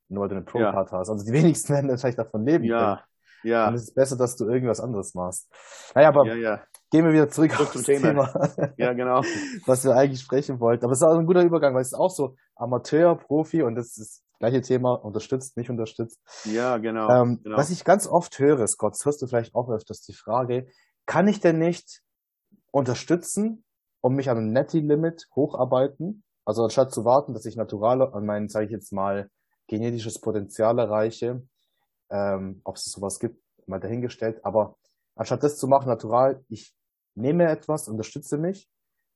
Nur 0.09 0.23
weil 0.23 0.29
du 0.29 0.37
eine 0.37 0.45
Pro-Card 0.45 0.93
ja. 0.93 0.99
hast. 0.99 1.09
Also, 1.11 1.25
die 1.25 1.33
wenigsten 1.39 1.75
werden 1.75 1.91
wahrscheinlich 1.91 2.17
davon 2.17 2.45
leben 2.45 2.65
ja. 2.65 2.79
können. 2.79 3.01
Ja. 3.45 3.67
Dann 3.67 3.75
ist 3.75 3.83
es 3.83 3.95
besser, 3.95 4.17
dass 4.17 4.37
du 4.37 4.49
irgendwas 4.49 4.81
anderes 4.81 5.15
machst. 5.15 5.51
Naja, 5.95 6.09
aber 6.09 6.27
ja, 6.27 6.35
ja. 6.35 6.63
gehen 6.91 7.05
wir 7.05 7.13
wieder 7.13 7.29
zurück, 7.29 7.53
zurück 7.53 7.73
zum 7.73 7.83
Thema. 7.83 8.09
Thema. 8.09 8.73
ja, 8.77 8.93
genau. 8.93 9.23
Was 9.67 9.85
wir 9.85 9.97
eigentlich 9.97 10.21
sprechen 10.21 10.61
wollten. 10.61 10.85
Aber 10.85 10.93
es 10.93 11.01
ist 11.01 11.05
auch 11.05 11.19
ein 11.19 11.27
guter 11.27 11.43
Übergang, 11.43 11.75
weil 11.75 11.83
es 11.83 11.89
ist 11.89 11.99
auch 11.99 12.11
so 12.11 12.37
Amateur, 12.55 13.17
Profi 13.17 13.63
und 13.63 13.75
das 13.75 13.87
ist 13.87 13.99
das 13.99 14.23
gleiche 14.39 14.61
Thema, 14.61 14.95
unterstützt, 14.95 15.57
nicht 15.57 15.71
unterstützt. 15.71 16.21
Ja, 16.45 16.79
genau, 16.79 17.09
ähm, 17.11 17.41
genau. 17.43 17.57
Was 17.57 17.71
ich 17.71 17.85
ganz 17.85 18.07
oft 18.07 18.39
höre, 18.39 18.67
Scott, 18.67 18.95
das 18.95 19.05
hörst 19.05 19.23
du 19.23 19.27
vielleicht 19.27 19.55
auch 19.55 19.69
öfters 19.71 20.03
die 20.03 20.15
Frage, 20.15 20.69
kann 21.07 21.29
ich 21.29 21.41
denn 21.41 21.59
nicht 21.59 22.03
unterstützen 22.71 23.65
und 24.01 24.15
mich 24.15 24.31
an 24.31 24.39
einem 24.39 24.53
Netty-Limit 24.53 25.29
hocharbeiten? 25.35 26.25
Also 26.45 26.65
anstatt 26.65 26.93
zu 26.93 27.05
warten, 27.05 27.35
dass 27.35 27.47
ich 27.47 27.57
natural 27.57 28.03
an 28.03 28.27
mein, 28.27 28.49
sage 28.49 28.67
ich 28.67 28.73
jetzt 28.73 28.93
mal, 28.93 29.31
genetisches 29.69 30.21
Potenzial 30.21 30.79
erreiche, 30.79 31.43
ähm, 32.11 32.61
ob 32.65 32.77
es 32.77 32.85
sowas 32.85 33.19
gibt, 33.21 33.43
mal 33.67 33.81
dahingestellt. 33.81 34.45
Aber 34.45 34.77
anstatt 35.15 35.43
das 35.43 35.57
zu 35.57 35.69
machen, 35.69 35.89
natural, 35.89 36.45
ich 36.49 36.75
nehme 37.15 37.49
etwas, 37.49 37.89
unterstütze 37.89 38.39
mich, 38.39 38.69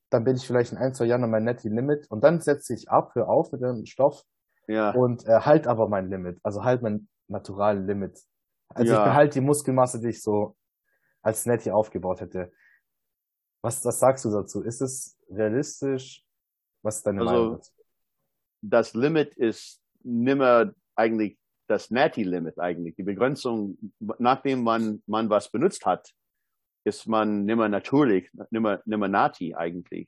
dann 0.09 0.23
bin 0.23 0.35
ich 0.35 0.47
vielleicht 0.47 0.71
in 0.71 0.77
ein, 0.77 0.93
zwei 0.93 1.05
Jahren 1.05 1.23
an 1.23 1.31
mein 1.31 1.43
Netty 1.43 1.69
Limit 1.69 2.09
und 2.09 2.23
dann 2.23 2.39
setze 2.39 2.73
ich 2.73 2.89
ab, 2.89 3.13
hör 3.15 3.27
auf 3.27 3.51
mit 3.51 3.61
dem 3.61 3.85
Stoff 3.85 4.23
ja. 4.67 4.91
und 4.91 5.25
äh, 5.25 5.41
halt 5.41 5.67
aber 5.67 5.89
mein 5.89 6.09
Limit, 6.09 6.39
also 6.43 6.63
halt 6.63 6.81
mein 6.81 7.07
naturalen 7.27 7.85
Limit. 7.85 8.19
Also 8.69 8.93
ja. 8.93 8.99
ich 8.99 9.05
behalte 9.05 9.39
die 9.39 9.45
Muskelmasse, 9.45 9.99
die 9.99 10.09
ich 10.09 10.21
so 10.21 10.55
als 11.21 11.45
Netty 11.45 11.71
aufgebaut 11.71 12.21
hätte. 12.21 12.51
Was, 13.61 13.83
was 13.83 13.99
sagst 13.99 14.25
du 14.25 14.31
dazu? 14.31 14.61
Ist 14.61 14.81
es 14.81 15.17
realistisch? 15.29 16.23
Was 16.83 16.97
ist 16.97 17.07
deine 17.07 17.21
also, 17.21 17.33
Meinung 17.33 17.51
dazu? 17.55 17.71
Das 18.61 18.93
Limit 18.93 19.35
ist 19.35 19.81
nimmer 20.03 20.73
eigentlich 20.95 21.37
das 21.67 21.91
Natty-Limit 21.91 22.59
eigentlich. 22.59 22.95
Die 22.95 23.03
Begrenzung, 23.03 23.77
nachdem 24.19 24.63
man, 24.63 25.03
man 25.05 25.29
was 25.29 25.49
benutzt 25.51 25.85
hat, 25.85 26.13
ist 26.85 27.07
man 27.07 27.43
nimmer 27.45 27.67
natürlich, 27.67 28.31
nimmer, 28.49 28.81
nimmer 28.85 29.07
Nati 29.09 29.53
eigentlich. 29.53 30.07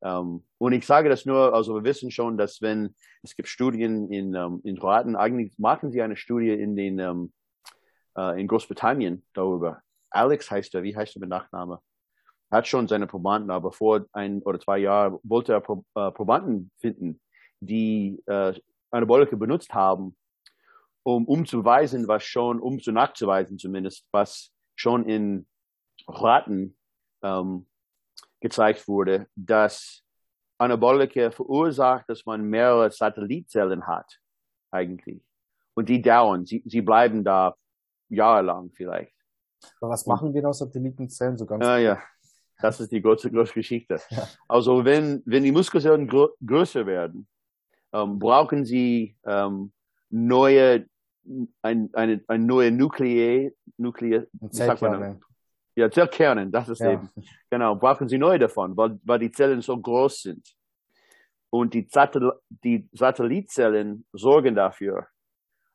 Um, 0.00 0.10
ähm, 0.10 0.44
und 0.58 0.72
ich 0.72 0.84
sage 0.84 1.08
das 1.08 1.24
nur, 1.26 1.54
also 1.54 1.76
wir 1.76 1.84
wissen 1.84 2.10
schon, 2.10 2.36
dass 2.36 2.60
wenn, 2.60 2.94
es 3.22 3.36
gibt 3.36 3.48
Studien 3.48 4.10
in, 4.10 4.34
um, 4.36 4.54
ähm, 4.54 4.60
in 4.64 4.78
Kroaten, 4.78 5.14
eigentlich 5.14 5.56
machen 5.58 5.92
sie 5.92 6.02
eine 6.02 6.16
Studie 6.16 6.50
in 6.50 6.74
den, 6.74 7.00
um, 7.00 7.32
uh, 8.18 8.32
in 8.32 8.48
Großbritannien 8.48 9.24
darüber. 9.32 9.80
Alex 10.14 10.50
heißt 10.50 10.74
er, 10.74 10.82
wie 10.82 10.96
heißt 10.96 11.16
er 11.16 11.20
mit 11.20 11.30
Nachname? 11.30 11.80
Hat 12.50 12.68
schon 12.68 12.88
seine 12.88 13.06
Probanden, 13.06 13.50
aber 13.50 13.72
vor 13.72 14.04
ein 14.12 14.42
oder 14.42 14.60
zwei 14.60 14.78
Jahren 14.78 15.18
wollte 15.22 15.52
er 15.52 15.60
Pro, 15.60 15.84
uh, 15.96 16.10
Probanden 16.10 16.70
finden, 16.78 17.20
die 17.60 18.22
uh, 18.28 18.52
Anabolika 18.90 19.36
benutzt 19.36 19.72
haben 19.72 20.16
um, 21.02 21.26
um 21.26 21.46
zu 21.46 21.64
weisen, 21.64 22.08
was 22.08 22.24
schon, 22.24 22.60
um 22.60 22.80
zu 22.80 22.92
nachzuweisen 22.92 23.58
zumindest, 23.58 24.06
was 24.12 24.52
schon 24.76 25.06
in 25.08 25.46
Raten 26.06 26.76
ähm, 27.22 27.66
gezeigt 28.40 28.86
wurde, 28.88 29.28
dass 29.34 30.02
Anabolika 30.58 31.30
verursacht, 31.30 32.08
dass 32.08 32.24
man 32.24 32.42
mehrere 32.42 32.90
Satellitzellen 32.90 33.86
hat, 33.86 34.20
eigentlich. 34.70 35.22
Und 35.74 35.88
die 35.88 36.02
dauern, 36.02 36.44
sie, 36.44 36.62
sie 36.66 36.82
bleiben 36.82 37.24
da 37.24 37.56
jahrelang 38.08 38.70
vielleicht. 38.72 39.14
Aber 39.80 39.90
was 39.90 40.06
machen 40.06 40.32
genau 40.32 40.52
Satellitenzellen 40.52 41.36
so 41.36 41.46
ganz? 41.46 41.64
Ah, 41.64 41.78
ja, 41.78 42.02
das 42.60 42.80
ist 42.80 42.92
die 42.92 43.02
große, 43.02 43.30
große 43.30 43.54
Geschichte. 43.54 44.00
Ja. 44.10 44.28
Also 44.48 44.84
wenn, 44.84 45.22
wenn 45.26 45.42
die 45.42 45.52
Muskelzellen 45.52 46.06
grö 46.06 46.28
größer 46.44 46.86
werden, 46.86 47.26
ähm, 47.92 48.18
brauchen 48.18 48.64
sie 48.64 49.16
ähm, 49.24 49.72
neue 50.10 50.86
ein, 51.62 51.90
eine, 51.92 52.22
ein 52.26 52.46
neue 52.46 52.70
Nuklear, 52.72 53.50
Nuklear, 53.76 54.24
Zellkerne. 54.50 55.20
Ja, 55.74 55.90
Zellkerne, 55.90 56.50
das 56.50 56.68
ist 56.68 56.80
ja. 56.80 56.92
eben. 56.92 57.08
Genau, 57.50 57.76
brauchen 57.76 58.08
sie 58.08 58.18
neue 58.18 58.38
davon, 58.38 58.76
weil, 58.76 58.98
weil 59.04 59.18
die 59.18 59.32
Zellen 59.32 59.60
so 59.60 59.76
groß 59.76 60.22
sind. 60.22 60.54
Und 61.50 61.74
die, 61.74 61.86
Satel 61.90 62.32
die 62.48 62.88
Satellitzellen 62.92 64.06
sorgen 64.12 64.54
dafür. 64.54 65.06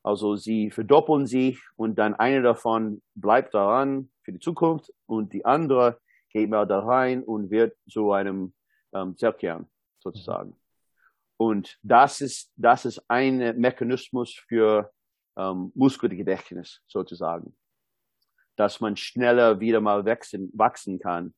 Also 0.07 0.37
sie 0.37 0.71
verdoppeln 0.71 1.27
sich 1.27 1.59
und 1.75 1.99
dann 1.99 2.15
eine 2.15 2.41
davon 2.41 3.01
bleibt 3.13 3.53
daran 3.53 4.09
für 4.21 4.31
die 4.31 4.39
Zukunft 4.39 4.93
und 5.05 5.33
die 5.33 5.43
andere 5.43 5.99
geht 6.29 6.49
mal 6.49 6.65
da 6.65 6.79
rein 6.79 7.23
und 7.23 7.51
wird 7.51 7.75
zu 7.89 8.13
einem 8.13 8.53
ähm, 8.93 9.17
Zellkern 9.17 9.69
sozusagen. 9.99 10.55
Und 11.35 11.77
das 11.83 12.21
ist, 12.21 12.53
das 12.55 12.85
ist 12.85 13.03
ein 13.09 13.59
Mechanismus 13.59 14.33
für 14.47 14.93
ähm, 15.35 15.73
Muskelgedächtnis 15.75 16.81
sozusagen, 16.87 17.57
dass 18.55 18.79
man 18.79 18.95
schneller 18.95 19.59
wieder 19.59 19.81
mal 19.81 20.05
wachsen, 20.05 20.49
wachsen 20.53 20.99
kann, 20.99 21.33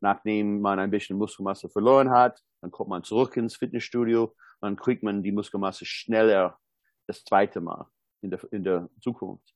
nachdem 0.00 0.62
man 0.62 0.78
ein 0.78 0.90
bisschen 0.90 1.18
Muskelmasse 1.18 1.68
verloren 1.68 2.08
hat. 2.08 2.40
Dann 2.62 2.70
kommt 2.70 2.88
man 2.88 3.04
zurück 3.04 3.36
ins 3.36 3.56
Fitnessstudio, 3.56 4.34
dann 4.62 4.76
kriegt 4.76 5.02
man 5.02 5.22
die 5.22 5.32
Muskelmasse 5.32 5.84
schneller 5.84 6.58
das 7.06 7.22
zweite 7.22 7.60
Mal 7.60 7.86
in 8.24 8.30
der, 8.30 8.40
in 8.52 8.64
der 8.64 8.88
Zukunft. 9.00 9.54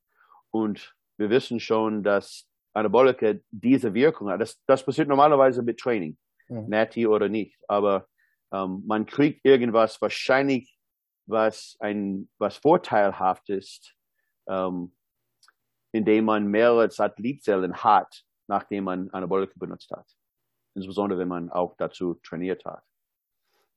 Und 0.51 0.95
wir 1.17 1.31
wissen 1.31 1.59
schon, 1.59 2.03
dass 2.03 2.49
Anabolika 2.75 3.35
diese 3.51 3.93
Wirkung 3.95 4.31
hat. 4.31 4.41
Das, 4.41 4.63
das 4.67 4.85
passiert 4.85 5.09
normalerweise 5.09 5.63
mit 5.63 5.79
Training, 5.79 6.17
mhm. 6.49 6.69
Natty 6.69 7.07
oder 7.07 7.29
nicht. 7.29 7.59
Aber 7.67 8.07
ähm, 8.53 8.85
man 8.87 9.07
kriegt 9.07 9.45
irgendwas 9.45 10.01
wahrscheinlich 10.01 10.75
was 11.27 11.77
ein 11.81 12.31
was 12.39 12.57
vorteilhaft 12.57 13.51
ist, 13.51 13.95
ähm, 14.49 14.95
indem 15.93 16.25
man 16.25 16.47
mehrere 16.47 16.91
Satellitzellen 16.91 17.75
hat, 17.83 18.25
nachdem 18.47 18.85
man 18.85 19.11
Anabolika 19.11 19.53
benutzt 19.57 19.91
hat. 19.91 20.07
Insbesondere 20.75 21.19
wenn 21.19 21.29
man 21.29 21.51
auch 21.51 21.75
dazu 21.77 22.15
trainiert 22.23 22.65
hat. 22.65 22.83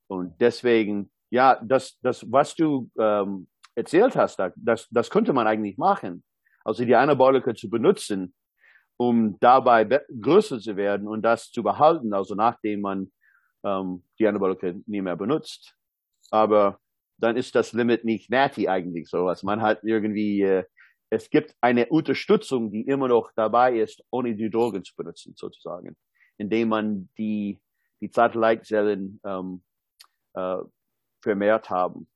Und 0.07 0.39
deswegen, 0.39 1.11
ja, 1.29 1.59
das, 1.63 1.97
das 2.01 2.29
was 2.31 2.55
du 2.55 2.89
ähm, 2.97 3.47
erzählt 3.75 4.15
hast, 4.15 4.39
das, 4.55 4.87
das 4.89 5.09
könnte 5.09 5.33
man 5.33 5.47
eigentlich 5.47 5.77
machen. 5.77 6.23
Also 6.63 6.85
die 6.85 6.95
Anabolika 6.95 7.55
zu 7.55 7.69
benutzen, 7.69 8.33
um 8.97 9.39
dabei 9.39 9.85
größer 9.85 10.59
zu 10.59 10.75
werden 10.75 11.07
und 11.07 11.23
das 11.23 11.51
zu 11.51 11.63
behalten, 11.63 12.13
also 12.13 12.35
nachdem 12.35 12.81
man 12.81 13.11
ähm, 13.63 14.03
die 14.19 14.27
Anabolika 14.27 14.73
nie 14.85 15.01
mehr 15.01 15.15
benutzt. 15.15 15.75
Aber 16.29 16.79
dann 17.17 17.37
ist 17.37 17.55
das 17.55 17.73
Limit 17.73 18.03
nicht 18.03 18.29
natty 18.29 18.67
eigentlich 18.67 19.09
sowas. 19.09 19.43
Man 19.43 19.61
hat 19.61 19.83
irgendwie, 19.83 20.41
äh, 20.41 20.65
es 21.09 21.29
gibt 21.29 21.55
eine 21.61 21.87
Unterstützung, 21.87 22.71
die 22.71 22.81
immer 22.81 23.07
noch 23.07 23.31
dabei 23.35 23.77
ist, 23.77 24.03
ohne 24.11 24.35
die 24.35 24.49
Drogen 24.49 24.83
zu 24.83 24.95
benutzen, 24.95 25.33
sozusagen, 25.35 25.95
indem 26.37 26.69
man 26.69 27.09
die, 27.17 27.59
die 28.01 28.07
Satellitzellen 28.07 29.19
ähm, 29.23 29.63
äh, 30.33 30.57
vermehrt 31.21 31.69
haben. 31.69 32.07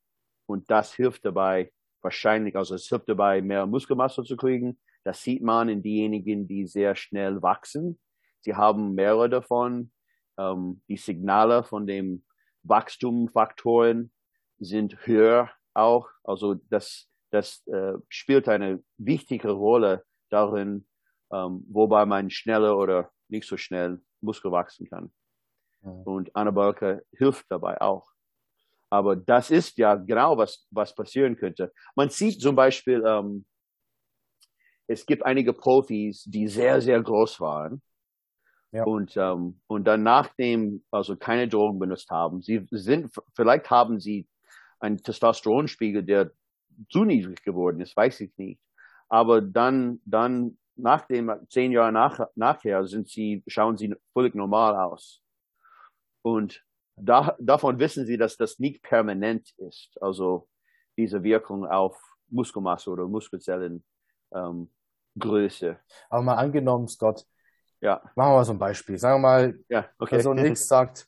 Und 0.46 0.70
das 0.70 0.94
hilft 0.94 1.26
dabei 1.26 1.72
wahrscheinlich, 2.06 2.56
also 2.56 2.76
es 2.76 2.88
hilft 2.88 3.10
dabei, 3.10 3.42
mehr 3.42 3.66
Muskelmasse 3.66 4.24
zu 4.24 4.38
kriegen. 4.38 4.80
Das 5.04 5.22
sieht 5.22 5.44
man 5.44 5.70
in 5.70 5.82
diejenigen, 5.82 6.48
die 6.48 6.68
sehr 6.68 6.96
schnell 6.96 7.42
wachsen. 7.42 8.00
Sie 8.42 8.56
haben 8.56 8.94
mehrere 8.94 9.30
davon. 9.30 9.92
Ähm, 10.38 10.82
die 10.88 10.98
Signale 10.98 11.64
von 11.64 11.88
den 11.88 12.26
Wachstumfaktoren 12.64 14.12
sind 14.60 15.06
höher 15.08 15.50
auch. 15.74 16.08
Also 16.24 16.56
das, 16.70 17.08
das 17.32 17.66
äh, 17.68 17.94
spielt 18.10 18.48
eine 18.48 18.84
wichtige 18.98 19.52
Rolle 19.52 20.06
darin, 20.30 20.88
ähm, 21.32 21.66
wobei 21.70 22.06
man 22.06 22.30
schneller 22.30 22.78
oder 22.78 23.12
nicht 23.28 23.48
so 23.48 23.58
schnell 23.58 24.02
Muskel 24.22 24.52
wachsen 24.52 24.88
kann. 24.88 25.12
Mhm. 25.82 26.02
Und 26.04 26.36
Anabolika 26.36 27.00
hilft 27.18 27.46
dabei 27.50 27.82
auch. 27.82 28.15
Aber 28.96 29.18
das 29.18 29.52
ist 29.52 29.78
ja 29.78 29.96
genau, 29.96 30.38
was, 30.38 30.66
was 30.72 30.96
passieren 30.96 31.36
könnte. 31.36 31.74
Man 31.96 32.10
sieht 32.10 32.40
zum 32.40 32.56
Beispiel, 32.56 33.04
ähm, 33.06 33.46
es 34.88 35.06
gibt 35.06 35.26
einige 35.26 35.52
Profis, 35.52 36.24
die 36.24 36.48
sehr, 36.48 36.80
sehr 36.80 37.02
groß 37.02 37.42
waren. 37.42 37.82
Ja. 38.72 38.86
Und, 38.86 39.18
ähm, 39.18 39.60
und 39.68 39.84
dann 39.86 40.04
nachdem 40.04 40.84
also 40.92 41.18
keine 41.18 41.50
Drogen 41.50 41.78
benutzt 41.78 42.10
haben, 42.10 42.42
sie 42.42 42.66
sind, 42.72 43.14
vielleicht 43.36 43.70
haben 43.70 44.00
sie 44.00 44.28
einen 44.80 44.98
Testosteronspiegel, 44.98 46.04
der 46.04 46.32
zu 46.90 47.04
niedrig 47.04 47.44
geworden 47.44 47.82
ist, 47.82 47.98
weiß 47.98 48.22
ich 48.22 48.32
nicht. 48.38 48.62
Aber 49.10 49.42
dann, 49.42 50.02
dann 50.06 50.58
nachdem 50.78 51.34
zehn 51.50 51.74
Jahre 51.74 51.92
nach, 51.92 52.28
nachher 52.36 52.88
sind 52.88 53.10
sie, 53.10 53.44
schauen 53.48 53.78
sie 53.78 53.94
völlig 54.14 54.36
normal 54.36 54.76
aus. 54.76 55.22
Und 56.22 56.66
da, 56.96 57.36
davon 57.40 57.80
wissen 57.80 58.06
sie, 58.06 58.18
dass 58.18 58.38
das 58.38 58.60
nicht 58.60 58.82
permanent 58.82 59.52
ist. 59.58 59.98
Also 60.02 60.48
diese 60.98 61.24
Wirkung 61.24 61.66
auf 61.66 62.00
Muskelmasse 62.30 62.90
oder 62.90 63.08
Muskelzellen 63.08 63.84
ähm, 64.34 64.72
Größe. 65.18 65.80
Aber 66.10 66.22
mal 66.22 66.36
angenommen, 66.36 66.88
Scott, 66.88 67.26
ja. 67.82 68.02
machen 68.16 68.32
wir 68.32 68.38
mal 68.38 68.46
so 68.46 68.54
ein 68.54 68.60
Beispiel. 68.60 68.98
Sagen 68.98 69.22
wir 69.22 69.28
mal, 69.28 69.60
ja, 69.70 69.90
okay. 70.00 70.16
Person 70.16 70.38
X 70.38 70.68
sagt, 70.68 71.08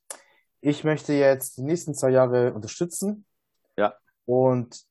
ich 0.61 0.83
möchte 0.83 1.13
jetzt 1.13 1.57
die 1.57 1.63
nächsten 1.63 1.93
zwei 1.93 2.09
Jahre 2.09 2.53
unterstützen. 2.53 3.25
Ja. 3.77 3.95
Und 4.25 4.81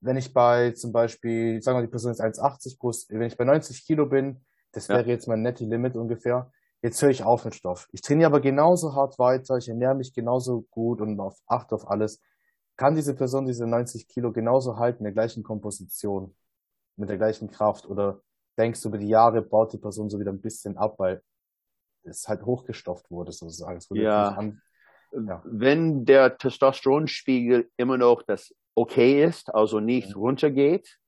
wenn 0.00 0.16
ich 0.16 0.32
bei 0.34 0.72
zum 0.72 0.92
Beispiel, 0.92 1.62
sagen 1.62 1.78
wir, 1.78 1.82
die 1.82 1.90
Person 1.90 2.12
ist 2.12 2.20
1,80 2.20 2.78
groß, 2.78 3.06
wenn 3.10 3.22
ich 3.22 3.36
bei 3.36 3.44
90 3.44 3.86
Kilo 3.86 4.06
bin, 4.06 4.44
das 4.72 4.88
wäre 4.88 5.02
ja. 5.02 5.08
jetzt 5.08 5.28
mein 5.28 5.42
netto 5.42 5.64
Limit 5.64 5.96
ungefähr. 5.96 6.50
Jetzt 6.82 7.00
höre 7.00 7.10
ich 7.10 7.22
auf 7.22 7.44
mit 7.44 7.54
Stoff. 7.54 7.88
Ich 7.92 8.00
trainiere 8.00 8.26
aber 8.26 8.40
genauso 8.40 8.94
hart 8.94 9.16
weiter, 9.20 9.56
ich 9.56 9.68
ernähre 9.68 9.94
mich 9.94 10.12
genauso 10.12 10.62
gut 10.70 11.00
und 11.00 11.18
auf, 11.20 11.38
achte 11.46 11.76
auf 11.76 11.88
alles. 11.88 12.20
Kann 12.76 12.96
diese 12.96 13.14
Person 13.14 13.46
diese 13.46 13.68
90 13.68 14.08
Kilo 14.08 14.32
genauso 14.32 14.76
halten, 14.76 14.98
in 14.98 15.04
der 15.04 15.12
gleichen 15.12 15.44
Komposition, 15.44 16.34
mit 16.96 17.08
der 17.08 17.18
gleichen 17.18 17.48
Kraft? 17.48 17.86
Oder 17.86 18.20
denkst 18.58 18.82
du, 18.82 18.88
über 18.88 18.98
die 18.98 19.08
Jahre 19.08 19.42
baut 19.42 19.72
die 19.72 19.78
Person 19.78 20.10
so 20.10 20.18
wieder 20.18 20.32
ein 20.32 20.40
bisschen 20.40 20.76
ab, 20.76 20.96
weil 20.98 21.22
es 22.02 22.26
halt 22.26 22.44
hochgestofft 22.44 23.08
wurde, 23.12 23.30
sozusagen? 23.30 23.78
Ja. 23.90 24.30
An, 24.30 24.60
ja. 25.12 25.40
Wenn 25.44 26.04
der 26.04 26.36
Testosteronspiegel 26.36 27.70
immer 27.76 27.96
noch 27.96 28.22
das 28.22 28.52
okay 28.74 29.24
ist, 29.24 29.54
also 29.54 29.78
nicht 29.78 30.16
mhm. 30.16 30.22
runtergeht, 30.22 30.98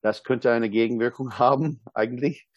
das 0.00 0.24
könnte 0.24 0.50
eine 0.50 0.70
Gegenwirkung 0.70 1.32
haben, 1.38 1.82
eigentlich. 1.92 2.48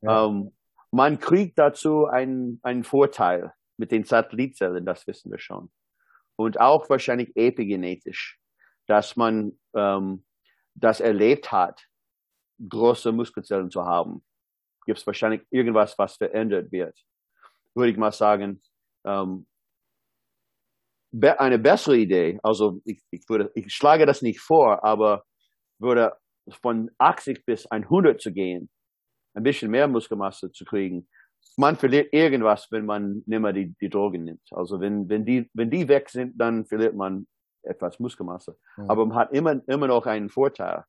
Ja. 0.00 0.24
Ähm, 0.24 0.52
man 0.92 1.18
kriegt 1.18 1.58
dazu 1.58 2.06
einen, 2.06 2.60
einen 2.62 2.84
Vorteil 2.84 3.52
mit 3.76 3.92
den 3.92 4.04
Satellitzellen, 4.04 4.84
das 4.84 5.06
wissen 5.06 5.30
wir 5.30 5.38
schon. 5.38 5.70
Und 6.36 6.60
auch 6.60 6.88
wahrscheinlich 6.90 7.34
epigenetisch, 7.36 8.38
dass 8.86 9.16
man 9.16 9.58
ähm, 9.74 10.24
das 10.74 11.00
erlebt 11.00 11.52
hat, 11.52 11.86
große 12.68 13.12
Muskelzellen 13.12 13.70
zu 13.70 13.84
haben. 13.84 14.24
Gibt 14.86 14.98
es 14.98 15.06
wahrscheinlich 15.06 15.42
irgendwas, 15.50 15.98
was 15.98 16.16
verändert 16.16 16.72
wird. 16.72 16.98
Würde 17.74 17.92
ich 17.92 17.98
mal 17.98 18.12
sagen, 18.12 18.60
ähm, 19.04 19.46
be 21.12 21.38
eine 21.38 21.58
bessere 21.58 21.96
Idee, 21.96 22.38
also 22.42 22.80
ich, 22.84 23.02
ich, 23.10 23.28
würde, 23.28 23.50
ich 23.54 23.72
schlage 23.72 24.06
das 24.06 24.22
nicht 24.22 24.40
vor, 24.40 24.84
aber 24.84 25.24
würde 25.78 26.16
von 26.62 26.90
80 26.98 27.44
bis 27.44 27.66
100 27.66 28.20
zu 28.20 28.32
gehen, 28.32 28.70
ein 29.34 29.42
bisschen 29.42 29.70
mehr 29.70 29.88
Muskelmasse 29.88 30.52
zu 30.52 30.64
kriegen. 30.64 31.08
Man 31.56 31.76
verliert 31.76 32.12
irgendwas, 32.12 32.68
wenn 32.70 32.86
man 32.86 33.22
nicht 33.26 33.40
mehr 33.40 33.52
die, 33.52 33.74
die 33.80 33.88
Drogen 33.88 34.24
nimmt. 34.24 34.42
Also 34.50 34.80
wenn, 34.80 35.08
wenn, 35.08 35.24
die, 35.24 35.50
wenn 35.54 35.70
die 35.70 35.88
weg 35.88 36.10
sind, 36.10 36.38
dann 36.38 36.66
verliert 36.66 36.94
man 36.94 37.26
etwas 37.62 37.98
Muskelmasse. 37.98 38.56
Mhm. 38.76 38.90
Aber 38.90 39.06
man 39.06 39.16
hat 39.16 39.32
immer, 39.32 39.60
immer 39.68 39.86
noch 39.86 40.06
einen 40.06 40.28
Vorteil. 40.28 40.84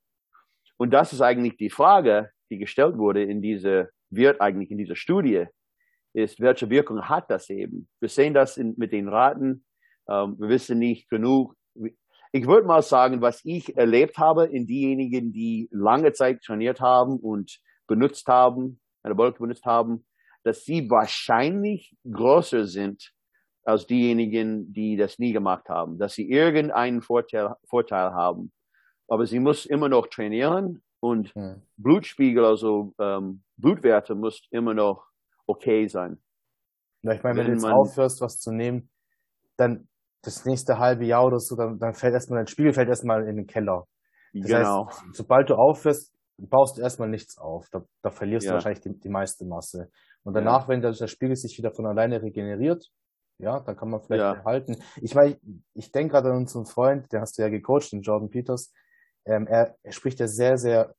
Und 0.78 0.92
das 0.92 1.14
ist 1.14 1.22
eigentlich 1.22 1.58
die 1.58 1.70
Frage, 1.70 2.32
die 2.50 2.58
gestellt 2.58 2.98
wurde 2.98 3.24
in 3.24 3.42
diese, 3.42 3.92
wird 4.10 4.42
eigentlich 4.42 4.72
in 4.72 4.78
dieser 4.78 4.96
Studie, 4.96 5.46
ist, 6.14 6.40
welche 6.42 6.70
Wirkung 6.70 7.08
hat 7.08 7.30
das 7.32 7.50
eben? 7.50 7.88
Wir 8.00 8.10
sehen 8.10 8.34
das 8.34 8.58
in, 8.58 8.74
mit 8.78 8.92
den 8.92 9.08
Raten. 9.08 9.64
Ähm, 10.10 10.36
wir 10.40 10.50
wissen 10.50 10.80
nicht 10.80 11.10
genug. 11.10 11.56
Ich 12.34 12.48
würde 12.48 12.68
mal 12.68 12.82
sagen, 12.82 13.22
was 13.22 13.42
ich 13.44 13.78
erlebt 13.78 14.18
habe 14.18 14.46
in 14.46 14.68
diejenigen, 14.68 15.32
die 15.32 15.70
lange 15.72 16.14
Zeit 16.14 16.42
trainiert 16.42 16.82
haben 16.82 17.18
und 17.18 17.60
benutzt 17.92 18.28
haben, 18.28 18.80
Anabolic 19.04 19.38
benutzt 19.38 19.66
haben, 19.66 20.06
dass 20.44 20.64
sie 20.64 20.90
wahrscheinlich 20.90 21.94
größer 22.10 22.66
sind 22.66 23.12
als 23.66 23.86
diejenigen, 23.86 24.72
die 24.72 24.96
das 24.96 25.20
nie 25.20 25.34
gemacht 25.34 25.68
haben, 25.68 26.00
dass 26.00 26.14
sie 26.14 26.30
irgendeinen 26.30 27.02
Vorteil, 27.02 27.54
Vorteil 27.66 28.14
haben. 28.14 28.54
Aber 29.10 29.28
sie 29.28 29.40
muss 29.40 29.66
immer 29.66 29.90
noch 29.90 30.08
trainieren 30.08 30.82
und 31.02 31.36
hm. 31.36 31.62
Blutspiegel, 31.76 32.46
also 32.46 32.94
ähm, 32.98 33.44
Blutwerte 33.58 34.16
muss 34.16 34.48
immer 34.52 34.74
noch 34.74 35.06
okay 35.46 35.88
sein. 35.88 36.18
Ja, 37.04 37.12
ich 37.12 37.24
meine, 37.24 37.40
wenn, 37.40 37.48
wenn 37.48 37.58
du 37.58 37.66
jetzt 37.66 37.74
aufhörst, 37.74 38.22
was 38.22 38.40
zu 38.40 38.52
nehmen, 38.54 38.90
dann 39.58 39.90
das 40.22 40.46
nächste 40.46 40.80
halbe 40.80 41.04
Jahr 41.04 41.26
oder 41.26 41.40
so, 41.40 41.58
dann, 41.58 41.78
dann 41.78 41.94
fällt 41.94 42.14
erstmal 42.14 42.40
dein 42.40 42.48
Spiegel 42.48 42.74
fällt 42.74 42.88
erstmal 42.88 43.28
in 43.28 43.36
den 43.36 43.48
Keller. 43.48 43.86
Das 44.34 44.48
genau. 44.48 44.88
Heißt, 44.88 45.04
sobald 45.14 45.50
du 45.50 45.56
aufhörst, 45.56 46.14
baust 46.48 46.78
du 46.78 46.82
erstmal 46.82 47.10
nichts 47.10 47.38
auf. 47.38 47.68
Da, 47.72 47.84
da 48.02 48.10
verlierst 48.10 48.46
ja. 48.46 48.52
du 48.52 48.56
wahrscheinlich 48.56 48.82
die, 48.82 49.00
die 49.00 49.10
meiste 49.10 49.46
Masse. 49.46 49.90
Und 50.24 50.34
danach, 50.34 50.64
ja. 50.64 50.68
wenn 50.70 50.82
der, 50.82 50.92
der 50.92 51.08
Spiegel 51.08 51.36
sich 51.36 51.58
wieder 51.58 51.72
von 51.72 51.86
alleine 51.86 52.22
regeneriert, 52.22 52.88
ja, 53.40 53.60
dann 53.60 53.76
kann 53.76 53.90
man 53.90 54.02
vielleicht 54.02 54.22
ja. 54.22 54.34
erhalten. 54.34 54.78
Ich 55.02 55.16
meine, 55.16 55.40
ich 55.74 55.92
denke 55.92 56.14
gerade 56.14 56.30
an 56.30 56.38
unseren 56.38 56.66
Freund, 56.66 57.12
den 57.12 57.22
hast 57.22 57.38
du 57.38 57.42
ja 57.42 57.50
gecoacht, 57.50 57.92
den 57.92 58.02
Jordan 58.02 58.30
Peters. 58.30 58.72
Ähm, 59.26 59.48
er, 59.48 59.76
er 59.82 59.92
spricht 59.92 60.20
ja 60.20 60.28
sehr, 60.28 60.58
sehr 60.58 60.94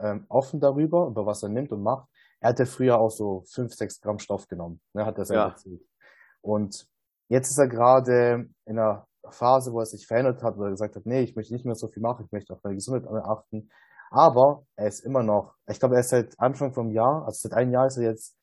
ähm, 0.00 0.24
offen 0.28 0.60
darüber, 0.60 1.08
über 1.08 1.26
was 1.26 1.42
er 1.42 1.48
nimmt 1.48 1.72
und 1.72 1.82
macht. 1.82 2.08
Er 2.40 2.50
hatte 2.50 2.66
früher 2.66 3.00
auch 3.00 3.10
so 3.10 3.42
fünf, 3.52 3.74
sechs 3.74 4.00
Gramm 4.00 4.20
Stoff 4.20 4.46
genommen, 4.46 4.80
ne, 4.94 5.04
hat 5.04 5.18
er 5.18 5.24
selber 5.24 5.42
ja. 5.42 5.48
erzählt. 5.48 5.82
Und 6.40 6.86
jetzt 7.28 7.50
ist 7.50 7.58
er 7.58 7.68
gerade 7.68 8.48
in 8.64 8.78
einer 8.78 9.06
Phase, 9.28 9.72
wo 9.72 9.80
er 9.80 9.86
sich 9.86 10.06
verändert 10.06 10.42
hat, 10.42 10.56
wo 10.56 10.64
er 10.64 10.70
gesagt 10.70 10.94
hat, 10.94 11.04
nee, 11.04 11.22
ich 11.22 11.34
möchte 11.34 11.52
nicht 11.52 11.66
mehr 11.66 11.74
so 11.74 11.88
viel 11.88 12.02
machen, 12.02 12.26
ich 12.26 12.32
möchte 12.32 12.54
auf 12.54 12.62
meine 12.62 12.76
Gesundheit 12.76 13.10
achten. 13.24 13.70
Aber 14.10 14.64
er 14.76 14.88
ist 14.88 15.00
immer 15.00 15.22
noch, 15.22 15.54
ich 15.66 15.78
glaube, 15.78 15.96
er 15.96 16.00
ist 16.00 16.10
seit 16.10 16.38
Anfang 16.40 16.72
vom 16.72 16.90
Jahr, 16.90 17.24
also 17.26 17.48
seit 17.48 17.52
einem 17.52 17.72
Jahr 17.72 17.86
ist 17.86 17.98
er 17.98 18.04
jetzt 18.04 18.36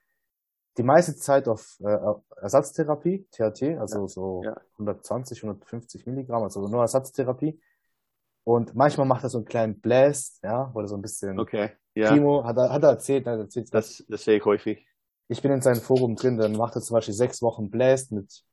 die 0.77 0.83
meiste 0.83 1.15
Zeit 1.15 1.47
auf 1.47 1.77
äh, 1.83 1.97
Ersatztherapie, 2.41 3.27
THT, 3.31 3.79
also 3.79 4.01
ja. 4.01 4.07
so 4.07 4.41
ja. 4.43 4.57
120, 4.73 5.39
150 5.43 6.05
Milligramm, 6.05 6.43
also 6.43 6.67
nur 6.67 6.81
Ersatztherapie. 6.81 7.59
Und 8.43 8.75
manchmal 8.75 9.07
macht 9.07 9.23
er 9.23 9.29
so 9.29 9.39
einen 9.39 9.45
kleinen 9.45 9.79
Blast, 9.79 10.43
ja, 10.43 10.69
wo 10.73 10.81
er 10.81 10.87
so 10.87 10.95
ein 10.95 11.01
bisschen 11.01 11.39
okay. 11.39 11.71
ja. 11.95 12.09
Chemo, 12.09 12.43
hat 12.43 12.57
er, 12.57 12.71
hat 12.71 12.83
er 12.83 12.89
erzählt, 12.89 13.25
hat 13.25 13.37
er 13.37 13.43
erzählt. 13.43 13.73
Das, 13.73 14.03
das 14.07 14.23
sehe 14.23 14.37
ich 14.37 14.45
häufig. 14.45 14.85
Ich 15.27 15.41
bin 15.41 15.51
in 15.51 15.61
seinem 15.61 15.81
Forum 15.81 16.15
drin, 16.15 16.37
dann 16.37 16.51
macht 16.51 16.75
er 16.75 16.81
zum 16.81 16.95
Beispiel 16.95 17.15
sechs 17.15 17.41
Wochen 17.41 17.71
Blast 17.71 18.11
mit, 18.11 18.43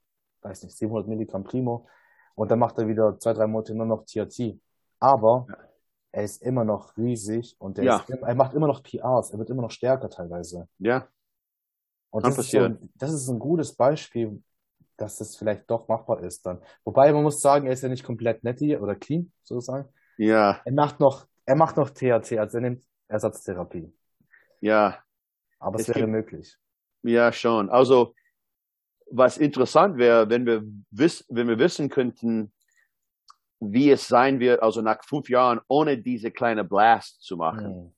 weiß 0.41 0.63
nicht, 0.63 0.79
700 0.79 1.09
Milligramm 1.09 1.45
Primo. 1.45 1.87
Und 2.35 2.51
dann 2.51 2.59
macht 2.59 2.79
er 2.79 2.89
wieder 2.89 3.19
zwei, 3.19 3.35
drei 3.35 3.47
Monate 3.47 3.75
nur 3.75 3.85
noch 3.85 4.07
THT. 4.07 4.59
Aber 4.99 5.47
ja 5.51 5.72
er 6.13 6.25
ist 6.25 6.43
immer 6.43 6.65
noch 6.65 6.97
riesig 6.97 7.57
und 7.59 7.79
ja. 7.79 7.97
ist, 7.97 8.11
er 8.11 8.35
macht 8.35 8.55
immer 8.55 8.67
noch 8.67 8.83
PRs, 8.83 9.31
er 9.31 9.39
wird 9.39 9.51
immer 9.51 9.63
noch 9.63 9.71
stärker 9.71 10.11
teilweise. 10.11 10.69
Ja. 10.79 11.09
Und 12.11 12.27
das 12.27 12.37
ist, 12.37 12.51
so, 12.51 12.69
das 12.95 13.13
ist 13.13 13.29
ein 13.29 13.39
gutes 13.39 13.75
Beispiel, 13.75 14.43
dass 14.99 15.17
das 15.17 15.37
vielleicht 15.37 15.71
doch 15.71 15.89
machbar 15.89 16.23
ist 16.23 16.45
dann. 16.45 16.61
Wobei 16.85 17.11
man 17.13 17.23
muss 17.23 17.41
sagen, 17.41 17.67
er 17.67 17.73
ist 17.73 17.83
ja 17.83 17.89
nicht 17.89 18.05
komplett 18.05 18.45
netty 18.45 18.77
oder 18.77 18.95
clean, 18.95 19.33
sozusagen. 19.43 19.89
Ja. 20.19 20.61
Er 20.65 20.73
macht 20.73 21.01
noch, 21.01 21.27
er 21.47 21.57
macht 21.57 21.79
noch 21.79 21.89
THC, 21.89 22.39
also 22.39 22.59
er 22.59 22.61
nimmt 22.61 22.85
Ersatztherapie. 23.09 23.91
Ja. 24.61 24.99
Aber 25.59 25.77
es, 25.77 25.83
es 25.83 25.89
wäre 25.89 26.01
gibt, 26.01 26.11
möglich. 26.11 26.59
Ja, 27.03 27.33
schon. 27.33 27.71
Also, 27.71 28.15
was 29.11 29.39
interessant 29.39 29.97
wäre, 29.97 30.29
wenn 30.29 30.45
wir 30.45 30.63
wiss, 30.91 31.25
wenn 31.31 31.49
wir 31.49 31.59
wissen 31.59 31.89
könnten, 31.89 32.53
wie 33.71 33.91
es 33.91 34.09
sein 34.09 34.41
wird, 34.41 34.63
also 34.63 34.83
nach 34.83 35.05
fünf 35.05 35.29
Jahren, 35.29 35.61
ohne 35.69 35.99
diese 35.99 36.31
kleine 36.31 36.65
Blast 36.65 37.23
zu 37.23 37.37
machen. 37.37 37.85
Mhm. 37.85 37.95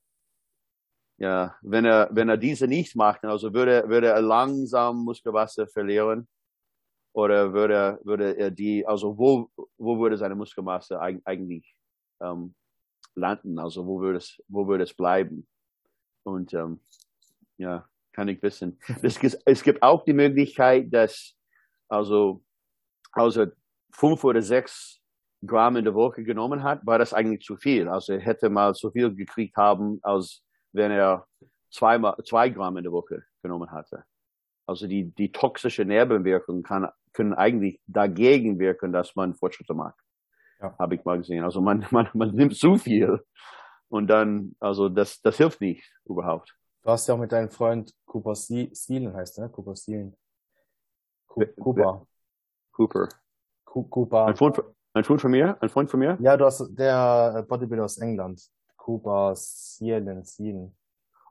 Ja, 1.16 1.56
wenn 1.62 1.84
er, 1.84 2.08
wenn 2.10 2.28
er 2.28 2.36
diese 2.36 2.66
nicht 2.66 2.96
macht, 2.96 3.24
also 3.24 3.54
würde, 3.54 3.88
würde 3.88 4.08
er 4.08 4.20
langsam 4.20 5.04
Muskelmasse 5.04 5.66
verlieren 5.66 6.28
oder 7.12 7.52
würde, 7.52 8.00
würde 8.02 8.36
er 8.36 8.50
die, 8.50 8.84
also 8.86 9.16
wo, 9.16 9.48
wo 9.78 9.98
würde 9.98 10.16
seine 10.16 10.34
Muskelmasse 10.34 11.00
eigentlich 11.00 11.76
ähm, 12.20 12.54
landen? 13.14 13.58
Also 13.58 13.86
wo 13.86 14.00
würde 14.00 14.18
es, 14.18 14.42
wo 14.48 14.66
würde 14.66 14.84
es 14.84 14.92
bleiben? 14.92 15.46
Und 16.24 16.52
ähm, 16.52 16.80
ja, 17.58 17.88
kann 18.12 18.28
ich 18.28 18.42
wissen. 18.42 18.78
es, 19.02 19.18
es 19.44 19.62
gibt 19.62 19.82
auch 19.82 20.04
die 20.04 20.12
Möglichkeit, 20.12 20.92
dass 20.92 21.36
also 21.88 22.42
also 23.14 23.46
fünf 23.92 24.24
oder 24.24 24.42
sechs 24.42 25.00
Gramm 25.46 25.76
in 25.76 25.84
der 25.84 25.94
Woche 25.94 26.24
genommen 26.24 26.62
hat, 26.62 26.84
war 26.86 26.98
das 26.98 27.12
eigentlich 27.12 27.42
zu 27.42 27.56
viel. 27.56 27.88
Also 27.88 28.12
er 28.12 28.20
hätte 28.20 28.48
mal 28.50 28.74
so 28.74 28.90
viel 28.90 29.14
gekriegt 29.14 29.56
haben, 29.56 29.98
als 30.02 30.42
wenn 30.72 30.90
er 30.90 31.26
zweimal, 31.70 32.16
zwei 32.24 32.48
Gramm 32.48 32.76
in 32.76 32.84
der 32.84 32.92
Woche 32.92 33.24
genommen 33.42 33.70
hatte. 33.70 34.04
Also 34.66 34.86
die, 34.86 35.14
die 35.14 35.30
toxische 35.30 35.84
Nebenwirkungen 35.84 36.62
kann, 36.62 36.88
können 37.12 37.34
eigentlich 37.34 37.80
dagegen 37.86 38.58
wirken, 38.58 38.92
dass 38.92 39.14
man 39.14 39.34
Fortschritte 39.34 39.74
macht. 39.74 39.98
Ja. 40.60 40.74
Habe 40.78 40.94
ich 40.94 41.04
mal 41.04 41.18
gesehen. 41.18 41.44
Also 41.44 41.60
man, 41.60 41.86
man, 41.90 42.08
man 42.14 42.30
nimmt 42.34 42.56
zu 42.56 42.76
viel 42.76 43.20
und 43.88 44.08
dann, 44.08 44.56
also 44.60 44.88
das, 44.88 45.20
das 45.20 45.36
hilft 45.36 45.60
nicht 45.60 45.92
überhaupt. 46.04 46.56
Du 46.82 46.90
hast 46.90 47.06
ja 47.06 47.14
auch 47.14 47.18
mit 47.18 47.32
deinem 47.32 47.50
Freund 47.50 47.94
Cooper 48.04 48.34
Steelen 48.34 49.14
heißt 49.14 49.38
ne? 49.38 49.48
Cooper 49.48 49.74
Steelen. 49.74 50.16
Cooper. 51.26 52.06
Cooper. 52.72 53.08
Cooper. 53.64 54.26
Ein 54.26 54.36
Freund, 54.36 54.62
ein 54.94 55.04
Freund 55.04 55.20
von 55.20 55.30
mir? 55.30 55.56
Ein 55.60 55.68
Freund 55.68 55.90
von 55.90 56.00
mir? 56.00 56.16
Ja, 56.20 56.36
du 56.36 56.44
hast 56.44 56.66
der 56.78 57.44
Bodybuilder 57.48 57.84
aus 57.84 57.98
England. 57.98 58.40
Cooper 58.76 59.34
Steelen, 59.36 60.24
Steelen. 60.24 60.76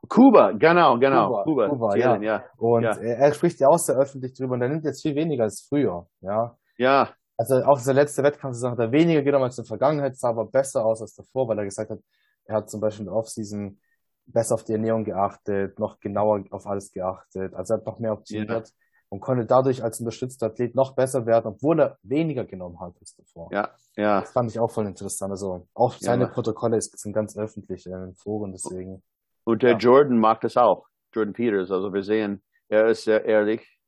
Kuba, 0.08 0.52
genau, 0.52 0.98
genau. 0.98 1.28
Kuba, 1.28 1.44
Kuba, 1.44 1.68
Kuba 1.68 1.90
Zielen, 1.92 2.22
ja. 2.22 2.36
ja. 2.38 2.44
Und 2.58 2.82
Ja. 2.82 2.96
er, 2.96 3.32
spricht 3.32 3.58
ja 3.60 3.68
auch 3.68 3.78
sehr 3.78 3.96
öffentlich 3.96 4.34
drüber 4.34 4.54
und 4.54 4.62
er 4.62 4.68
nimmt 4.68 4.84
jetzt 4.84 5.00
viel 5.02 5.14
weniger 5.14 5.44
als 5.44 5.62
früher, 5.62 6.06
ja. 6.20 6.56
Ja, 6.76 7.08
Also 7.38 7.64
auch 7.64 7.80
der 7.80 7.94
letzte 7.94 8.22
Wettkampf 8.22 8.62
hat 8.62 8.78
er 8.78 8.92
weniger 8.92 9.22
genommen 9.22 9.44
als 9.44 9.56
in 9.56 9.62
der 9.64 9.68
Vergangenheit, 9.68 10.16
sah 10.16 10.28
aber 10.30 10.44
besser 10.44 10.84
aus 10.84 11.00
als 11.00 11.14
davor, 11.14 11.48
weil 11.48 11.58
er 11.58 11.64
gesagt 11.64 11.90
hat, 11.90 12.00
er 12.44 12.56
hat 12.56 12.68
zum 12.68 12.80
Beispiel 12.80 13.06
in 13.06 13.12
der 13.12 13.14
Offseason 13.16 13.78
besser 14.26 14.54
auf 14.56 14.64
die 14.64 14.72
Ernährung 14.72 15.04
geachtet, 15.04 15.78
noch 15.78 16.00
genauer 16.00 16.44
auf 16.50 16.66
alles 16.66 16.90
geachtet, 16.92 17.54
also 17.54 17.74
er 17.74 17.76
hat 17.78 17.86
noch 17.86 17.98
mehr 17.98 18.12
optimiert 18.12 18.70
und 19.14 19.20
konnte 19.20 19.46
dadurch 19.46 19.82
als 19.84 20.00
unterstützter 20.00 20.46
Athlet 20.46 20.74
noch 20.74 20.94
besser 20.96 21.24
werden, 21.24 21.46
obwohl 21.46 21.80
er 21.80 21.98
weniger 22.02 22.44
genommen 22.44 22.80
hat 22.80 22.94
als 22.98 23.14
davor. 23.14 23.48
ja, 23.52 23.70
ja. 23.96 24.20
Das 24.20 24.32
fand 24.32 24.50
ich 24.50 24.58
auch 24.58 24.70
voll 24.72 24.86
interessant. 24.86 25.30
Also 25.30 25.68
auch 25.74 25.94
seine 26.00 26.24
Ja. 26.24 26.30
Protokolle 26.30 26.80
sind 26.80 27.12
ganz 27.12 27.36
öffentlich 27.36 27.86
in 27.86 27.92
den 27.92 28.14
Foren, 28.14 28.50
deswegen. 28.52 29.02
Und 29.44 29.62
der 29.62 29.72
Ja. 29.72 29.78
Jordan 29.78 30.18
mag 30.18 30.40
das 30.40 30.56
auch. 30.56 30.86
Jordan 31.12 31.32
Peters. 31.32 31.70
Also 31.70 31.92
wir 31.92 32.02
sehen, 32.02 32.42
er 32.68 32.88
ist 32.88 33.04
sehr 33.04 33.24
ehrlich 33.24 33.78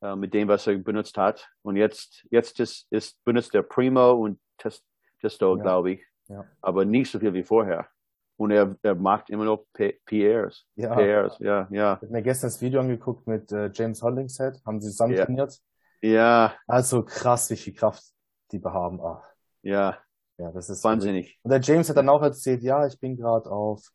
äh, 0.00 0.14
mit 0.14 0.32
dem, 0.32 0.46
was 0.46 0.66
er 0.68 0.78
benutzt 0.78 1.16
hat. 1.18 1.48
Und 1.62 1.74
jetzt, 1.76 2.24
jetzt 2.30 2.60
ist, 2.60 2.86
ist 2.90 3.22
benutzt 3.24 3.54
er 3.56 3.62
Primo 3.64 4.12
und 4.12 4.38
Test, 4.58 4.84
Testo, 5.20 5.56
Ja. 5.56 5.62
glaube 5.62 5.92
ich. 5.92 6.04
Ja. 6.28 6.44
Aber 6.60 6.84
nicht 6.84 7.10
so 7.10 7.18
viel 7.18 7.34
wie 7.34 7.42
vorher. 7.42 7.88
Und 8.36 8.50
er, 8.50 8.76
er 8.82 8.94
macht 8.94 9.30
immer 9.30 9.44
noch 9.44 9.66
PRs. 9.72 10.64
Ja. 10.74 10.94
PRs, 10.94 11.38
ja, 11.38 11.68
ja. 11.70 11.94
Ich 11.94 12.02
habe 12.02 12.12
mir 12.12 12.22
gestern 12.22 12.48
das 12.48 12.60
Video 12.60 12.80
angeguckt 12.80 13.26
mit 13.26 13.52
äh, 13.52 13.70
James 13.72 14.02
Hollingshead, 14.02 14.60
haben 14.66 14.80
sie 14.80 14.90
zusammen 14.90 15.14
Ja. 15.14 15.24
trainiert. 15.24 15.58
Ja, 16.00 16.54
Also 16.66 17.04
krass, 17.04 17.48
wie 17.50 17.56
viel 17.56 17.74
Kraft 17.74 18.02
die 18.50 18.60
haben. 18.64 19.00
Ach, 19.00 19.24
ja, 19.62 19.98
ja, 20.38 20.50
das 20.50 20.68
ist 20.68 20.82
wahnsinnig. 20.82 21.38
Und 21.42 21.50
der 21.50 21.60
James 21.60 21.88
hat 21.88 21.96
dann 21.96 22.08
auch 22.08 22.22
erzählt, 22.22 22.62
ja, 22.62 22.86
ich 22.86 22.98
bin 22.98 23.16
gerade 23.16 23.48
auf 23.50 23.88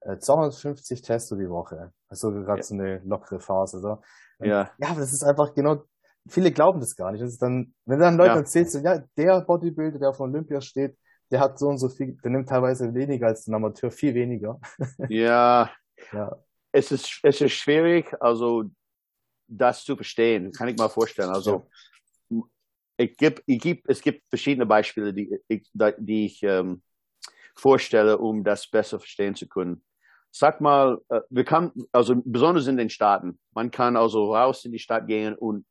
äh, 0.00 0.18
250 0.18 1.00
Testo 1.00 1.36
die 1.36 1.48
Woche. 1.48 1.92
Also 2.08 2.30
gerade 2.30 2.58
Ja. 2.58 2.62
so 2.62 2.74
eine 2.74 2.98
lockere 3.04 3.40
Phase. 3.40 3.80
So. 3.80 4.02
Und 4.38 4.48
Ja, 4.48 4.70
Ja, 4.78 4.88
aber 4.90 5.00
das 5.00 5.12
ist 5.14 5.24
einfach 5.24 5.54
genau, 5.54 5.84
viele 6.28 6.52
glauben 6.52 6.80
das 6.80 6.96
gar 6.96 7.10
nicht. 7.12 7.22
Das 7.22 7.30
ist 7.30 7.40
dann, 7.40 7.74
wenn 7.86 7.98
du 7.98 8.04
dann 8.04 8.16
Leuten 8.18 8.34
Ja. 8.34 8.40
erzählst, 8.40 8.72
so, 8.72 8.80
ja, 8.80 9.02
der 9.16 9.40
Bodybuilder, 9.40 9.98
der 9.98 10.10
auf 10.10 10.20
Olympia 10.20 10.60
steht, 10.60 10.98
der 11.30 11.40
hat 11.40 11.58
so 11.58 11.68
und 11.68 11.78
so 11.78 11.88
viel, 11.88 12.16
der 12.22 12.30
nimmt 12.30 12.48
teilweise 12.48 12.94
weniger 12.94 13.28
als 13.28 13.46
ein 13.46 13.54
Amateur, 13.54 13.90
viel 13.90 14.14
weniger. 14.14 14.60
ja. 15.08 15.70
Ja, 16.12 16.36
Es 16.72 16.90
ist, 16.92 17.20
es 17.22 17.40
ist 17.40 17.52
schwierig, 17.52 18.14
also 18.20 18.64
das 19.46 19.84
zu 19.84 19.96
verstehen, 19.96 20.52
kann 20.52 20.68
ich 20.68 20.76
mal 20.76 20.88
vorstellen. 20.88 21.30
Also 21.30 21.66
ich 22.96 23.16
geb, 23.16 23.42
ich 23.46 23.60
geb, 23.60 23.84
es 23.88 24.00
gibt 24.00 24.22
verschiedene 24.28 24.66
Beispiele, 24.66 25.12
die 25.12 25.38
ich, 25.48 25.70
die 25.98 26.26
ich 26.26 26.42
ähm, 26.42 26.82
vorstelle, 27.54 28.18
um 28.18 28.44
das 28.44 28.68
besser 28.68 28.98
verstehen 28.98 29.34
zu 29.34 29.48
können. 29.48 29.84
Sag 30.30 30.60
mal, 30.60 31.00
äh, 31.08 31.20
wir 31.30 31.44
kann, 31.44 31.72
also 31.92 32.20
besonders 32.24 32.66
in 32.66 32.76
den 32.76 32.90
Staaten, 32.90 33.38
man 33.52 33.70
kann 33.70 33.96
also 33.96 34.34
raus 34.34 34.64
in 34.64 34.72
die 34.72 34.78
Stadt 34.78 35.06
gehen 35.06 35.34
und 35.34 35.66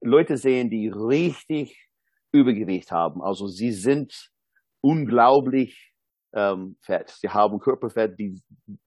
Leute 0.00 0.36
sehen, 0.36 0.70
die 0.70 0.88
richtig 0.88 1.88
Übergewicht 2.32 2.90
haben. 2.92 3.22
Also 3.22 3.48
sie 3.48 3.72
sind 3.72 4.30
unglaublich 4.80 5.92
ähm, 6.34 6.76
fett. 6.84 7.10
Sie 7.10 7.28
haben 7.28 7.58
Körperfett, 7.58 8.18
die, 8.18 8.40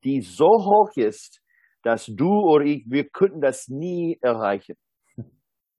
die 0.04 0.22
so 0.22 0.48
hoch 0.48 0.92
ist, 0.96 1.42
dass 1.84 2.06
du 2.06 2.30
oder 2.30 2.66
ich, 2.66 2.86
wir 2.88 3.10
könnten 3.10 3.42
das 3.42 3.68
nie 3.68 4.18
erreichen. 4.22 4.76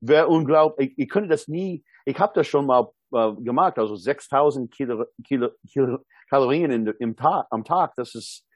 Wäre 0.00 0.26
unglaublich, 0.28 0.90
ich, 0.90 1.04
ich 1.04 1.08
könnte 1.08 1.28
das 1.28 1.48
nie, 1.48 1.84
ich 2.04 2.18
habe 2.18 2.32
das 2.34 2.46
schon 2.46 2.66
mal 2.66 2.88
äh, 3.12 3.32
gemacht, 3.42 3.78
also 3.78 3.94
6000 3.94 4.72
Kilo, 4.72 5.04
Kilo, 5.24 5.50
Kilo, 5.70 5.98
Kalorien 6.28 6.70
in, 6.70 6.86
im 6.98 7.16
Tag, 7.16 7.46
am 7.50 7.64
Tag, 7.64 7.92
das 7.96 8.14
ist, 8.14 8.46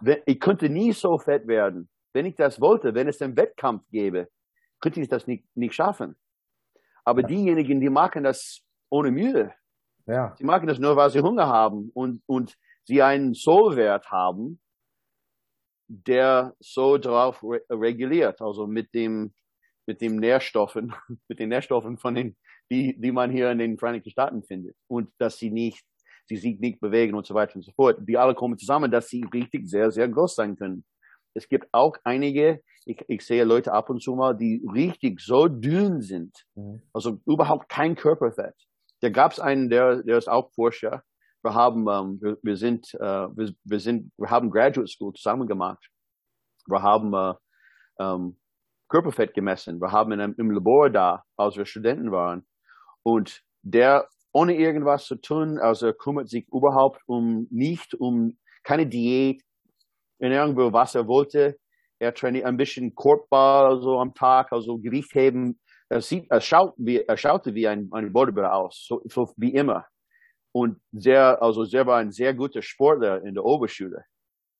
wenn, 0.00 0.18
ich 0.26 0.40
könnte 0.40 0.68
nie 0.68 0.92
so 0.92 1.18
fett 1.18 1.46
werden. 1.46 1.88
Wenn 2.14 2.24
ich 2.24 2.34
das 2.34 2.60
wollte, 2.60 2.94
wenn 2.94 3.08
es 3.08 3.20
einen 3.20 3.36
Wettkampf 3.36 3.82
gäbe, 3.90 4.28
könnte 4.80 5.00
ich 5.00 5.08
das 5.08 5.26
nicht, 5.26 5.44
nicht 5.54 5.74
schaffen. 5.74 6.16
Aber 7.04 7.22
diejenigen, 7.22 7.80
die 7.80 7.90
machen 7.90 8.24
das 8.24 8.62
ohne 8.90 9.10
Mühe. 9.10 9.52
Ja, 10.06 10.34
Sie 10.38 10.44
machen 10.44 10.66
das 10.68 10.78
nur, 10.78 10.96
weil 10.96 11.10
sie 11.10 11.20
Hunger 11.20 11.46
haben 11.48 11.90
und, 11.94 12.22
und 12.26 12.56
sie 12.84 13.02
einen 13.02 13.34
Sollwert 13.34 14.10
haben, 14.10 14.60
der 15.88 16.54
so 16.60 16.98
darauf 16.98 17.42
re 17.42 17.60
reguliert, 17.70 18.40
also 18.40 18.66
mit 18.66 18.92
dem, 18.94 19.34
mit 19.86 20.00
dem 20.00 20.16
Nährstoffen, 20.16 20.94
mit 21.28 21.38
den 21.38 21.48
Nährstoffen 21.50 21.96
von 21.98 22.14
den, 22.14 22.36
die, 22.70 22.98
die 23.00 23.12
man 23.12 23.30
hier 23.30 23.50
in 23.50 23.58
den 23.58 23.78
Vereinigten 23.78 24.10
Staaten 24.10 24.42
findet. 24.42 24.76
Und 24.88 25.10
dass 25.18 25.38
sie 25.38 25.50
nicht, 25.50 25.84
sie 26.26 26.36
sich 26.36 26.58
nicht 26.58 26.80
bewegen 26.80 27.14
und 27.14 27.26
so 27.26 27.34
weiter 27.34 27.56
und 27.56 27.62
so 27.62 27.72
fort. 27.72 27.98
Die 28.00 28.18
alle 28.18 28.34
kommen 28.34 28.58
zusammen, 28.58 28.90
dass 28.90 29.08
sie 29.08 29.24
richtig 29.32 29.68
sehr, 29.68 29.92
sehr 29.92 30.08
groß 30.08 30.34
sein 30.34 30.56
können. 30.56 30.84
Es 31.34 31.48
gibt 31.48 31.68
auch 31.72 31.96
einige, 32.02 32.62
ich, 32.84 33.04
ich 33.08 33.24
sehe 33.24 33.44
Leute 33.44 33.72
ab 33.72 33.90
und 33.90 34.02
zu 34.02 34.16
mal, 34.16 34.34
die 34.36 34.64
richtig 34.72 35.20
so 35.20 35.46
dünn 35.48 36.00
sind, 36.00 36.44
Mhm. 36.56 36.82
also 36.92 37.20
überhaupt 37.26 37.68
kein 37.68 37.94
Körperfett. 37.94 38.54
Da 39.00 39.10
gab 39.10 39.32
es 39.32 39.40
einen, 39.40 39.68
der, 39.68 40.02
der 40.02 40.18
ist 40.18 40.28
auch 40.28 40.52
Forscher. 40.52 41.02
Wir 41.42 41.54
haben, 41.54 41.86
ähm, 41.88 42.18
wir, 42.20 42.38
wir 42.42 42.56
sind, 42.56 42.92
äh, 42.94 43.28
wir, 43.36 43.52
wir 43.64 43.80
sind, 43.80 44.10
wir 44.16 44.30
haben 44.30 44.50
Graduate 44.50 44.88
School 44.88 45.12
zusammen 45.12 45.46
gemacht. 45.46 45.86
Wir 46.66 46.82
haben 46.82 47.14
äh, 47.14 47.34
ähm, 48.00 48.38
Körperfett 48.88 49.34
gemessen. 49.34 49.80
Wir 49.80 49.92
haben 49.92 50.12
in 50.12 50.20
einem, 50.20 50.34
im 50.38 50.50
Labor 50.50 50.90
da, 50.90 51.24
als 51.36 51.56
wir 51.56 51.66
Studenten 51.66 52.10
waren. 52.10 52.46
Und 53.02 53.42
der, 53.62 54.08
ohne 54.32 54.56
irgendwas 54.56 55.04
zu 55.04 55.16
tun, 55.16 55.58
also 55.58 55.86
er 55.86 55.94
kümmert 55.94 56.28
sich 56.28 56.46
überhaupt 56.52 57.00
um, 57.06 57.46
nicht 57.50 57.94
um, 57.94 58.38
keine 58.64 58.86
Diät, 58.86 59.42
Ernährung, 60.18 60.56
was 60.72 60.94
er 60.94 61.06
wollte. 61.06 61.58
Er 61.98 62.14
trainiert 62.14 62.44
ein 62.44 62.56
bisschen 62.56 62.94
Korbball, 62.94 63.66
also 63.66 63.98
am 63.98 64.14
Tag, 64.14 64.52
also 64.52 64.78
Gewicht 64.78 65.14
heben, 65.14 65.58
er 65.88 66.00
sieht, 66.00 66.30
er 66.30 66.40
schaut 66.40 66.74
wie, 66.76 67.00
er 67.00 67.16
schaute 67.16 67.54
wie 67.54 67.68
ein, 67.68 67.88
ein 67.92 68.12
Bodybuilder 68.12 68.54
aus, 68.54 68.84
so, 68.86 69.02
so 69.04 69.32
wie 69.36 69.54
immer. 69.54 69.86
Und 70.52 70.80
sehr, 70.92 71.42
also 71.42 71.64
sehr 71.64 71.86
war 71.86 71.98
ein 71.98 72.12
sehr 72.12 72.34
guter 72.34 72.62
Sportler 72.62 73.22
in 73.22 73.34
der 73.34 73.44
Oberschule. 73.44 74.04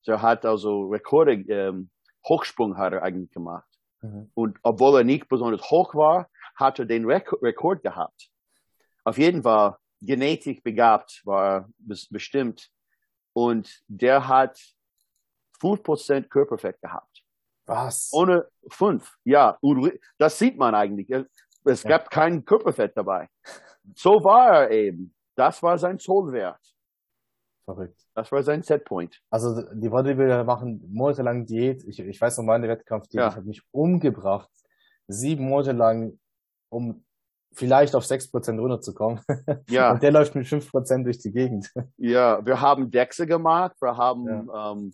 Er 0.05 0.21
hat 0.21 0.45
also 0.45 0.87
Rekorde, 0.87 1.33
ähm, 1.33 1.89
Hochsprung 2.27 2.77
hat 2.77 2.93
er 2.93 3.03
eigentlich 3.03 3.31
gemacht. 3.31 3.67
Mhm. 4.01 4.31
Und 4.33 4.57
obwohl 4.61 4.99
er 4.99 5.03
nicht 5.03 5.27
besonders 5.27 5.69
hoch 5.69 5.95
war, 5.95 6.29
hat 6.55 6.79
er 6.79 6.85
den 6.85 7.05
Rek 7.05 7.31
Rekord 7.41 7.83
gehabt. 7.83 8.29
Auf 9.03 9.17
jeden 9.17 9.43
Fall 9.43 9.77
genetisch 10.01 10.61
begabt 10.61 11.21
war 11.25 11.45
er 11.45 11.69
bes 11.77 12.07
bestimmt. 12.09 12.69
Und 13.33 13.81
der 13.87 14.27
hat 14.27 14.57
5% 15.61 16.27
Körperfett 16.29 16.79
gehabt. 16.81 17.23
Was? 17.67 18.09
Ohne 18.13 18.47
fünf, 18.69 19.15
ja. 19.23 19.57
Das 20.17 20.39
sieht 20.39 20.57
man 20.57 20.73
eigentlich. 20.73 21.09
Es 21.65 21.83
Ja. 21.83 21.89
gab 21.89 22.09
kein 22.09 22.43
Körperfett 22.45 22.95
dabei. 22.95 23.27
So 23.95 24.23
war 24.23 24.63
er 24.63 24.71
eben. 24.71 25.13
Das 25.35 25.61
war 25.61 25.77
sein 25.77 25.99
Zollwert. 25.99 26.59
Verrückt. 27.65 28.01
Das 28.15 28.31
war 28.31 28.41
sein 28.43 28.63
Setpoint. 28.63 29.21
Also 29.29 29.61
die 29.73 29.89
Bodybuilder 29.89 30.43
machen 30.45 30.81
monatelang 30.91 31.45
Diät. 31.45 31.83
Ich, 31.83 31.99
ich 31.99 32.19
weiß 32.21 32.37
noch 32.37 32.45
meine 32.45 32.67
Wettkampfdiät, 32.69 33.19
Ja. 33.21 33.27
ich 33.29 33.35
habe 33.35 33.45
mich 33.45 33.61
umgebracht. 33.71 34.49
Sieben 35.07 35.47
Monate 35.49 35.73
lang, 35.73 36.17
um 36.69 37.03
vielleicht 37.53 37.95
auf 37.95 38.05
6% 38.05 38.57
runterzukommen. 38.59 39.19
Ja, 39.69 39.91
Und 39.91 40.01
der 40.03 40.11
läuft 40.11 40.35
mit 40.35 40.47
5% 40.47 41.03
durch 41.03 41.17
die 41.19 41.31
Gegend. 41.33 41.69
ja. 41.97 42.45
Wir 42.45 42.61
haben 42.61 42.89
Dexe 42.89 43.27
gemacht. 43.27 43.75
Wir 43.81 43.97
haben 43.97 44.49
ähm, 44.55 44.93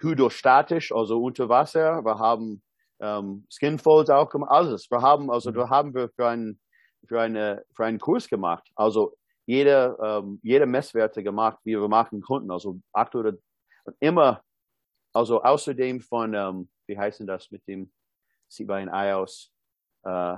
hydrostatisch, 0.00 0.92
also 0.92 1.22
unter 1.22 1.48
Wasser. 1.48 2.04
Wir 2.04 2.18
haben 2.18 2.62
ähm, 3.00 3.46
Skinfolds 3.50 4.10
auch 4.10 4.28
gemacht. 4.30 4.50
Alles. 4.50 4.90
Wir 4.90 5.00
haben, 5.02 5.30
also 5.30 5.50
Mhm. 5.50 5.54
da 5.54 5.68
haben 5.70 5.94
wir 5.94 6.08
für 6.10 6.28
einen, 6.28 6.60
für 7.06 7.20
eine, 7.20 7.64
für 7.74 7.84
einen 7.84 7.98
Kurs 7.98 8.28
gemacht. 8.28 8.68
Also 8.76 9.16
jede, 9.46 9.96
ähm, 10.02 10.40
jede 10.42 10.66
Messwerte 10.66 11.22
gemacht, 11.22 11.58
wie 11.64 11.78
wir 11.78 11.88
machen 11.88 12.20
konnten. 12.22 12.50
Also 12.50 12.80
acht 12.92 13.14
oder 13.14 13.34
immer, 14.00 14.42
also 15.12 15.42
außerdem 15.42 16.00
von, 16.00 16.34
ähm, 16.34 16.68
wie 16.86 16.98
heißt 16.98 17.20
denn 17.20 17.26
das 17.26 17.50
mit 17.50 17.66
dem, 17.68 17.92
sieht 18.48 18.66
bei 18.66 18.78
ein 18.80 18.88
Ei 18.88 19.14
aus, 19.14 19.52
äh, 20.04 20.36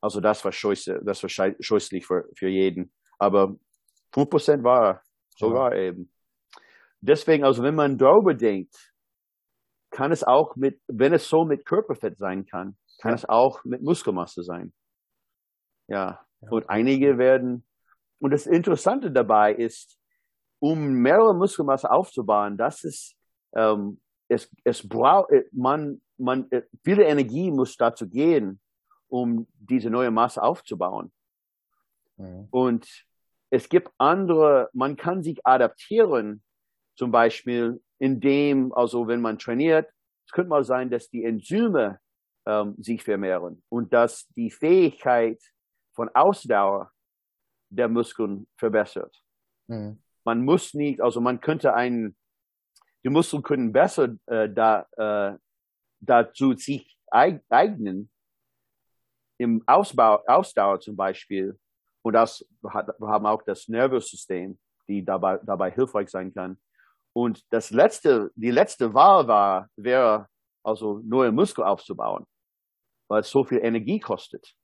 also 0.00 0.20
das 0.20 0.44
war 0.44 0.52
scheuße, 0.52 1.00
das 1.04 1.22
war 1.22 1.30
scheußlich 1.60 2.04
für, 2.04 2.28
für 2.36 2.48
jeden. 2.48 2.92
Aber 3.18 3.54
5% 4.12 4.62
war 4.64 4.84
er, 4.86 5.02
so 5.36 5.48
Ja. 5.48 5.54
war 5.54 5.72
er 5.72 5.78
eben. 5.88 6.12
Deswegen, 7.02 7.44
also 7.44 7.62
wenn 7.64 7.74
man 7.74 7.98
darüber 7.98 8.32
denkt, 8.32 8.92
kann 9.90 10.12
es 10.12 10.22
auch 10.24 10.56
mit, 10.56 10.80
wenn 10.86 11.12
es 11.12 11.28
so 11.28 11.44
mit 11.44 11.66
Körperfett 11.66 12.16
sein 12.16 12.46
kann, 12.46 12.76
kann 12.98 13.10
Ja. 13.10 13.16
es 13.16 13.28
auch 13.28 13.64
mit 13.64 13.82
Muskelmasse 13.82 14.42
sein. 14.44 14.72
Ja. 15.88 16.24
Ja. 16.40 16.48
Und 16.50 16.70
einige 16.70 17.18
werden, 17.18 17.66
und 18.20 18.30
das 18.30 18.46
Interessante 18.46 19.10
dabei 19.10 19.52
ist, 19.52 19.98
um 20.60 20.92
mehrere 20.92 21.34
Muskelmasse 21.34 21.90
aufzubauen, 21.90 22.56
das 22.56 22.84
ist, 22.84 23.16
ähm, 23.54 24.00
es, 24.28 24.48
es 24.62 24.88
braucht, 24.88 25.30
man, 25.50 26.00
man, 26.16 26.48
viele 26.84 27.04
Energie 27.04 27.50
muss 27.50 27.76
dazu 27.76 28.08
gehen, 28.08 28.60
um 29.08 29.46
diese 29.58 29.90
neue 29.90 30.12
Masse 30.12 30.40
aufzubauen. 30.40 31.12
Mhm. 32.16 32.46
Und 32.50 33.04
es 33.50 33.68
gibt 33.68 33.90
andere, 33.98 34.70
man 34.72 34.96
kann 34.96 35.22
sich 35.22 35.44
adaptieren, 35.44 36.42
zum 37.02 37.10
Beispiel, 37.10 37.82
indem, 37.98 38.72
also 38.74 39.08
wenn 39.08 39.20
man 39.20 39.36
trainiert, 39.36 39.90
es 40.24 40.30
könnte 40.30 40.50
mal 40.50 40.62
sein, 40.62 40.88
dass 40.88 41.10
die 41.10 41.24
Enzyme 41.24 41.98
ähm, 42.46 42.76
sich 42.78 43.02
vermehren 43.02 43.60
und 43.68 43.92
dass 43.92 44.28
die 44.36 44.52
Fähigkeit 44.52 45.42
von 45.96 46.08
Ausdauer 46.14 46.92
der 47.70 47.88
Muskeln 47.88 48.46
verbessert. 48.56 49.20
Mhm. 49.66 50.00
Man 50.22 50.44
muss 50.44 50.74
nicht, 50.74 51.00
also 51.00 51.20
man 51.20 51.40
könnte 51.40 51.74
einen, 51.74 52.16
die 53.02 53.08
Muskeln 53.08 53.42
können 53.42 53.72
besser 53.72 54.14
äh, 54.26 54.48
da, 54.48 54.86
äh, 54.96 55.36
dazu 55.98 56.52
sich 56.52 57.00
eignen, 57.10 58.12
im 59.38 59.60
Ausbau, 59.66 60.22
Ausdauer 60.28 60.78
zum 60.78 60.94
Beispiel, 60.94 61.58
und 62.02 62.12
das, 62.12 62.46
wir 62.60 63.08
haben 63.08 63.26
auch 63.26 63.42
das 63.42 63.66
Nervensystem, 63.66 64.56
die 64.86 65.04
dabei, 65.04 65.40
dabei 65.42 65.72
hilfreich 65.72 66.08
sein 66.08 66.32
kann. 66.32 66.60
Und 67.14 67.44
das 67.52 67.70
letzte, 67.70 68.30
die 68.34 68.50
letzte 68.50 68.94
Wahl 68.94 69.28
war, 69.28 69.68
wäre 69.76 70.28
also 70.62 71.00
neue 71.04 71.32
Muskel 71.32 71.64
aufzubauen, 71.64 72.26
weil 73.08 73.20
es 73.20 73.30
so 73.30 73.44
viel 73.44 73.58
Energie 73.58 74.00
kostet. 74.00 74.54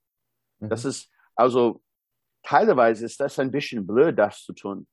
Mhm. 0.58 0.70
Das 0.70 0.84
ist, 0.84 1.10
also 1.34 1.82
teilweise 2.42 3.04
ist 3.04 3.20
das 3.20 3.38
ein 3.38 3.50
bisschen 3.50 3.86
blöd, 3.86 4.18
das 4.18 4.42
zu 4.42 4.52
tun. 4.52 4.86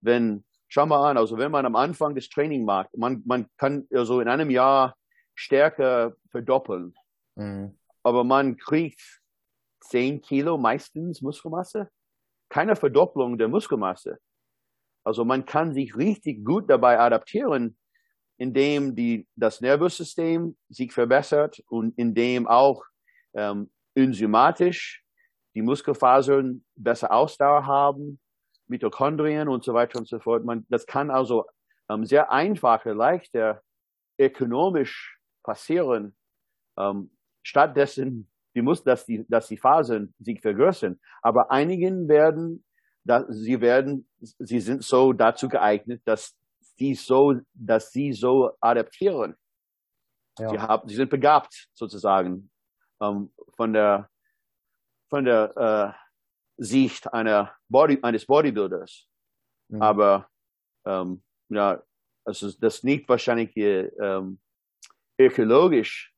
Wenn, 0.00 0.44
schau 0.68 0.86
mal 0.86 1.10
an, 1.10 1.18
also 1.18 1.36
wenn 1.36 1.50
man 1.50 1.66
am 1.66 1.76
Anfang 1.76 2.14
des 2.14 2.28
Training 2.28 2.64
macht, 2.64 2.96
man, 2.96 3.22
man 3.26 3.46
kann 3.56 3.86
also 3.92 4.20
in 4.20 4.28
einem 4.28 4.50
Jahr 4.50 4.96
Stärke 5.34 6.16
verdoppeln. 6.30 6.94
Mhm. 7.34 7.78
Aber 8.02 8.24
man 8.24 8.56
kriegt 8.56 9.20
10 9.80 10.22
Kilo 10.22 10.56
meistens 10.56 11.20
Muskelmasse. 11.20 11.90
Keine 12.48 12.76
Verdopplung 12.76 13.36
der 13.36 13.48
Muskelmasse. 13.48 14.18
Also 15.06 15.24
man 15.24 15.46
kann 15.46 15.72
sich 15.72 15.96
richtig 15.96 16.44
gut 16.44 16.68
dabei 16.68 16.98
adaptieren, 16.98 17.76
indem 18.38 18.96
die, 18.96 19.28
das 19.36 19.60
Nervensystem 19.60 20.56
sich 20.68 20.92
verbessert 20.92 21.62
und 21.68 21.96
indem 21.96 22.48
auch 22.48 22.82
ähm, 23.32 23.70
enzymatisch 23.94 25.04
die 25.54 25.62
Muskelfasern 25.62 26.64
besser 26.74 27.12
Ausdauer 27.12 27.66
haben, 27.66 28.18
Mitochondrien 28.66 29.46
und 29.46 29.62
so 29.62 29.74
weiter 29.74 30.00
und 30.00 30.08
so 30.08 30.18
fort. 30.18 30.44
Man, 30.44 30.66
das 30.70 30.86
kann 30.86 31.12
also 31.12 31.46
ähm, 31.88 32.04
sehr 32.04 32.32
einfache, 32.32 32.92
leichter, 32.92 33.62
ökonomisch 34.18 35.20
passieren. 35.44 36.16
Ähm, 36.76 37.12
stattdessen 37.44 38.28
die 38.56 38.62
muss, 38.62 38.82
dass 38.82 39.06
die, 39.06 39.24
dass 39.28 39.46
die 39.46 39.58
Fasern 39.58 40.14
sich 40.18 40.40
vergrößern. 40.40 40.98
Aber 41.22 41.52
einigen 41.52 42.08
werden, 42.08 42.64
da, 43.06 43.24
sie 43.28 43.60
werden, 43.60 44.08
sie 44.20 44.60
sind 44.60 44.82
so 44.82 45.12
dazu 45.12 45.48
geeignet, 45.48 46.02
dass 46.04 46.36
die 46.78 46.94
so, 46.94 47.40
dass 47.54 47.90
sie 47.92 48.12
so 48.12 48.52
adaptieren. 48.60 49.34
Ja. 50.38 50.50
Sie 50.50 50.58
haben, 50.58 50.88
sie 50.88 50.96
sind 50.96 51.10
begabt 51.10 51.68
sozusagen 51.72 52.50
ähm, 53.00 53.32
von 53.56 53.72
der 53.72 54.10
von 55.08 55.24
der 55.24 55.56
äh, 55.56 56.62
Sicht 56.62 57.12
einer 57.12 57.54
Body, 57.68 57.98
eines 58.02 58.26
Bodybuilders. 58.26 59.06
Mhm. 59.68 59.82
Aber 59.82 60.28
ähm, 60.84 61.22
ja, 61.48 61.82
also 62.24 62.50
das 62.60 62.82
nicht 62.82 63.08
wahrscheinlich 63.08 63.56
ähm, 63.56 64.40
ökologisch 65.18 66.12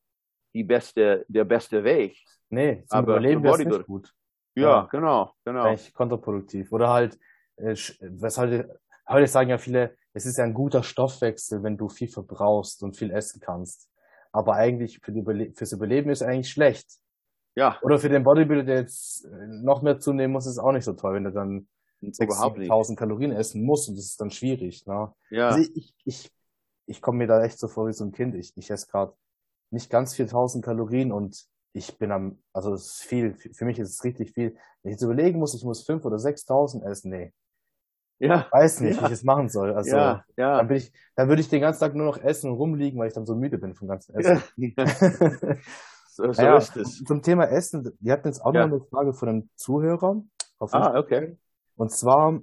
die 0.55 0.65
beste, 0.65 1.25
der 1.29 1.45
beste 1.45 1.85
Weg. 1.85 2.19
Nee, 2.51 2.85
zum 2.87 2.99
aber 2.99 3.17
Überleben 3.17 3.43
wäre 3.43 3.59
nicht 3.59 3.87
gut. 3.87 4.15
Ja, 4.61 4.69
ja, 4.69 4.89
genau, 4.91 5.33
genau. 5.45 5.65
Eigentlich 5.65 5.93
kontraproduktiv. 5.95 6.73
Oder 6.73 6.91
halt, 6.91 7.19
äh, 7.57 7.75
was 8.01 8.39
heute, 8.39 8.81
heute 9.09 9.27
sagen 9.27 9.51
ja 9.51 9.59
viele, 9.59 9.97
es 10.13 10.27
ist 10.27 10.39
ja 10.39 10.45
ein 10.45 10.55
guter 10.55 10.83
Stoffwechsel, 10.83 11.63
wenn 11.63 11.77
du 11.77 11.89
viel 11.89 12.09
verbrauchst 12.09 12.83
und 12.83 12.97
viel 12.97 13.11
essen 13.11 13.41
kannst. 13.41 13.89
Aber 14.33 14.55
eigentlich 14.55 15.01
für 15.01 15.13
Überle 15.13 15.53
fürs 15.55 15.73
Überleben 15.73 16.11
ist 16.11 16.23
es 16.23 16.29
eigentlich 16.29 16.51
schlecht. 16.51 16.87
Ja. 17.55 17.79
Oder 17.83 17.99
für 17.99 18.09
den 18.09 18.25
Bodybuilder, 18.25 18.65
der 18.65 18.81
jetzt 18.81 19.25
äh, 19.25 19.47
noch 19.47 19.83
mehr 19.83 19.99
zunehmen 19.99 20.33
muss, 20.33 20.47
ist 20.47 20.53
es 20.53 20.59
auch 20.59 20.73
nicht 20.73 20.85
so 20.85 20.93
toll, 20.93 21.15
wenn 21.15 21.25
er 21.25 21.33
dann 21.33 21.69
6.000 22.03 22.97
Kalorien 22.97 23.33
essen 23.33 23.65
muss 23.65 23.89
und 23.89 23.97
das 23.97 24.05
ist 24.05 24.21
dann 24.21 24.31
schwierig. 24.31 24.87
Ne? 24.87 25.13
Ja. 25.31 25.49
Also 25.49 25.69
ich, 25.75 25.95
ich, 26.05 26.31
ich 26.87 27.03
komme 27.03 27.19
mir 27.19 27.27
da 27.27 27.43
echt 27.43 27.59
so 27.59 27.69
vor 27.69 27.89
wie 27.89 27.93
so 27.93 28.05
ein 28.05 28.13
Kind. 28.13 28.35
Ich, 28.35 28.57
ich 28.57 28.71
esse 28.71 28.87
gerade 28.87 29.15
nicht 29.71 29.91
ganz 29.91 30.15
4000 30.15 30.65
Kalorien 30.65 31.13
und 31.13 31.47
ich 31.73 31.99
bin 31.99 32.13
am, 32.13 32.39
also 32.53 32.73
es 32.73 32.87
ist 32.87 33.03
viel, 33.03 33.35
für 33.35 33.65
mich 33.65 33.79
ist 33.79 33.91
es 33.91 34.05
richtig 34.05 34.33
viel. 34.33 34.57
Wenn 34.83 34.91
ich 34.91 34.95
jetzt 34.95 35.03
überlegen 35.03 35.39
muss, 35.39 35.55
ich 35.55 35.65
muss 35.65 35.85
5 35.85 36.05
oder 36.05 36.19
6000 36.19 36.85
essen, 36.85 37.11
nee. 37.11 37.33
Ja. 38.19 38.47
Ich 38.47 38.53
weiß 38.53 38.81
nicht, 38.81 38.97
ja. 38.97 39.03
wie 39.03 39.07
ich 39.07 39.13
es 39.13 39.23
machen 39.23 39.49
soll. 39.49 39.73
Also, 39.75 39.97
ja, 39.97 40.25
ja. 40.37 40.57
Dann, 40.57 40.69
bin 40.69 40.79
ich, 40.79 40.93
dann 41.15 41.29
würde 41.29 41.41
ich 41.41 41.49
den 41.49 41.61
ganzen 41.61 41.81
Tag 41.81 41.95
nur 41.95 42.07
noch 42.07 42.19
essen 42.19 42.51
und 42.51 42.57
rumliegen, 42.57 42.99
weil 42.99 43.09
ich 43.09 43.15
dann 43.15 43.27
so 43.27 43.37
müde 43.37 43.59
bin 43.59 43.75
vom 43.75 43.87
ganzen 43.89 44.15
Essen. 44.17 44.43
Ja. 44.57 44.87
so, 46.09 46.33
so 46.33 46.43
ja, 46.43 46.57
ist 46.57 46.77
es. 46.77 47.05
Zum 47.05 47.23
Thema 47.23 47.45
Essen, 47.45 47.97
wir 48.01 48.13
hatten 48.13 48.27
jetzt 48.27 48.41
auch 48.41 48.53
noch 48.53 48.63
eine 48.63 48.81
Frage 48.81 49.13
von 49.13 49.29
einem 49.29 49.51
Zuhörer. 49.55 50.23
ah, 50.59 50.99
okay. 50.99 51.39
Und 51.77 51.93
zwar, 51.93 52.41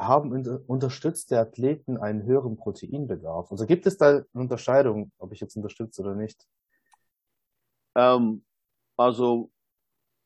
haben 0.00 0.32
unterstützte 0.66 1.38
Athleten 1.38 1.98
einen 1.98 2.24
höheren 2.24 2.56
Proteinbedarf? 2.56 3.50
Also 3.50 3.66
gibt 3.66 3.86
es 3.86 3.98
da 3.98 4.08
eine 4.08 4.24
Unterscheidung, 4.32 5.12
ob 5.18 5.32
ich 5.32 5.40
jetzt 5.40 5.56
unterstütze 5.56 6.02
oder 6.02 6.14
nicht? 6.14 6.46
Ähm, 7.94 8.44
also 9.00 9.50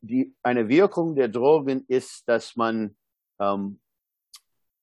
die, 0.00 0.34
eine 0.42 0.68
Wirkung 0.68 1.14
der 1.14 1.28
Drogen 1.28 1.84
ist, 1.86 2.28
dass 2.28 2.56
man 2.56 2.96
ähm, 3.38 3.80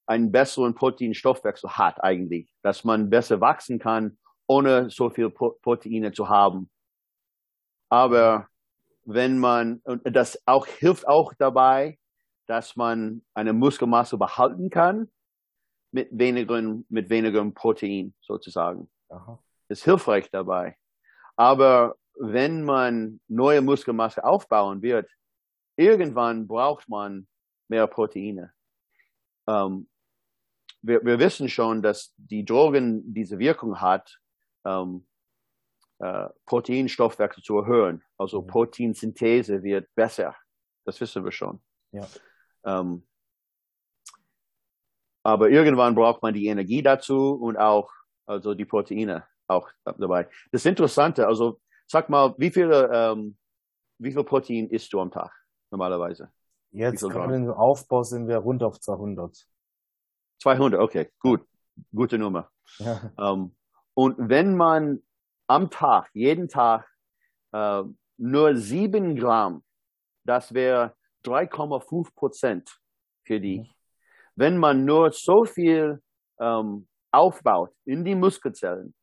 einen 0.05 0.31
besseren 0.31 0.73
Proteinstoffwechsel 0.73 1.71
hat 1.71 2.01
eigentlich, 2.01 2.53
dass 2.63 2.85
man 2.85 3.09
besser 3.09 3.41
wachsen 3.41 3.79
kann, 3.79 4.17
ohne 4.47 4.89
so 4.89 5.09
viel 5.09 5.29
Proteine 5.29 6.13
zu 6.13 6.29
haben. 6.29 6.69
Aber 7.89 8.47
wenn 9.03 9.37
man, 9.37 9.81
und 9.83 10.03
das 10.15 10.41
auch 10.45 10.65
hilft 10.67 11.07
auch 11.07 11.33
dabei, 11.33 11.99
dass 12.47 12.77
man 12.77 13.23
eine 13.33 13.53
Muskelmasse 13.53 14.17
behalten 14.17 14.69
kann 14.69 15.11
mit 15.91 16.09
weniger, 16.11 16.61
mit 16.87 17.09
weniger 17.09 17.43
Protein 17.51 18.13
sozusagen. 18.21 18.89
Aha. 19.09 19.37
Das 19.67 19.79
ist 19.79 19.83
hilfreich 19.85 20.29
dabei. 20.31 20.77
Aber 21.35 21.95
wenn 22.19 22.63
man 22.63 23.19
neue 23.27 23.61
Muskelmasse 23.61 24.23
aufbauen 24.23 24.81
wird, 24.81 25.09
irgendwann 25.75 26.47
braucht 26.47 26.87
man 26.89 27.27
mehr 27.67 27.87
Proteine. 27.87 28.53
Ähm, 29.47 29.87
wir, 30.81 31.03
wir, 31.03 31.19
wissen 31.19 31.47
schon, 31.47 31.81
dass 31.81 32.13
die 32.17 32.43
Drogen 32.43 33.13
diese 33.13 33.39
Wirkung 33.39 33.79
hat, 33.79 34.19
ähm, 34.65 35.07
äh, 35.99 36.27
Proteinstoffwechsel 36.45 37.43
zu 37.43 37.57
erhöhen. 37.59 38.03
Also 38.17 38.41
mhm. 38.41 38.47
Proteinsynthese 38.47 39.63
wird 39.63 39.93
besser. 39.95 40.35
Das 40.85 40.99
wissen 40.99 41.23
wir 41.23 41.31
schon. 41.31 41.61
Ja. 41.91 42.07
Ähm, 42.65 43.07
aber 45.23 45.49
irgendwann 45.49 45.93
braucht 45.93 46.23
man 46.23 46.33
die 46.33 46.47
Energie 46.47 46.81
dazu 46.81 47.33
und 47.33 47.57
auch 47.57 47.91
also 48.25 48.53
die 48.53 48.65
Proteine 48.65 49.27
auch 49.47 49.69
dabei. 49.83 50.29
Das 50.51 50.65
Interessante, 50.65 51.27
also 51.27 51.59
sag 51.91 52.09
mal, 52.09 52.33
wie 52.37 52.49
viele 52.49 52.89
ähm, 52.91 53.37
wie 53.99 54.11
viel 54.11 54.23
Protein 54.23 54.69
isst 54.69 54.91
du 54.93 54.99
am 54.99 55.11
Tag 55.11 55.31
normalerweise? 55.69 56.31
Jetzt 56.71 57.01
gerade 57.01 57.35
im 57.35 57.51
Aufbau 57.51 58.03
sind 58.03 58.27
wir 58.27 58.37
rund 58.37 58.63
auf 58.63 58.79
200. 58.79 59.45
200, 60.41 60.79
okay, 60.79 61.11
gut, 61.19 61.45
gute 61.93 62.17
Nummer. 62.17 62.49
Ja. 62.79 63.11
Ähm, 63.19 63.55
und 63.93 64.15
wenn 64.17 64.55
man 64.55 65.03
am 65.47 65.69
Tag, 65.69 66.09
jeden 66.13 66.47
Tag 66.47 66.89
äh, 67.51 67.83
nur 68.17 68.55
sieben 68.55 69.17
Gramm, 69.17 69.63
das 70.23 70.53
wäre 70.53 70.95
3,5 71.25 72.15
Prozent 72.15 72.79
für 73.23 73.39
dich. 73.39 73.59
Mhm. 73.59 73.73
Wenn 74.35 74.57
man 74.57 74.85
nur 74.85 75.11
so 75.11 75.43
viel 75.43 76.01
ähm, 76.39 76.87
aufbaut 77.11 77.71
in 77.83 78.05
die 78.05 78.15
Muskelzellen, 78.15 78.95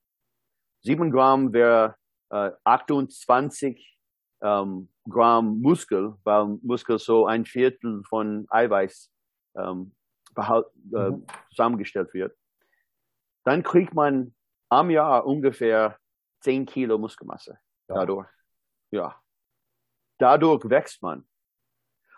7 0.80 1.10
Gramm 1.10 1.52
wäre 1.52 1.97
äh, 2.30 2.50
28 2.64 3.98
ähm, 4.40 4.88
Gramm 5.08 5.60
Muskel, 5.60 6.16
weil 6.24 6.58
Muskel 6.62 6.98
so 6.98 7.26
ein 7.26 7.44
Viertel 7.44 8.02
von 8.04 8.46
Eiweiß 8.50 9.10
ähm, 9.56 9.94
behalt, 10.34 10.66
äh, 10.92 11.10
mhm. 11.10 11.26
zusammengestellt 11.50 12.12
wird. 12.14 12.36
Dann 13.44 13.62
kriegt 13.62 13.94
man 13.94 14.34
am 14.68 14.90
Jahr 14.90 15.26
ungefähr 15.26 15.98
10 16.40 16.66
Kilo 16.66 16.98
Muskelmasse 16.98 17.58
ja. 17.88 17.94
dadurch. 17.94 18.28
Ja. 18.90 19.20
Dadurch 20.18 20.68
wächst 20.68 21.02
man. 21.02 21.26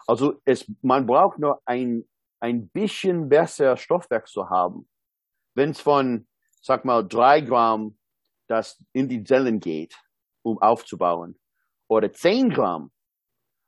Also 0.07 0.41
es, 0.45 0.71
man 0.83 1.07
braucht 1.07 1.39
nur 1.39 1.61
ein, 1.65 2.09
ein 2.41 2.69
bisschen 2.69 3.29
besser 3.29 3.77
Stoffwechsel 3.77 4.49
haben. 4.49 4.89
Wenn 5.55 5.71
es 5.71 5.81
von, 5.81 6.27
sag 6.61 6.85
mal, 6.85 7.07
drei 7.07 7.41
Gramm 7.41 7.99
das 8.51 8.83
in 8.93 9.09
die 9.09 9.23
Zellen 9.23 9.61
geht, 9.61 9.97
um 10.43 10.61
aufzubauen. 10.61 11.39
Oder 11.89 12.13
10 12.13 12.51
Gramm. 12.51 12.91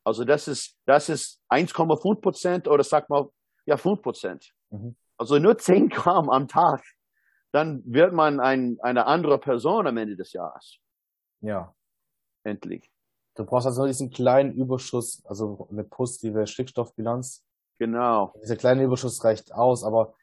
Also 0.05 0.25
das 0.25 0.49
ist, 0.49 0.77
das 0.85 1.09
ist 1.09 1.41
1,5 1.49 2.21
Prozent 2.21 2.69
oder 2.69 2.83
sag 2.83 3.09
mal, 3.09 3.29
ja, 3.67 3.77
5 3.77 4.03
Prozent. 4.03 4.53
Mhm. 4.71 4.97
Also 5.17 5.39
nur 5.39 5.57
10 5.57 5.89
Gramm 5.89 6.29
am 6.29 6.49
Tag. 6.49 6.83
Dann 7.53 7.83
wird 7.85 8.13
man 8.13 8.41
ein, 8.41 8.79
eine 8.81 9.07
andere 9.07 9.39
Person 9.39 9.87
am 9.87 9.97
Ende 9.97 10.17
des 10.17 10.33
Jahres. 10.33 10.79
Ja. 11.41 11.75
Endlich. 12.45 12.91
Du 13.35 13.45
brauchst 13.45 13.67
also 13.67 13.83
nur 13.83 13.89
diesen 13.89 14.11
kleinen 14.11 14.53
Überschuss, 14.53 15.25
also 15.27 15.69
eine 15.71 15.85
positive 15.85 16.47
Stickstoffbilanz. 16.47 17.45
Genau. 17.79 18.33
Dieser 18.43 18.57
kleine 18.57 18.83
Überschuss 18.83 19.23
reicht 19.25 19.53
aus, 19.55 19.85
aber 19.85 20.15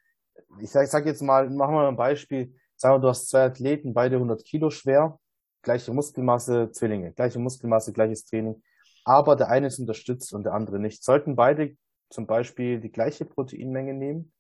ich 0.60 0.70
sag, 0.70 0.84
ich 0.84 0.90
sag 0.90 1.06
jetzt 1.06 1.22
mal, 1.22 1.50
machen 1.50 1.74
wir 1.74 1.82
mal 1.82 1.88
ein 1.88 1.96
Beispiel. 1.96 2.59
Sagen 2.82 2.96
wir, 2.96 3.00
du 3.00 3.10
hast 3.10 3.28
zwei 3.28 3.44
Athleten, 3.44 3.94
beide 3.94 4.16
100 4.16 4.46
Kilo 4.46 4.70
schwer, 4.70 5.20
gleiche 5.64 5.92
Muskelmasse, 5.92 6.72
Zwillinge, 6.72 7.12
gleiche 7.12 7.38
Muskelmasse, 7.38 7.92
gleiches 7.92 8.24
Training, 8.24 8.64
aber 9.04 9.36
der 9.36 9.50
eine 9.50 9.68
ist 9.68 9.80
unterstützt 9.80 10.34
und 10.34 10.46
der 10.46 10.54
andere 10.54 10.80
nicht. 10.80 11.04
Sollten 11.04 11.36
beide 11.36 11.76
zum 12.10 12.26
Beispiel 12.26 12.80
die 12.80 12.92
gleiche 12.92 13.26
Proteinmenge 13.26 13.94
nehmen? 13.94 14.32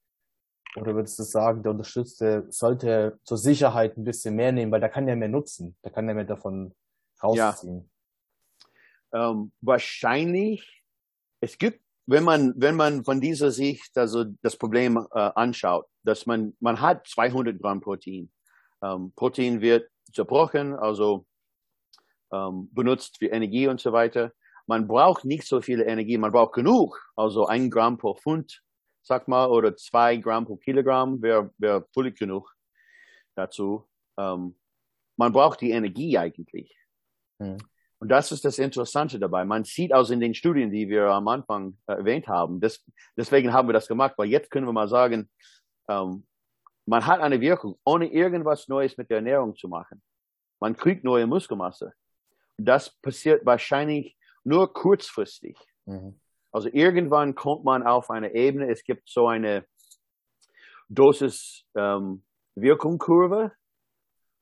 Oder 0.77 0.95
würdest 0.95 1.19
du 1.19 1.23
sagen, 1.23 1.63
der 1.63 1.71
Unterstützte 1.71 2.45
sollte 2.49 3.19
zur 3.23 3.37
Sicherheit 3.37 3.97
ein 3.97 4.05
bisschen 4.05 4.35
mehr 4.35 4.53
nehmen, 4.53 4.71
weil 4.71 4.79
der 4.79 4.89
kann 4.89 5.07
ja 5.09 5.17
mehr 5.17 5.27
nutzen, 5.27 5.75
der 5.83 5.91
kann 5.91 6.07
ja 6.07 6.13
mehr 6.13 6.23
davon 6.23 6.73
rausziehen? 7.21 7.91
Ja. 9.11 9.31
Ähm, 9.31 9.51
wahrscheinlich, 9.59 10.85
es 11.41 11.57
gibt 11.57 11.83
wenn 12.09 12.23
man, 12.23 12.53
wenn 12.57 12.75
man 12.75 13.03
von 13.03 13.21
dieser 13.21 13.51
Sicht 13.51 13.95
also 13.95 14.25
das 14.41 14.57
Problem 14.57 14.97
äh, 14.97 15.19
anschaut, 15.35 15.85
dass 16.03 16.25
man, 16.25 16.55
man 16.59 16.81
hat 16.81 17.07
200 17.07 17.61
Gramm 17.61 17.81
Protein. 17.81 18.31
Ähm, 18.81 19.13
Protein 19.15 19.61
wird 19.61 19.89
zerbrochen, 20.11 20.73
also 20.73 21.27
ähm, 22.33 22.69
benutzt 22.73 23.17
für 23.19 23.27
Energie 23.27 23.67
und 23.67 23.79
so 23.79 23.93
weiter. 23.93 24.33
Man 24.65 24.87
braucht 24.87 25.23
nicht 25.23 25.47
so 25.47 25.61
viel 25.61 25.81
Energie, 25.81 26.17
man 26.17 26.31
braucht 26.31 26.53
genug, 26.53 26.99
also 27.15 27.45
ein 27.45 27.69
Gramm 27.69 27.99
pro 27.99 28.15
Pfund, 28.15 28.63
sag 29.03 29.27
mal, 29.27 29.47
oder 29.47 29.75
zwei 29.75 30.17
Gramm 30.17 30.45
pro 30.45 30.55
Kilogramm 30.55 31.21
wäre 31.21 31.51
wär 31.59 31.85
völlig 31.93 32.17
genug 32.17 32.55
dazu. 33.35 33.87
Ähm, 34.17 34.57
man 35.15 35.31
braucht 35.31 35.61
die 35.61 35.71
Energie 35.71 36.17
eigentlich. 36.17 36.75
Hm. 37.39 37.57
Und 37.99 38.09
das 38.09 38.31
ist 38.31 38.45
das 38.45 38.59
Interessante 38.59 39.19
dabei. 39.19 39.43
Man 39.43 39.65
sieht 39.65 39.91
also 39.91 40.13
in 40.13 40.21
den 40.21 40.33
Studien, 40.33 40.71
die 40.71 40.87
wir 40.87 41.07
am 41.07 41.27
Anfang 41.27 41.77
äh, 41.85 41.93
erwähnt 41.93 42.27
haben, 42.27 42.61
das, 42.61 42.83
deswegen 43.17 43.51
haben 43.51 43.67
wir 43.67 43.73
das 43.73 43.87
gemacht, 43.87 44.13
weil 44.17 44.29
jetzt 44.29 44.49
können 44.49 44.65
wir 44.65 44.73
mal 44.73 44.87
sagen, 44.87 45.29
ähm, 45.89 46.25
man 46.85 47.05
hat 47.05 47.19
eine 47.19 47.41
Wirkung, 47.41 47.77
ohne 47.83 48.07
irgendwas 48.07 48.67
Neues 48.67 48.97
mit 48.97 49.09
der 49.09 49.17
Ernährung 49.17 49.55
zu 49.55 49.67
machen. 49.67 50.01
Man 50.59 50.75
kriegt 50.75 51.03
neue 51.03 51.27
Muskelmasse. 51.27 51.93
Und 52.57 52.65
das 52.65 52.89
passiert 53.01 53.45
wahrscheinlich 53.45 54.17
nur 54.43 54.73
kurzfristig. 54.73 55.57
Mhm. 55.85 56.19
Also 56.51 56.69
irgendwann 56.71 57.35
kommt 57.35 57.63
man 57.63 57.83
auf 57.83 58.09
eine 58.09 58.33
Ebene, 58.33 58.71
es 58.71 58.83
gibt 58.83 59.07
so 59.09 59.27
eine 59.27 59.65
Dosis 60.87 61.65
ähm, 61.75 62.23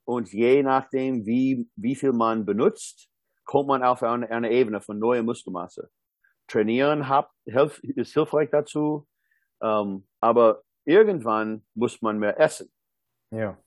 und 0.06 0.32
je 0.32 0.64
nachdem, 0.64 1.26
wie, 1.26 1.70
wie 1.76 1.96
viel 1.96 2.14
man 2.14 2.46
benutzt, 2.46 3.10
kommt 3.48 3.70
man 3.70 3.82
auf 3.82 4.04
eine, 4.04 4.30
eine 4.30 4.52
Ebene 4.52 4.82
von 4.82 5.00
neuer 5.00 5.24
Muskelmasse. 5.24 5.90
Trainieren 6.48 7.08
hat, 7.08 7.32
hilf, 7.46 7.80
ist 7.84 8.14
hilfreich 8.14 8.50
dazu, 8.52 9.08
ähm, 9.62 10.06
aber 10.22 10.62
irgendwann 10.86 11.66
muss 11.74 12.02
man 12.02 12.20
mehr 12.20 12.40
essen. 12.40 12.72
Ja. 13.32 13.58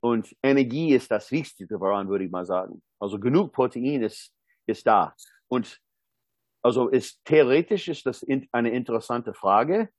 Und 0.00 0.34
Energie 0.42 0.94
ist 0.94 1.10
das 1.10 1.30
Wichtigste 1.30 1.66
daran, 1.78 2.08
würde 2.08 2.24
ich 2.24 2.30
mal 2.30 2.46
sagen. 2.46 2.82
Also 2.98 3.20
genug 3.20 3.52
Protein 3.52 4.02
ist, 4.02 4.34
ist 4.66 4.86
da. 4.86 5.14
Und 5.48 5.80
also 6.62 6.88
ist, 6.88 7.24
theoretisch 7.24 7.88
ist 7.88 8.06
das 8.06 8.22
in, 8.22 8.48
eine 8.52 8.70
interessante 8.70 9.34
Frage, 9.34 9.90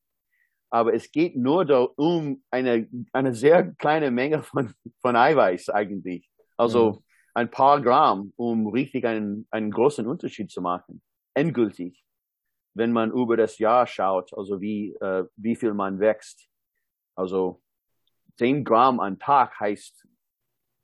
aber 0.70 0.94
es 0.94 1.12
geht 1.12 1.36
nur 1.36 1.66
da, 1.66 1.82
um 1.82 2.44
eine, 2.50 2.90
eine 3.12 3.34
sehr 3.34 3.74
kleine 3.74 4.12
Menge 4.12 4.44
von, 4.44 4.74
von 5.02 5.16
Eiweiß 5.16 5.70
eigentlich. 5.70 6.30
Also 6.58 6.94
mhm 6.94 7.04
ein 7.34 7.50
paar 7.50 7.82
Gramm, 7.82 8.34
um 8.36 8.68
richtig 8.68 9.06
einen, 9.06 9.48
einen 9.50 9.72
großen 9.72 10.08
Unterschied 10.08 10.52
zu 10.52 10.62
machen. 10.62 11.02
Endgültig. 11.34 12.04
Wenn 12.76 12.92
man 12.92 13.12
über 13.12 13.38
das 13.38 13.58
Jahr 13.58 13.88
schaut, 13.88 14.34
also 14.36 14.62
wie, 14.62 14.94
äh, 14.96 15.26
wie 15.36 15.56
viel 15.56 15.74
man 15.74 16.00
wächst. 16.00 16.48
Also 17.16 17.62
10 18.38 18.64
Gramm 18.64 19.00
am 19.00 19.20
Tag 19.20 19.60
heißt 19.60 20.08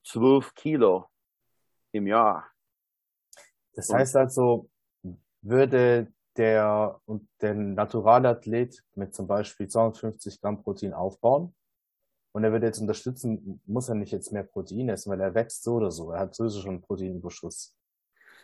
12 0.05 0.53
Kilo 0.55 1.09
im 1.91 2.07
Jahr. 2.07 2.47
Das 3.73 3.91
heißt 3.91 4.15
also, 4.15 4.69
würde 5.41 6.11
der, 6.35 7.01
der 7.41 7.53
Naturalathlet 7.53 8.83
mit 8.95 9.13
zum 9.13 9.27
Beispiel 9.27 9.67
250 9.67 10.41
Gramm 10.41 10.61
Protein 10.61 10.93
aufbauen, 10.93 11.55
und 12.31 12.43
er 12.43 12.51
wird 12.51 12.63
jetzt 12.63 12.79
unterstützen, 12.79 13.61
muss 13.65 13.89
er 13.89 13.95
nicht 13.95 14.11
jetzt 14.11 14.31
mehr 14.31 14.43
Protein 14.43 14.89
essen, 14.89 15.11
weil 15.11 15.21
er 15.21 15.33
wächst 15.33 15.63
so 15.63 15.75
oder 15.75 15.91
so. 15.91 16.11
Er 16.11 16.21
hat 16.21 16.35
sowieso 16.35 16.61
schon 16.61 16.71
einen 16.71 16.81
Proteinüberschuss. 16.81 17.75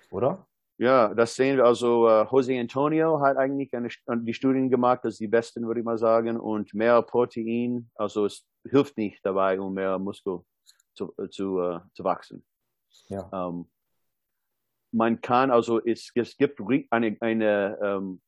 Oder? 0.10 0.48
Ja, 0.78 1.14
das 1.14 1.36
sehen 1.36 1.58
wir. 1.58 1.66
Also 1.66 2.08
uh, 2.08 2.26
Jose 2.30 2.60
Antonio 2.60 3.22
hat 3.22 3.38
eigentlich 3.38 3.74
eine, 3.74 3.90
die 4.24 4.34
Studien 4.34 4.70
gemacht, 4.70 5.02
das 5.04 5.14
ist 5.14 5.20
die 5.20 5.28
besten, 5.28 5.66
würde 5.68 5.80
ich 5.80 5.86
mal 5.86 5.98
sagen. 5.98 6.38
Und 6.38 6.74
mehr 6.74 7.02
Protein, 7.04 7.90
also 7.96 8.26
es 8.26 8.46
hilft 8.68 8.98
nicht 8.98 9.26
dabei, 9.26 9.60
um 9.60 9.74
mehr 9.74 9.98
Muskel 10.00 10.42
zu, 10.96 11.14
zu, 11.30 11.60
uh, 11.60 11.80
zu 11.94 12.04
wachsen. 12.04 12.46
Ja. 13.08 13.22
Um, 13.30 13.60
ähm, 13.60 13.72
man 14.92 15.22
kann, 15.22 15.52
also 15.52 15.84
es, 15.84 16.12
es 16.16 16.38
gibt 16.38 16.60
eine, 16.90 17.18
eine, 17.20 17.78
ähm, 17.82 18.22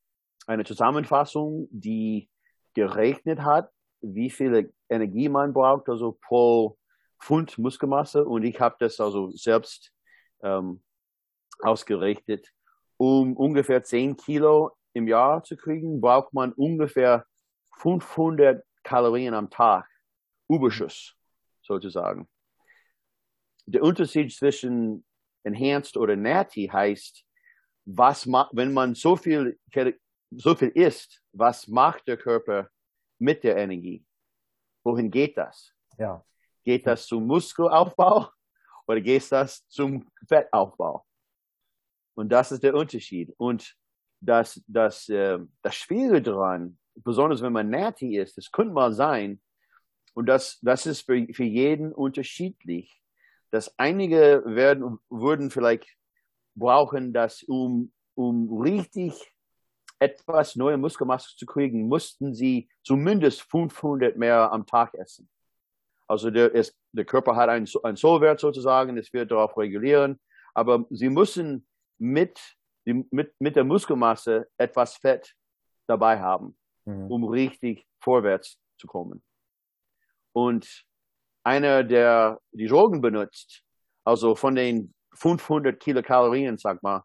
eine 0.47 0.65
Zusammenfassung, 0.65 1.67
die 1.71 2.29
gerechnet 2.73 3.39
hat, 3.39 3.71
wie 4.01 4.29
viel 4.29 4.73
Energie 4.89 5.29
man 5.29 5.53
braucht, 5.53 5.89
also 5.89 6.17
pro 6.21 6.77
Pfund 7.19 7.57
Muskelmasse. 7.57 8.25
Und 8.25 8.43
ich 8.43 8.59
habe 8.59 8.75
das 8.79 8.99
also 8.99 9.31
selbst 9.31 9.91
ähm, 10.41 10.81
ausgerechnet. 11.59 12.47
Um 12.97 13.35
ungefähr 13.35 13.83
10 13.83 14.17
Kilo 14.17 14.71
im 14.93 15.07
Jahr 15.07 15.43
zu 15.43 15.55
kriegen, 15.55 16.01
braucht 16.01 16.33
man 16.33 16.53
ungefähr 16.53 17.25
500 17.77 18.63
Kalorien 18.83 19.33
am 19.33 19.49
Tag 19.49 19.87
Überschuss, 20.49 21.15
sozusagen. 21.61 22.27
Der 23.65 23.83
Unterschied 23.83 24.33
zwischen 24.33 25.05
Enhanced 25.43 25.97
oder 25.97 26.15
Natty 26.15 26.69
heißt, 26.71 27.23
was 27.85 28.27
wenn 28.27 28.73
man 28.73 28.95
so 28.95 29.15
viel, 29.15 29.59
so 30.31 30.55
viel 30.55 30.69
isst, 30.69 31.21
was 31.33 31.67
macht 31.67 32.07
der 32.07 32.17
Körper 32.17 32.69
mit 33.19 33.43
der 33.43 33.57
Energie. 33.57 34.06
Wohin 34.87 35.11
geht 35.11 35.37
das? 35.37 35.73
Ja. 35.97 36.23
Geht 36.63 36.87
das 36.87 37.05
zum 37.07 37.27
Muskelaufbau 37.27 38.29
oder 38.87 39.01
geht 39.01 39.29
das 39.33 39.67
zum 39.67 40.07
Fettaufbau? 40.29 41.05
Und 42.15 42.29
das 42.29 42.53
ist 42.53 42.63
der 42.63 42.73
Unterschied. 42.73 43.33
Und 43.35 43.75
das, 44.21 44.63
das, 44.65 45.09
äh, 45.09 45.39
das 45.61 45.75
Schwierige 45.75 46.21
daran, 46.21 46.79
besonders 46.95 47.41
wenn 47.41 47.51
man 47.51 47.69
natty 47.69 48.17
ist, 48.17 48.37
das 48.37 48.49
könnte 48.49 48.73
mal 48.73 48.93
sein, 48.93 49.41
und 50.13 50.25
das, 50.25 50.57
das 50.61 50.85
ist 50.85 51.01
für, 51.01 51.27
für 51.33 51.43
jeden 51.43 51.91
unterschiedlich, 51.91 53.03
dass 53.51 53.77
einige 53.77 54.41
werden, 54.45 54.99
würden 55.09 55.51
vielleicht 55.51 55.97
brauchen, 56.55 57.11
das 57.11 57.43
um, 57.43 57.91
um 58.15 58.61
richtig 58.61 59.33
etwas 59.99 60.55
neue 60.55 60.77
Muskelmasse 60.77 61.35
zu 61.35 61.45
kriegen, 61.45 61.87
mussten 61.87 62.33
sie 62.33 62.69
zumindest 62.83 63.41
500 63.43 64.17
mehr 64.17 64.51
am 64.51 64.65
Tag 64.65 64.93
essen. 64.93 65.29
Also 66.07 66.29
der, 66.29 66.53
ist, 66.53 66.75
der 66.91 67.05
Körper 67.05 67.35
hat 67.35 67.49
einen, 67.49 67.67
einen 67.83 67.97
Sollwert 67.97 68.39
sozusagen, 68.39 68.97
es 68.97 69.11
wird 69.11 69.31
darauf 69.31 69.57
regulieren, 69.57 70.19
aber 70.53 70.85
sie 70.89 71.09
müssen 71.09 71.67
mit, 71.97 72.39
mit, 72.85 73.33
mit 73.39 73.55
der 73.55 73.63
Muskelmasse 73.63 74.47
etwas 74.57 74.95
Fett 74.95 75.35
dabei 75.87 76.19
haben, 76.19 76.57
mhm. 76.85 77.11
um 77.11 77.23
richtig 77.25 77.85
vorwärts 77.99 78.57
zu 78.77 78.87
kommen. 78.87 79.23
Und 80.33 80.85
einer, 81.43 81.83
der 81.83 82.39
die 82.51 82.67
Drogen 82.67 83.01
benutzt, 83.01 83.63
also 84.03 84.35
von 84.35 84.55
den 84.55 84.93
500 85.15 85.79
Kilokalorien, 85.79 86.57
sag 86.57 86.81
mal, 86.83 87.03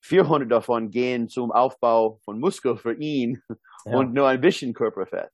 400 0.00 0.50
davon 0.50 0.90
gehen 0.90 1.28
zum 1.28 1.50
Aufbau 1.52 2.20
von 2.24 2.38
Muskel 2.38 2.76
für 2.76 2.94
ihn 2.94 3.42
ja. 3.84 3.98
und 3.98 4.14
nur 4.14 4.28
ein 4.28 4.40
bisschen 4.40 4.72
Körperfett. 4.74 5.30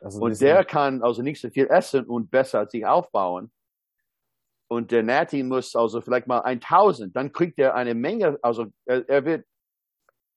Also 0.00 0.20
und 0.20 0.40
der 0.40 0.64
kann 0.64 1.02
also 1.02 1.22
nicht 1.22 1.40
so 1.40 1.48
viel 1.48 1.66
essen 1.68 2.04
und 2.04 2.30
besser 2.30 2.68
sich 2.68 2.84
aufbauen. 2.84 3.50
Und 4.68 4.90
der 4.90 5.02
Nati 5.02 5.42
muss 5.42 5.74
also 5.74 6.00
vielleicht 6.00 6.26
mal 6.26 6.40
1000, 6.40 7.14
dann 7.14 7.32
kriegt 7.32 7.58
er 7.58 7.74
eine 7.74 7.94
Menge, 7.94 8.38
also 8.42 8.66
er, 8.84 9.08
er 9.08 9.24
wird 9.24 9.46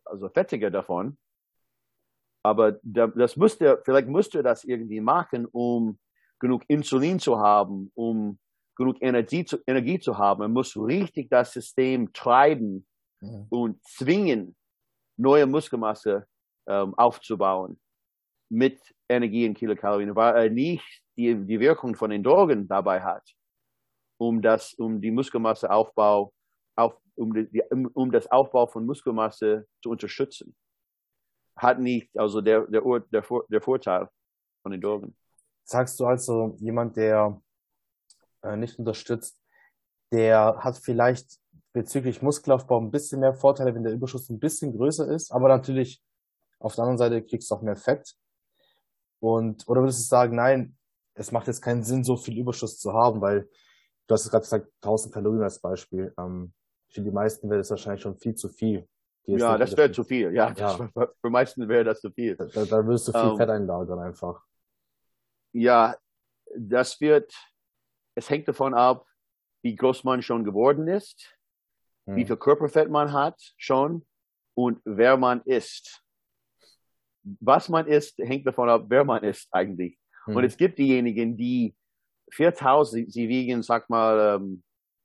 also 0.05 0.29
fettiger 0.29 0.69
davon. 0.69 1.17
Aber 2.43 2.79
das 2.83 3.35
müsste, 3.35 3.81
vielleicht 3.83 4.07
müsste 4.07 4.39
er 4.39 4.43
das 4.43 4.63
irgendwie 4.63 5.01
machen, 5.01 5.45
um 5.45 5.99
genug 6.39 6.63
Insulin 6.67 7.19
zu 7.19 7.37
haben, 7.37 7.91
um 7.95 8.39
genug 8.77 9.01
Energie 9.01 9.43
zu, 9.43 9.57
Energie 9.67 9.99
zu 9.99 10.17
haben, 10.17 10.41
er 10.41 10.47
muss 10.47 10.77
richtig 10.77 11.29
das 11.29 11.51
System 11.51 12.13
treiben 12.13 12.87
mhm. 13.21 13.47
und 13.49 13.83
zwingen, 13.83 14.55
neue 15.17 15.45
Muskelmasse 15.45 16.27
ähm, 16.67 16.93
aufzubauen 16.95 17.79
mit 18.49 18.79
Energie 19.07 19.45
in 19.45 19.53
Kilokalorien, 19.53 20.15
weil 20.15 20.35
er 20.35 20.49
nicht 20.49 21.03
die, 21.17 21.35
die 21.35 21.59
Wirkung 21.59 21.95
von 21.95 22.09
den 22.09 22.23
Drogen 22.23 22.67
dabei 22.67 23.01
hat, 23.01 23.27
um 24.17 24.41
das, 24.41 24.73
um 24.75 25.01
die 25.01 25.11
Muskelmasseaufbau, 25.11 26.33
auf, 26.75 26.97
um, 27.15 27.33
die, 27.33 27.61
um 27.93 28.11
das 28.11 28.29
Aufbau 28.31 28.67
von 28.67 28.85
Muskelmasse 28.85 29.67
zu 29.83 29.89
unterstützen. 29.89 30.55
Hat 31.55 31.79
nicht, 31.79 32.17
also 32.17 32.41
der, 32.41 32.65
der, 32.67 32.81
der, 33.11 33.23
der 33.49 33.61
Vorteil 33.61 34.07
von 34.61 34.71
den 34.71 34.81
Drogen. 34.81 35.15
Sagst 35.65 35.99
du 35.99 36.05
also, 36.05 36.55
jemand, 36.59 36.95
der 36.95 37.41
äh, 38.41 38.55
nicht 38.55 38.79
unterstützt, 38.79 39.39
der 40.11 40.57
hat 40.59 40.77
vielleicht 40.77 41.37
bezüglich 41.79 42.21
Muskelaufbau 42.21 42.77
ein 42.81 42.91
bisschen 42.91 43.21
mehr 43.21 43.33
Vorteile, 43.33 43.73
wenn 43.73 43.83
der 43.83 43.93
Überschuss 43.93 44.29
ein 44.29 44.37
bisschen 44.37 44.75
größer 44.75 45.07
ist, 45.07 45.31
aber 45.31 45.47
natürlich 45.47 46.03
auf 46.59 46.75
der 46.75 46.83
anderen 46.83 46.97
Seite 46.97 47.23
kriegst 47.23 47.49
du 47.49 47.55
auch 47.55 47.61
mehr 47.61 47.77
Fett. 47.77 48.15
Und, 49.21 49.65
oder 49.65 49.79
würdest 49.79 49.99
du 49.99 50.03
sagen, 50.03 50.35
nein, 50.35 50.77
es 51.13 51.31
macht 51.31 51.47
jetzt 51.47 51.61
keinen 51.61 51.83
Sinn, 51.83 52.03
so 52.03 52.17
viel 52.17 52.37
Überschuss 52.37 52.79
zu 52.79 52.91
haben, 52.91 53.21
weil 53.21 53.49
du 54.07 54.13
hast 54.13 54.29
gerade 54.29 54.43
gesagt, 54.43 54.67
1000 54.81 55.13
Kalorien 55.13 55.41
als 55.41 55.57
Beispiel. 55.59 56.13
Ähm, 56.19 56.51
für 56.89 56.99
die 56.99 57.11
meisten 57.11 57.49
wäre 57.49 57.59
das 57.59 57.69
wahrscheinlich 57.69 58.01
schon 58.01 58.17
viel 58.17 58.35
zu 58.35 58.49
viel. 58.49 58.85
Ja, 59.23 59.57
das 59.57 59.77
wäre 59.77 59.89
zu 59.89 60.03
viel. 60.03 60.33
Ja, 60.33 60.51
ja. 60.51 60.75
für 60.93 61.13
die 61.23 61.29
meisten 61.29 61.65
wäre 61.69 61.85
das 61.85 62.01
zu 62.01 62.11
viel. 62.11 62.35
Da, 62.35 62.45
da 62.65 62.85
würdest 62.85 63.07
du 63.07 63.13
viel 63.13 63.21
ähm, 63.21 63.37
Fett 63.37 63.49
einlagern 63.49 63.99
einfach. 63.99 64.43
Ja, 65.53 65.95
das 66.57 66.99
wird, 66.99 67.33
es 68.15 68.29
hängt 68.29 68.49
davon 68.49 68.73
ab, 68.73 69.05
wie 69.61 69.77
groß 69.77 70.03
man 70.03 70.21
schon 70.21 70.43
geworden 70.43 70.89
ist, 70.89 71.38
hm. 72.09 72.15
wie 72.15 72.25
viel 72.25 72.37
Körperfett 72.37 72.89
man 72.89 73.13
hat 73.13 73.39
schon 73.57 74.05
und 74.55 74.81
wer 74.85 75.17
man 75.17 75.41
ist 75.41 76.03
was 77.39 77.69
man 77.69 77.87
isst, 77.87 78.17
hängt 78.19 78.45
davon 78.47 78.69
ab, 78.69 78.85
wer 78.87 79.03
man 79.03 79.23
ist 79.23 79.47
eigentlich. 79.51 79.97
Mhm. 80.25 80.37
Und 80.37 80.43
es 80.43 80.57
gibt 80.57 80.79
diejenigen, 80.79 81.37
die 81.37 81.75
4000, 82.31 83.11
sie 83.11 83.27
wiegen, 83.27 83.63
sag 83.63 83.89
mal, 83.89 84.41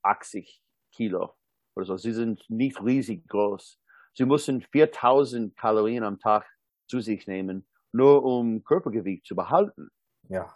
80 0.03 0.47
ähm, 0.47 0.61
Kilo 0.91 1.33
oder 1.75 1.85
so. 1.85 1.97
Sie 1.97 2.13
sind 2.13 2.47
nicht 2.49 2.81
riesig 2.83 3.27
groß. 3.27 3.79
Sie 4.13 4.25
müssen 4.25 4.61
4000 4.61 5.55
Kalorien 5.57 6.03
am 6.03 6.19
Tag 6.19 6.45
zu 6.87 7.01
sich 7.01 7.27
nehmen, 7.27 7.67
nur 7.91 8.23
um 8.23 8.63
Körpergewicht 8.63 9.25
zu 9.25 9.35
behalten. 9.35 9.89
Ja. 10.29 10.55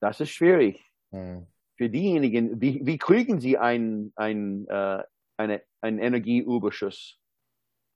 Das 0.00 0.20
ist 0.20 0.30
schwierig. 0.30 0.84
Mhm. 1.10 1.46
Für 1.76 1.90
diejenigen, 1.90 2.60
wie, 2.60 2.86
wie 2.86 2.98
kriegen 2.98 3.40
sie 3.40 3.58
einen, 3.58 4.12
einen, 4.14 4.68
äh, 4.68 5.02
eine, 5.36 5.62
einen 5.80 5.98
Energieüberschuss? 5.98 7.18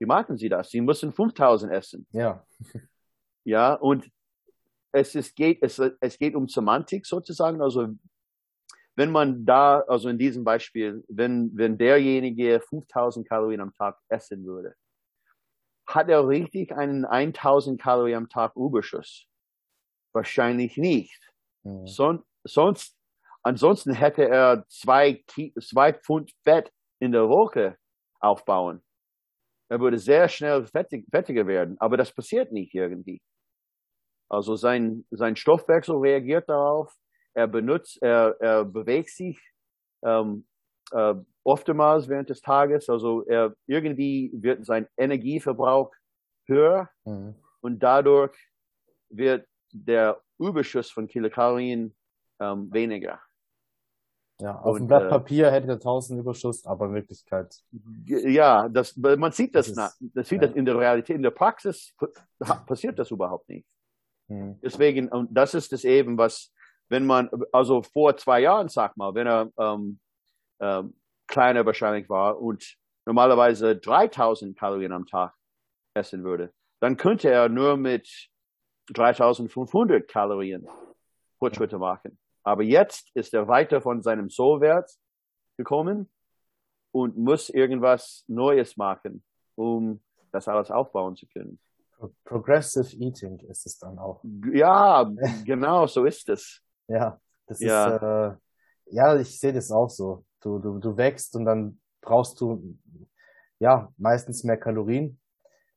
Wie 0.01 0.07
machen 0.07 0.37
sie 0.37 0.49
das? 0.49 0.71
Sie 0.71 0.81
müssen 0.81 1.13
5000 1.13 1.73
essen. 1.73 2.07
Ja. 2.11 2.45
Ja, 3.45 3.73
und 3.73 4.11
es, 4.93 5.15
ist, 5.15 5.35
geht, 5.35 5.63
es, 5.63 5.79
es 6.01 6.19
geht 6.19 6.35
um 6.35 6.49
Semantik 6.49 7.07
sozusagen. 7.07 7.63
Also, 7.63 7.89
wenn 8.95 9.11
man 9.11 9.47
da, 9.47 9.81
also 9.89 10.11
in 10.11 10.19
diesem 10.19 10.45
Beispiel, 10.45 11.03
wenn, 11.09 11.51
wenn 11.57 11.79
derjenige 11.79 12.61
5000 12.61 13.27
Kalorien 13.27 13.63
am 13.63 13.73
Tag 13.73 13.99
essen 14.11 14.45
würde, 14.45 14.75
hat 15.87 16.11
er 16.11 16.29
richtig 16.29 16.73
einen 16.73 17.07
1000 17.07 17.81
Kalorien 17.81 18.19
am 18.19 18.29
Tag 18.29 18.55
Überschuss? 18.55 19.27
Wahrscheinlich 20.13 20.77
nicht. 20.77 21.19
Mhm. 21.63 21.87
Son, 21.87 22.23
sonst, 22.45 22.99
ansonsten 23.43 23.95
hätte 23.95 24.29
er 24.29 24.67
zwei, 24.69 25.25
zwei 25.59 25.95
Pfund 25.95 26.33
Fett 26.45 26.71
in 27.01 27.13
der 27.13 27.29
Woche 27.29 27.77
aufbauen. 28.21 28.83
Er 29.71 29.81
würde 29.81 29.99
sehr 29.99 30.29
schnell 30.29 30.67
fettig, 30.67 31.07
fettiger 31.11 31.47
werden, 31.47 31.77
aber 31.79 31.97
das 31.97 32.13
passiert 32.13 32.53
nicht 32.53 32.75
irgendwie. 32.75 33.21
Also 34.31 34.57
sein, 34.57 35.07
sein 35.11 35.37
Stoffwechsel 35.37 35.97
reagiert 35.97 36.49
darauf, 36.49 36.95
er 37.35 37.47
benutzt, 37.47 38.03
er, 38.03 38.37
er 38.41 38.65
bewegt 38.65 39.11
sich 39.11 39.39
ähm, 40.05 40.47
äh, 40.93 41.15
oftmals 41.45 42.09
während 42.09 42.31
des 42.31 42.41
Tages, 42.41 42.89
also 42.89 43.25
er 43.27 43.55
irgendwie 43.67 44.31
wird 44.35 44.65
sein 44.65 44.87
Energieverbrauch 44.97 45.93
höher 46.47 46.91
mhm. 47.05 47.35
und 47.61 47.79
dadurch 47.79 48.37
wird 49.11 49.47
der 49.73 50.21
Überschuss 50.39 50.91
von 50.91 51.07
Kilokalorien 51.07 51.95
ähm, 52.41 52.73
weniger. 52.73 53.21
Ja, 54.41 54.57
auf 54.61 54.75
und, 54.75 54.83
dem 54.83 54.87
Blatt 54.87 55.05
äh, 55.05 55.09
Papier 55.09 55.51
hätte 55.51 55.67
er 55.67 55.75
1000 55.75 56.21
Überschuss, 56.21 56.65
aber 56.65 56.87
in 56.87 56.95
Wirklichkeit. 56.95 57.57
Ja, 58.07 58.69
das, 58.69 58.97
man 58.97 59.33
sieht 59.33 59.55
das, 59.55 59.67
das, 59.67 59.77
nach, 59.77 59.93
das 60.15 60.29
sieht 60.29 60.43
ja. 60.43 60.49
das 60.49 60.57
in 60.57 60.65
der 60.65 60.79
Realität, 60.79 61.17
in 61.17 61.23
der 61.23 61.33
Praxis 61.33 61.95
passiert 62.67 62.99
das 62.99 63.11
überhaupt 63.11 63.49
nicht. 63.49 63.67
Hm. 64.29 64.61
Deswegen, 64.61 65.09
und 65.09 65.29
das 65.33 65.55
ist 65.55 65.73
es 65.73 65.85
eben, 65.85 66.17
was, 66.19 66.53
wenn 66.89 67.05
man, 67.05 67.29
also 67.53 67.83
vor 67.83 68.17
zwei 68.17 68.41
Jahren, 68.41 68.69
sag 68.69 68.97
mal, 68.97 69.15
wenn 69.15 69.27
er 69.27 69.51
ähm, 69.59 69.99
ähm, 70.61 70.95
kleiner 71.27 71.67
wahrscheinlich 71.67 72.09
war 72.09 72.41
und 72.41 72.77
normalerweise 73.07 73.77
3000 73.77 74.57
Kalorien 74.57 74.93
am 74.93 75.07
Tag 75.07 75.35
essen 75.95 76.23
würde, 76.23 76.53
dann 76.81 76.97
könnte 76.97 77.29
er 77.31 77.49
nur 77.49 77.77
mit 77.77 78.09
3500 78.93 80.07
Kalorien 80.07 80.67
Fortschritte 81.39 81.79
machen. 81.79 82.19
Aber 82.49 82.63
jetzt 82.63 83.11
ist 83.15 83.35
er 83.35 83.47
weiter 83.47 83.83
von 83.83 84.01
seinem 84.01 84.31
Sollwert 84.31 84.91
gekommen 85.59 86.11
und 86.93 87.19
muss 87.19 87.51
irgendwas 87.51 88.25
Neues 88.27 88.79
machen, 88.79 89.23
um 89.55 90.01
das 90.33 90.49
alles 90.49 90.71
aufbauen 90.71 91.15
zu 91.15 91.27
können. 91.27 91.59
Progressive 92.25 92.97
Eating 92.97 93.39
ist 93.41 93.67
es 93.67 93.77
dann 93.79 93.99
auch. 93.99 94.25
Ja, 94.51 95.13
genau, 95.45 95.87
so 95.87 96.07
ist 96.07 96.27
es. 96.31 96.63
ja, 96.87 97.21
das 97.47 97.61
ja. 97.61 97.97
ist, 97.97 98.03
äh, 98.03 98.95
ja, 98.95 99.17
ich 99.21 99.39
sehe 99.39 99.53
das 99.53 99.71
auch 99.71 99.91
so. 99.91 100.25
Du, 100.41 100.59
du, 100.59 100.79
du 100.79 100.97
wächst 100.97 101.37
und 101.37 101.45
dann 101.45 101.79
brauchst 102.01 102.41
du, 102.41 102.79
ja, 103.59 103.93
meistens 103.99 104.43
mehr 104.43 104.57
Kalorien. 104.57 105.21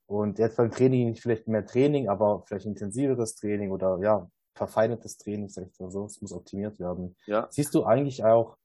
Und 0.06 0.40
jetzt 0.40 0.56
beim 0.56 0.72
Training 0.72 1.10
nicht 1.10 1.22
vielleicht 1.22 1.50
mehr 1.50 1.66
Training, 1.66 2.08
aber 2.08 2.44
vielleicht 2.46 2.66
intensiveres 2.66 3.36
Training 3.36 3.72
oder 3.72 4.00
ja, 4.02 4.30
verfeinertes 4.54 5.18
Training, 5.18 5.50
sag 5.50 5.68
ich 5.68 5.80
mal 5.80 5.92
so. 5.92 6.06
Es 6.06 6.22
muss 6.22 6.34
optimiert 6.34 6.80
werden. 6.80 7.16
Ja. 7.26 7.48
Siehst 7.50 7.74
du 7.74 7.84
eigentlich 7.84 8.24
auch 8.24 8.58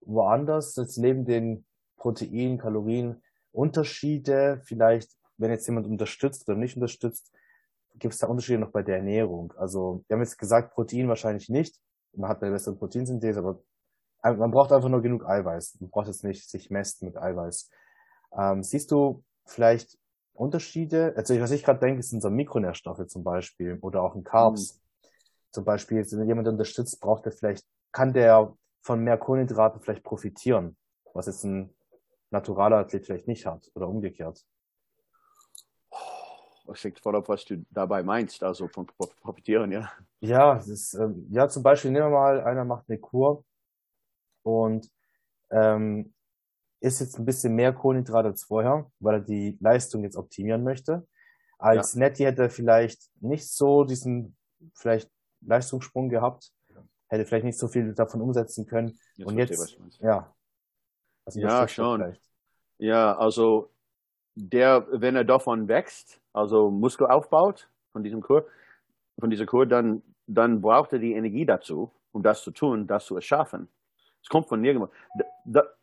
woanders, 0.00 0.76
jetzt 0.76 0.98
neben 0.98 1.24
den 1.24 1.64
Proteinen, 1.96 2.58
Kalorien, 2.58 3.22
Unterschiede, 3.52 4.62
vielleicht, 4.64 5.16
wenn 5.36 5.50
jetzt 5.50 5.66
jemand 5.66 5.86
unterstützt 5.86 6.48
oder 6.48 6.58
nicht 6.58 6.76
unterstützt, 6.76 7.32
gibt 7.96 8.14
es 8.14 8.20
da 8.20 8.26
Unterschiede 8.26 8.58
noch 8.58 8.70
bei 8.70 8.82
der 8.82 8.96
Ernährung? 8.96 9.52
Also, 9.56 10.04
wir 10.06 10.14
haben 10.14 10.22
jetzt 10.22 10.38
gesagt, 10.38 10.74
Protein 10.74 11.08
wahrscheinlich 11.08 11.48
nicht. 11.48 11.78
Man 12.12 12.30
hat 12.30 12.42
eine 12.42 12.52
bessere 12.52 12.76
Proteinsynthese, 12.76 13.40
aber 13.40 13.60
man 14.22 14.50
braucht 14.50 14.72
einfach 14.72 14.88
nur 14.88 15.02
genug 15.02 15.26
Eiweiß. 15.26 15.78
Man 15.80 15.90
braucht 15.90 16.06
jetzt 16.06 16.24
nicht 16.24 16.48
sich 16.48 16.70
messen 16.70 17.06
mit 17.06 17.16
Eiweiß. 17.16 17.70
Ähm, 18.36 18.62
siehst 18.62 18.90
du 18.90 19.22
vielleicht 19.44 19.98
Unterschiede? 20.32 21.12
Also, 21.16 21.38
was 21.40 21.50
ich 21.50 21.64
gerade 21.64 21.80
denke, 21.80 22.02
sind 22.02 22.22
so 22.22 22.30
Mikronährstoffe 22.30 23.06
zum 23.06 23.24
Beispiel 23.24 23.78
oder 23.80 24.02
auch 24.02 24.14
ein 24.14 24.24
Carbs. 24.24 24.79
Zum 25.52 25.64
Beispiel, 25.64 26.04
wenn 26.12 26.28
jemand 26.28 26.48
unterstützt, 26.48 27.00
braucht 27.00 27.26
er 27.26 27.32
vielleicht, 27.32 27.66
kann 27.92 28.12
der 28.12 28.54
von 28.82 29.00
mehr 29.00 29.18
Kohlenhydraten 29.18 29.80
vielleicht 29.80 30.04
profitieren, 30.04 30.76
was 31.12 31.26
jetzt 31.26 31.44
ein 31.44 31.74
naturaler 32.30 32.78
Athlet 32.78 33.06
vielleicht 33.06 33.26
nicht 33.26 33.46
hat 33.46 33.70
oder 33.74 33.88
umgekehrt. 33.88 34.44
Das 36.66 36.84
hängt 36.84 37.00
voll 37.00 37.16
auf, 37.16 37.28
was 37.28 37.44
du 37.44 37.64
dabei 37.70 38.02
meinst, 38.04 38.42
also 38.44 38.68
von 38.68 38.86
profitieren, 38.86 39.72
ja. 39.72 39.90
Ja, 40.20 40.54
das 40.54 40.68
ist, 40.68 40.94
ähm, 40.94 41.26
ja, 41.30 41.48
zum 41.48 41.64
Beispiel 41.64 41.90
nehmen 41.90 42.06
wir 42.06 42.18
mal, 42.18 42.40
einer 42.42 42.64
macht 42.64 42.88
eine 42.88 42.98
Kur 42.98 43.44
und 44.42 44.88
ähm, 45.50 46.14
isst 46.80 47.00
jetzt 47.00 47.18
ein 47.18 47.24
bisschen 47.24 47.54
mehr 47.54 47.72
Kohlenhydrate 47.72 48.28
als 48.28 48.44
vorher, 48.44 48.90
weil 49.00 49.16
er 49.16 49.20
die 49.20 49.58
Leistung 49.60 50.04
jetzt 50.04 50.16
optimieren 50.16 50.62
möchte. 50.62 51.06
Als 51.58 51.94
ja. 51.94 52.00
Netty 52.00 52.22
hätte 52.22 52.42
er 52.42 52.50
vielleicht 52.50 53.10
nicht 53.20 53.52
so 53.52 53.84
diesen 53.84 54.36
vielleicht 54.74 55.10
Leistungssprung 55.40 56.08
gehabt, 56.08 56.52
hätte 57.08 57.26
vielleicht 57.26 57.44
nicht 57.44 57.58
so 57.58 57.68
viel 57.68 57.94
davon 57.94 58.20
umsetzen 58.20 58.66
können. 58.66 58.98
Jetzt 59.16 59.26
und 59.26 59.38
jetzt, 59.38 59.78
ja. 60.00 60.32
Also 61.24 61.40
ja, 61.40 61.68
schon. 61.68 62.16
Ja, 62.78 63.16
also 63.16 63.70
der, 64.34 64.86
wenn 64.90 65.16
er 65.16 65.24
davon 65.24 65.68
wächst, 65.68 66.20
also 66.32 66.70
Muskel 66.70 67.06
aufbaut 67.06 67.68
von 67.92 68.02
diesem 68.02 68.20
Kur, 68.20 68.46
von 69.18 69.30
dieser 69.30 69.46
Kur, 69.46 69.66
dann, 69.66 70.02
dann 70.26 70.60
braucht 70.60 70.92
er 70.92 70.98
die 70.98 71.12
Energie 71.12 71.44
dazu, 71.44 71.92
um 72.12 72.22
das 72.22 72.42
zu 72.42 72.50
tun, 72.52 72.86
das 72.86 73.04
zu 73.04 73.16
erschaffen. 73.16 73.68
Es 74.22 74.28
kommt 74.28 74.48
von 74.48 74.60
nirgendwo. 74.60 74.90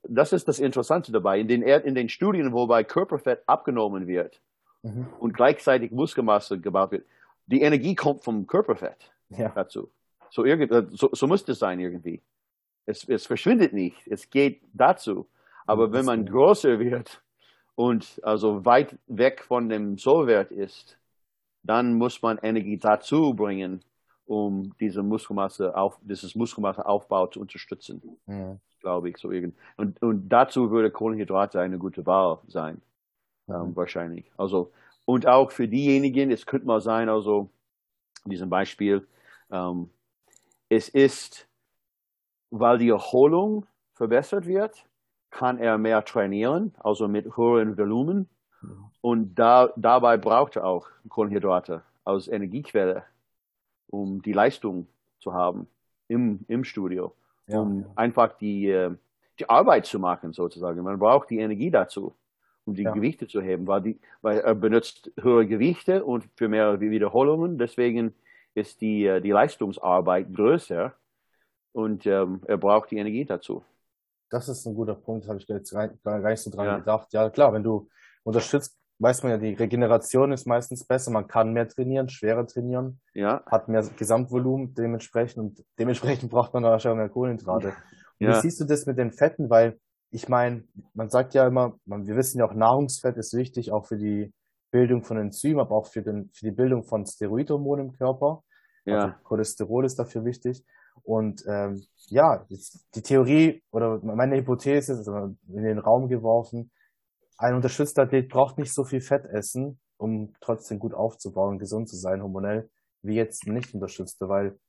Das 0.03 0.34
ist 0.34 0.47
das 0.47 0.60
Interessante 0.60 1.12
dabei. 1.12 1.39
In 1.39 1.47
den, 1.47 1.62
in 1.64 1.95
den 1.95 2.10
Studien, 2.10 2.53
wobei 2.53 2.84
Körperfett 2.84 3.43
abgenommen 3.47 4.08
wird 4.08 4.41
mhm. 4.84 5.08
und 5.20 5.34
gleichzeitig 5.34 5.91
Muskelmasse 5.91 6.60
gebaut 6.60 6.91
wird, 6.91 7.05
die 7.47 7.62
Energie 7.62 7.95
kommt 7.95 8.24
vom 8.24 8.45
Körperfett 8.45 9.12
ja. 9.30 9.50
dazu. 9.50 9.90
So, 10.30 10.46
irgend, 10.46 10.72
äh, 10.72 10.86
so, 10.92 11.10
so 11.14 11.28
muss 11.28 11.48
es 11.48 11.60
sein 11.60 11.80
irgendwie. 11.80 12.22
Es, 12.86 13.08
es 13.08 13.26
verschwindet 13.26 13.74
nicht. 13.74 14.08
Es 14.08 14.30
geht 14.30 14.62
dazu. 14.74 15.28
Aber 15.66 15.92
wenn 15.92 16.06
man 16.06 16.26
größer 16.26 16.80
wird 16.80 17.22
und 17.76 18.22
also 18.24 18.66
weit 18.66 18.98
weg 19.08 19.44
von 19.44 19.68
dem 19.68 19.98
Sollwert 19.98 20.52
ist, 20.52 20.98
dann 21.64 21.96
muss 21.96 22.22
man 22.22 22.38
Energie 22.38 22.78
dazu 22.78 23.34
bringen, 23.34 23.84
um 24.26 24.74
diese 24.80 25.04
Muskelmasse 25.04 25.76
auf, 25.76 26.00
dieses 26.02 26.36
Muskelmasseaufbau 26.36 27.28
zu 27.28 27.42
unterstützen. 27.42 28.02
Mhm. 28.26 28.60
Glaube 28.80 29.10
ich, 29.10 29.18
so 29.18 29.32
irgend. 29.32 29.56
Und, 29.76 30.02
und 30.02 30.30
dazu 30.30 30.72
würde 30.72 30.92
Kohlenhydrate 30.92 31.60
eine 31.60 31.78
gute 31.78 32.06
Wahl 32.06 32.40
sein. 32.48 32.82
Mhm. 33.48 33.56
Ähm, 33.56 33.76
wahrscheinlich. 33.76 34.32
Also, 34.38 34.72
und 35.06 35.28
auch 35.28 35.52
für 35.52 35.68
diejenigen, 35.68 36.32
es 36.32 36.46
könnte 36.46 36.68
mal 36.68 36.82
sein, 36.82 37.10
also, 37.10 37.50
in 38.24 38.32
diesem 38.32 38.50
Beispiel, 38.50 39.06
ähm, 39.52 39.89
es 40.70 40.89
ist, 40.89 41.48
weil 42.50 42.78
die 42.78 42.89
Erholung 42.89 43.66
verbessert 43.93 44.45
wird, 44.45 44.86
kann 45.30 45.58
er 45.58 45.78
mehr 45.78 46.04
trainieren, 46.06 46.74
also 46.80 47.08
mit 47.08 47.38
höheren 47.38 47.78
Volumen. 47.78 48.30
Mhm. 48.62 48.86
Und 49.02 49.36
da, 49.36 49.72
dabei 49.76 50.18
braucht 50.18 50.56
er 50.56 50.66
auch 50.66 50.88
Kohlenhydrate 51.10 51.84
als 52.04 52.28
Energiequelle 52.28 53.04
um 53.89 54.22
die 54.22 54.34
Leistung 54.34 54.88
zu 55.20 55.34
haben 55.34 55.68
im, 56.08 56.39
im 56.48 56.64
Studio, 56.64 57.14
ja. 57.48 57.60
um 57.60 57.86
einfach 57.95 58.34
die, 58.38 58.70
äh, 58.70 58.91
die 59.39 59.50
Arbeit 59.50 59.86
zu 59.86 60.00
machen 60.00 60.34
sozusagen. 60.34 60.82
Man 60.84 61.00
braucht 61.00 61.30
die 61.30 61.39
Energie 61.39 61.72
dazu, 61.72 62.14
um 62.66 62.76
die 62.76 62.84
ja. 62.84 62.91
Gewichte 62.91 63.28
zu 63.28 63.41
heben, 63.41 63.68
weil, 63.68 63.82
die, 63.82 64.00
weil 64.22 64.39
er 64.39 64.56
benutzt 64.56 65.12
höhere 65.20 65.48
Gewichte 65.48 66.04
und 66.04 66.26
für 66.36 66.48
mehr 66.48 66.80
Wiederholungen. 66.80 67.58
Deswegen 67.58 68.14
ist 68.58 68.82
die, 68.82 69.05
äh, 69.05 69.22
die 69.22 69.32
Leistungsarbeit 69.32 70.34
größer 70.34 70.93
und 71.72 72.05
ähm, 72.05 72.41
er 72.47 72.58
braucht 72.58 72.91
die 72.91 72.97
Energie 72.97 73.26
dazu. 73.26 73.64
Das 74.30 74.49
ist 74.49 74.66
ein 74.66 74.76
guter 74.76 74.95
Punkt, 74.95 75.28
habe 75.28 75.38
ich 75.38 75.47
jetzt 75.47 75.72
gar 75.72 75.88
nicht 75.88 76.41
so 76.41 76.51
dran 76.51 76.66
ja. 76.66 76.78
gedacht. 76.80 77.14
Ja, 77.14 77.30
klar, 77.30 77.53
wenn 77.53 77.64
du 77.64 77.88
unterstützt 78.24 78.78
weiß 78.99 79.24
man 79.24 79.32
ja, 79.34 79.38
die 79.38 79.53
Regeneration 79.53 80.32
ist 80.32 80.47
meistens 80.47 80.86
besser. 80.86 81.12
Man 81.12 81.28
kann 81.28 81.53
mehr 81.53 81.68
trainieren, 81.68 82.10
schwerer 82.10 82.47
trainieren, 82.47 82.99
ja. 83.14 83.43
hat 83.45 83.68
mehr 83.68 83.84
Gesamtvolumen 83.95 84.74
dementsprechend 84.74 85.38
und 85.38 85.66
dementsprechend 85.80 86.32
braucht 86.32 86.53
man 86.53 86.64
wahrscheinlich 86.64 86.97
mehr 86.97 87.10
Kohlenhydrate. 87.10 87.74
Ja. 88.20 88.30
Wie 88.30 88.41
siehst 88.41 88.60
du 88.60 88.66
das 88.66 88.86
mit 88.86 88.97
den 88.97 89.12
Fetten? 89.12 89.49
Weil 89.49 89.80
ich 90.10 90.28
meine, 90.28 90.64
man 90.93 91.10
sagt 91.10 91.34
ja 91.34 91.45
immer, 91.47 91.78
man, 91.86 92.08
wir 92.08 92.16
wissen 92.16 92.39
ja 92.39 92.45
auch, 92.45 92.53
Nahrungsfett 92.53 93.18
ist 93.18 93.34
wichtig, 93.34 93.72
auch 93.72 93.86
für 93.86 93.97
die 93.97 94.34
Bildung 94.72 95.03
von 95.03 95.18
Enzymen, 95.18 95.60
aber 95.60 95.76
auch 95.76 95.88
für, 95.88 96.01
den, 96.01 96.32
für 96.34 96.45
die 96.45 96.51
Bildung 96.51 96.84
von 96.84 97.05
Steroidhormonen 97.05 97.88
im 97.88 97.93
Körper. 97.93 98.43
Ja. 98.88 99.04
Also 99.04 99.16
Cholesterol 99.24 99.86
ist 99.86 100.00
dafür 100.00 100.26
wichtig. 100.26 100.66
Und 101.04 101.44
ähm, 101.48 101.84
ja, 102.08 102.46
die 102.96 103.02
Theorie 103.02 103.64
oder 103.72 104.00
meine 104.00 104.36
Hypothese 104.36 104.94
ist 104.94 105.08
also 105.08 105.36
in 105.48 105.64
den 105.64 105.80
Raum 105.80 106.08
geworfen, 106.08 106.72
ein 107.38 107.54
unterstützter 107.54 108.04
Athlet 108.04 108.30
braucht 108.30 108.58
nicht 108.58 108.74
so 108.74 108.84
viel 108.84 109.02
Fett 109.02 109.26
essen, 109.26 109.80
um 109.98 110.34
trotzdem 110.42 110.80
gut 110.80 110.94
aufzubauen, 110.94 111.60
gesund 111.60 111.88
zu 111.88 111.96
sein, 111.96 112.22
hormonell, 112.22 112.70
wie 113.04 113.16
jetzt 113.16 113.46
ein 113.46 113.54
nicht 113.54 113.74
unterstützter, 113.74 114.28
weil 114.28 114.60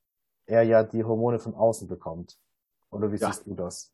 er 0.46 0.62
ja 0.62 0.82
die 0.82 1.04
Hormone 1.04 1.38
von 1.38 1.54
außen 1.54 1.88
bekommt. 1.88 2.38
Oder 2.90 3.10
wie 3.10 3.16
ja. 3.16 3.28
siehst 3.28 3.46
du 3.46 3.54
das? 3.54 3.92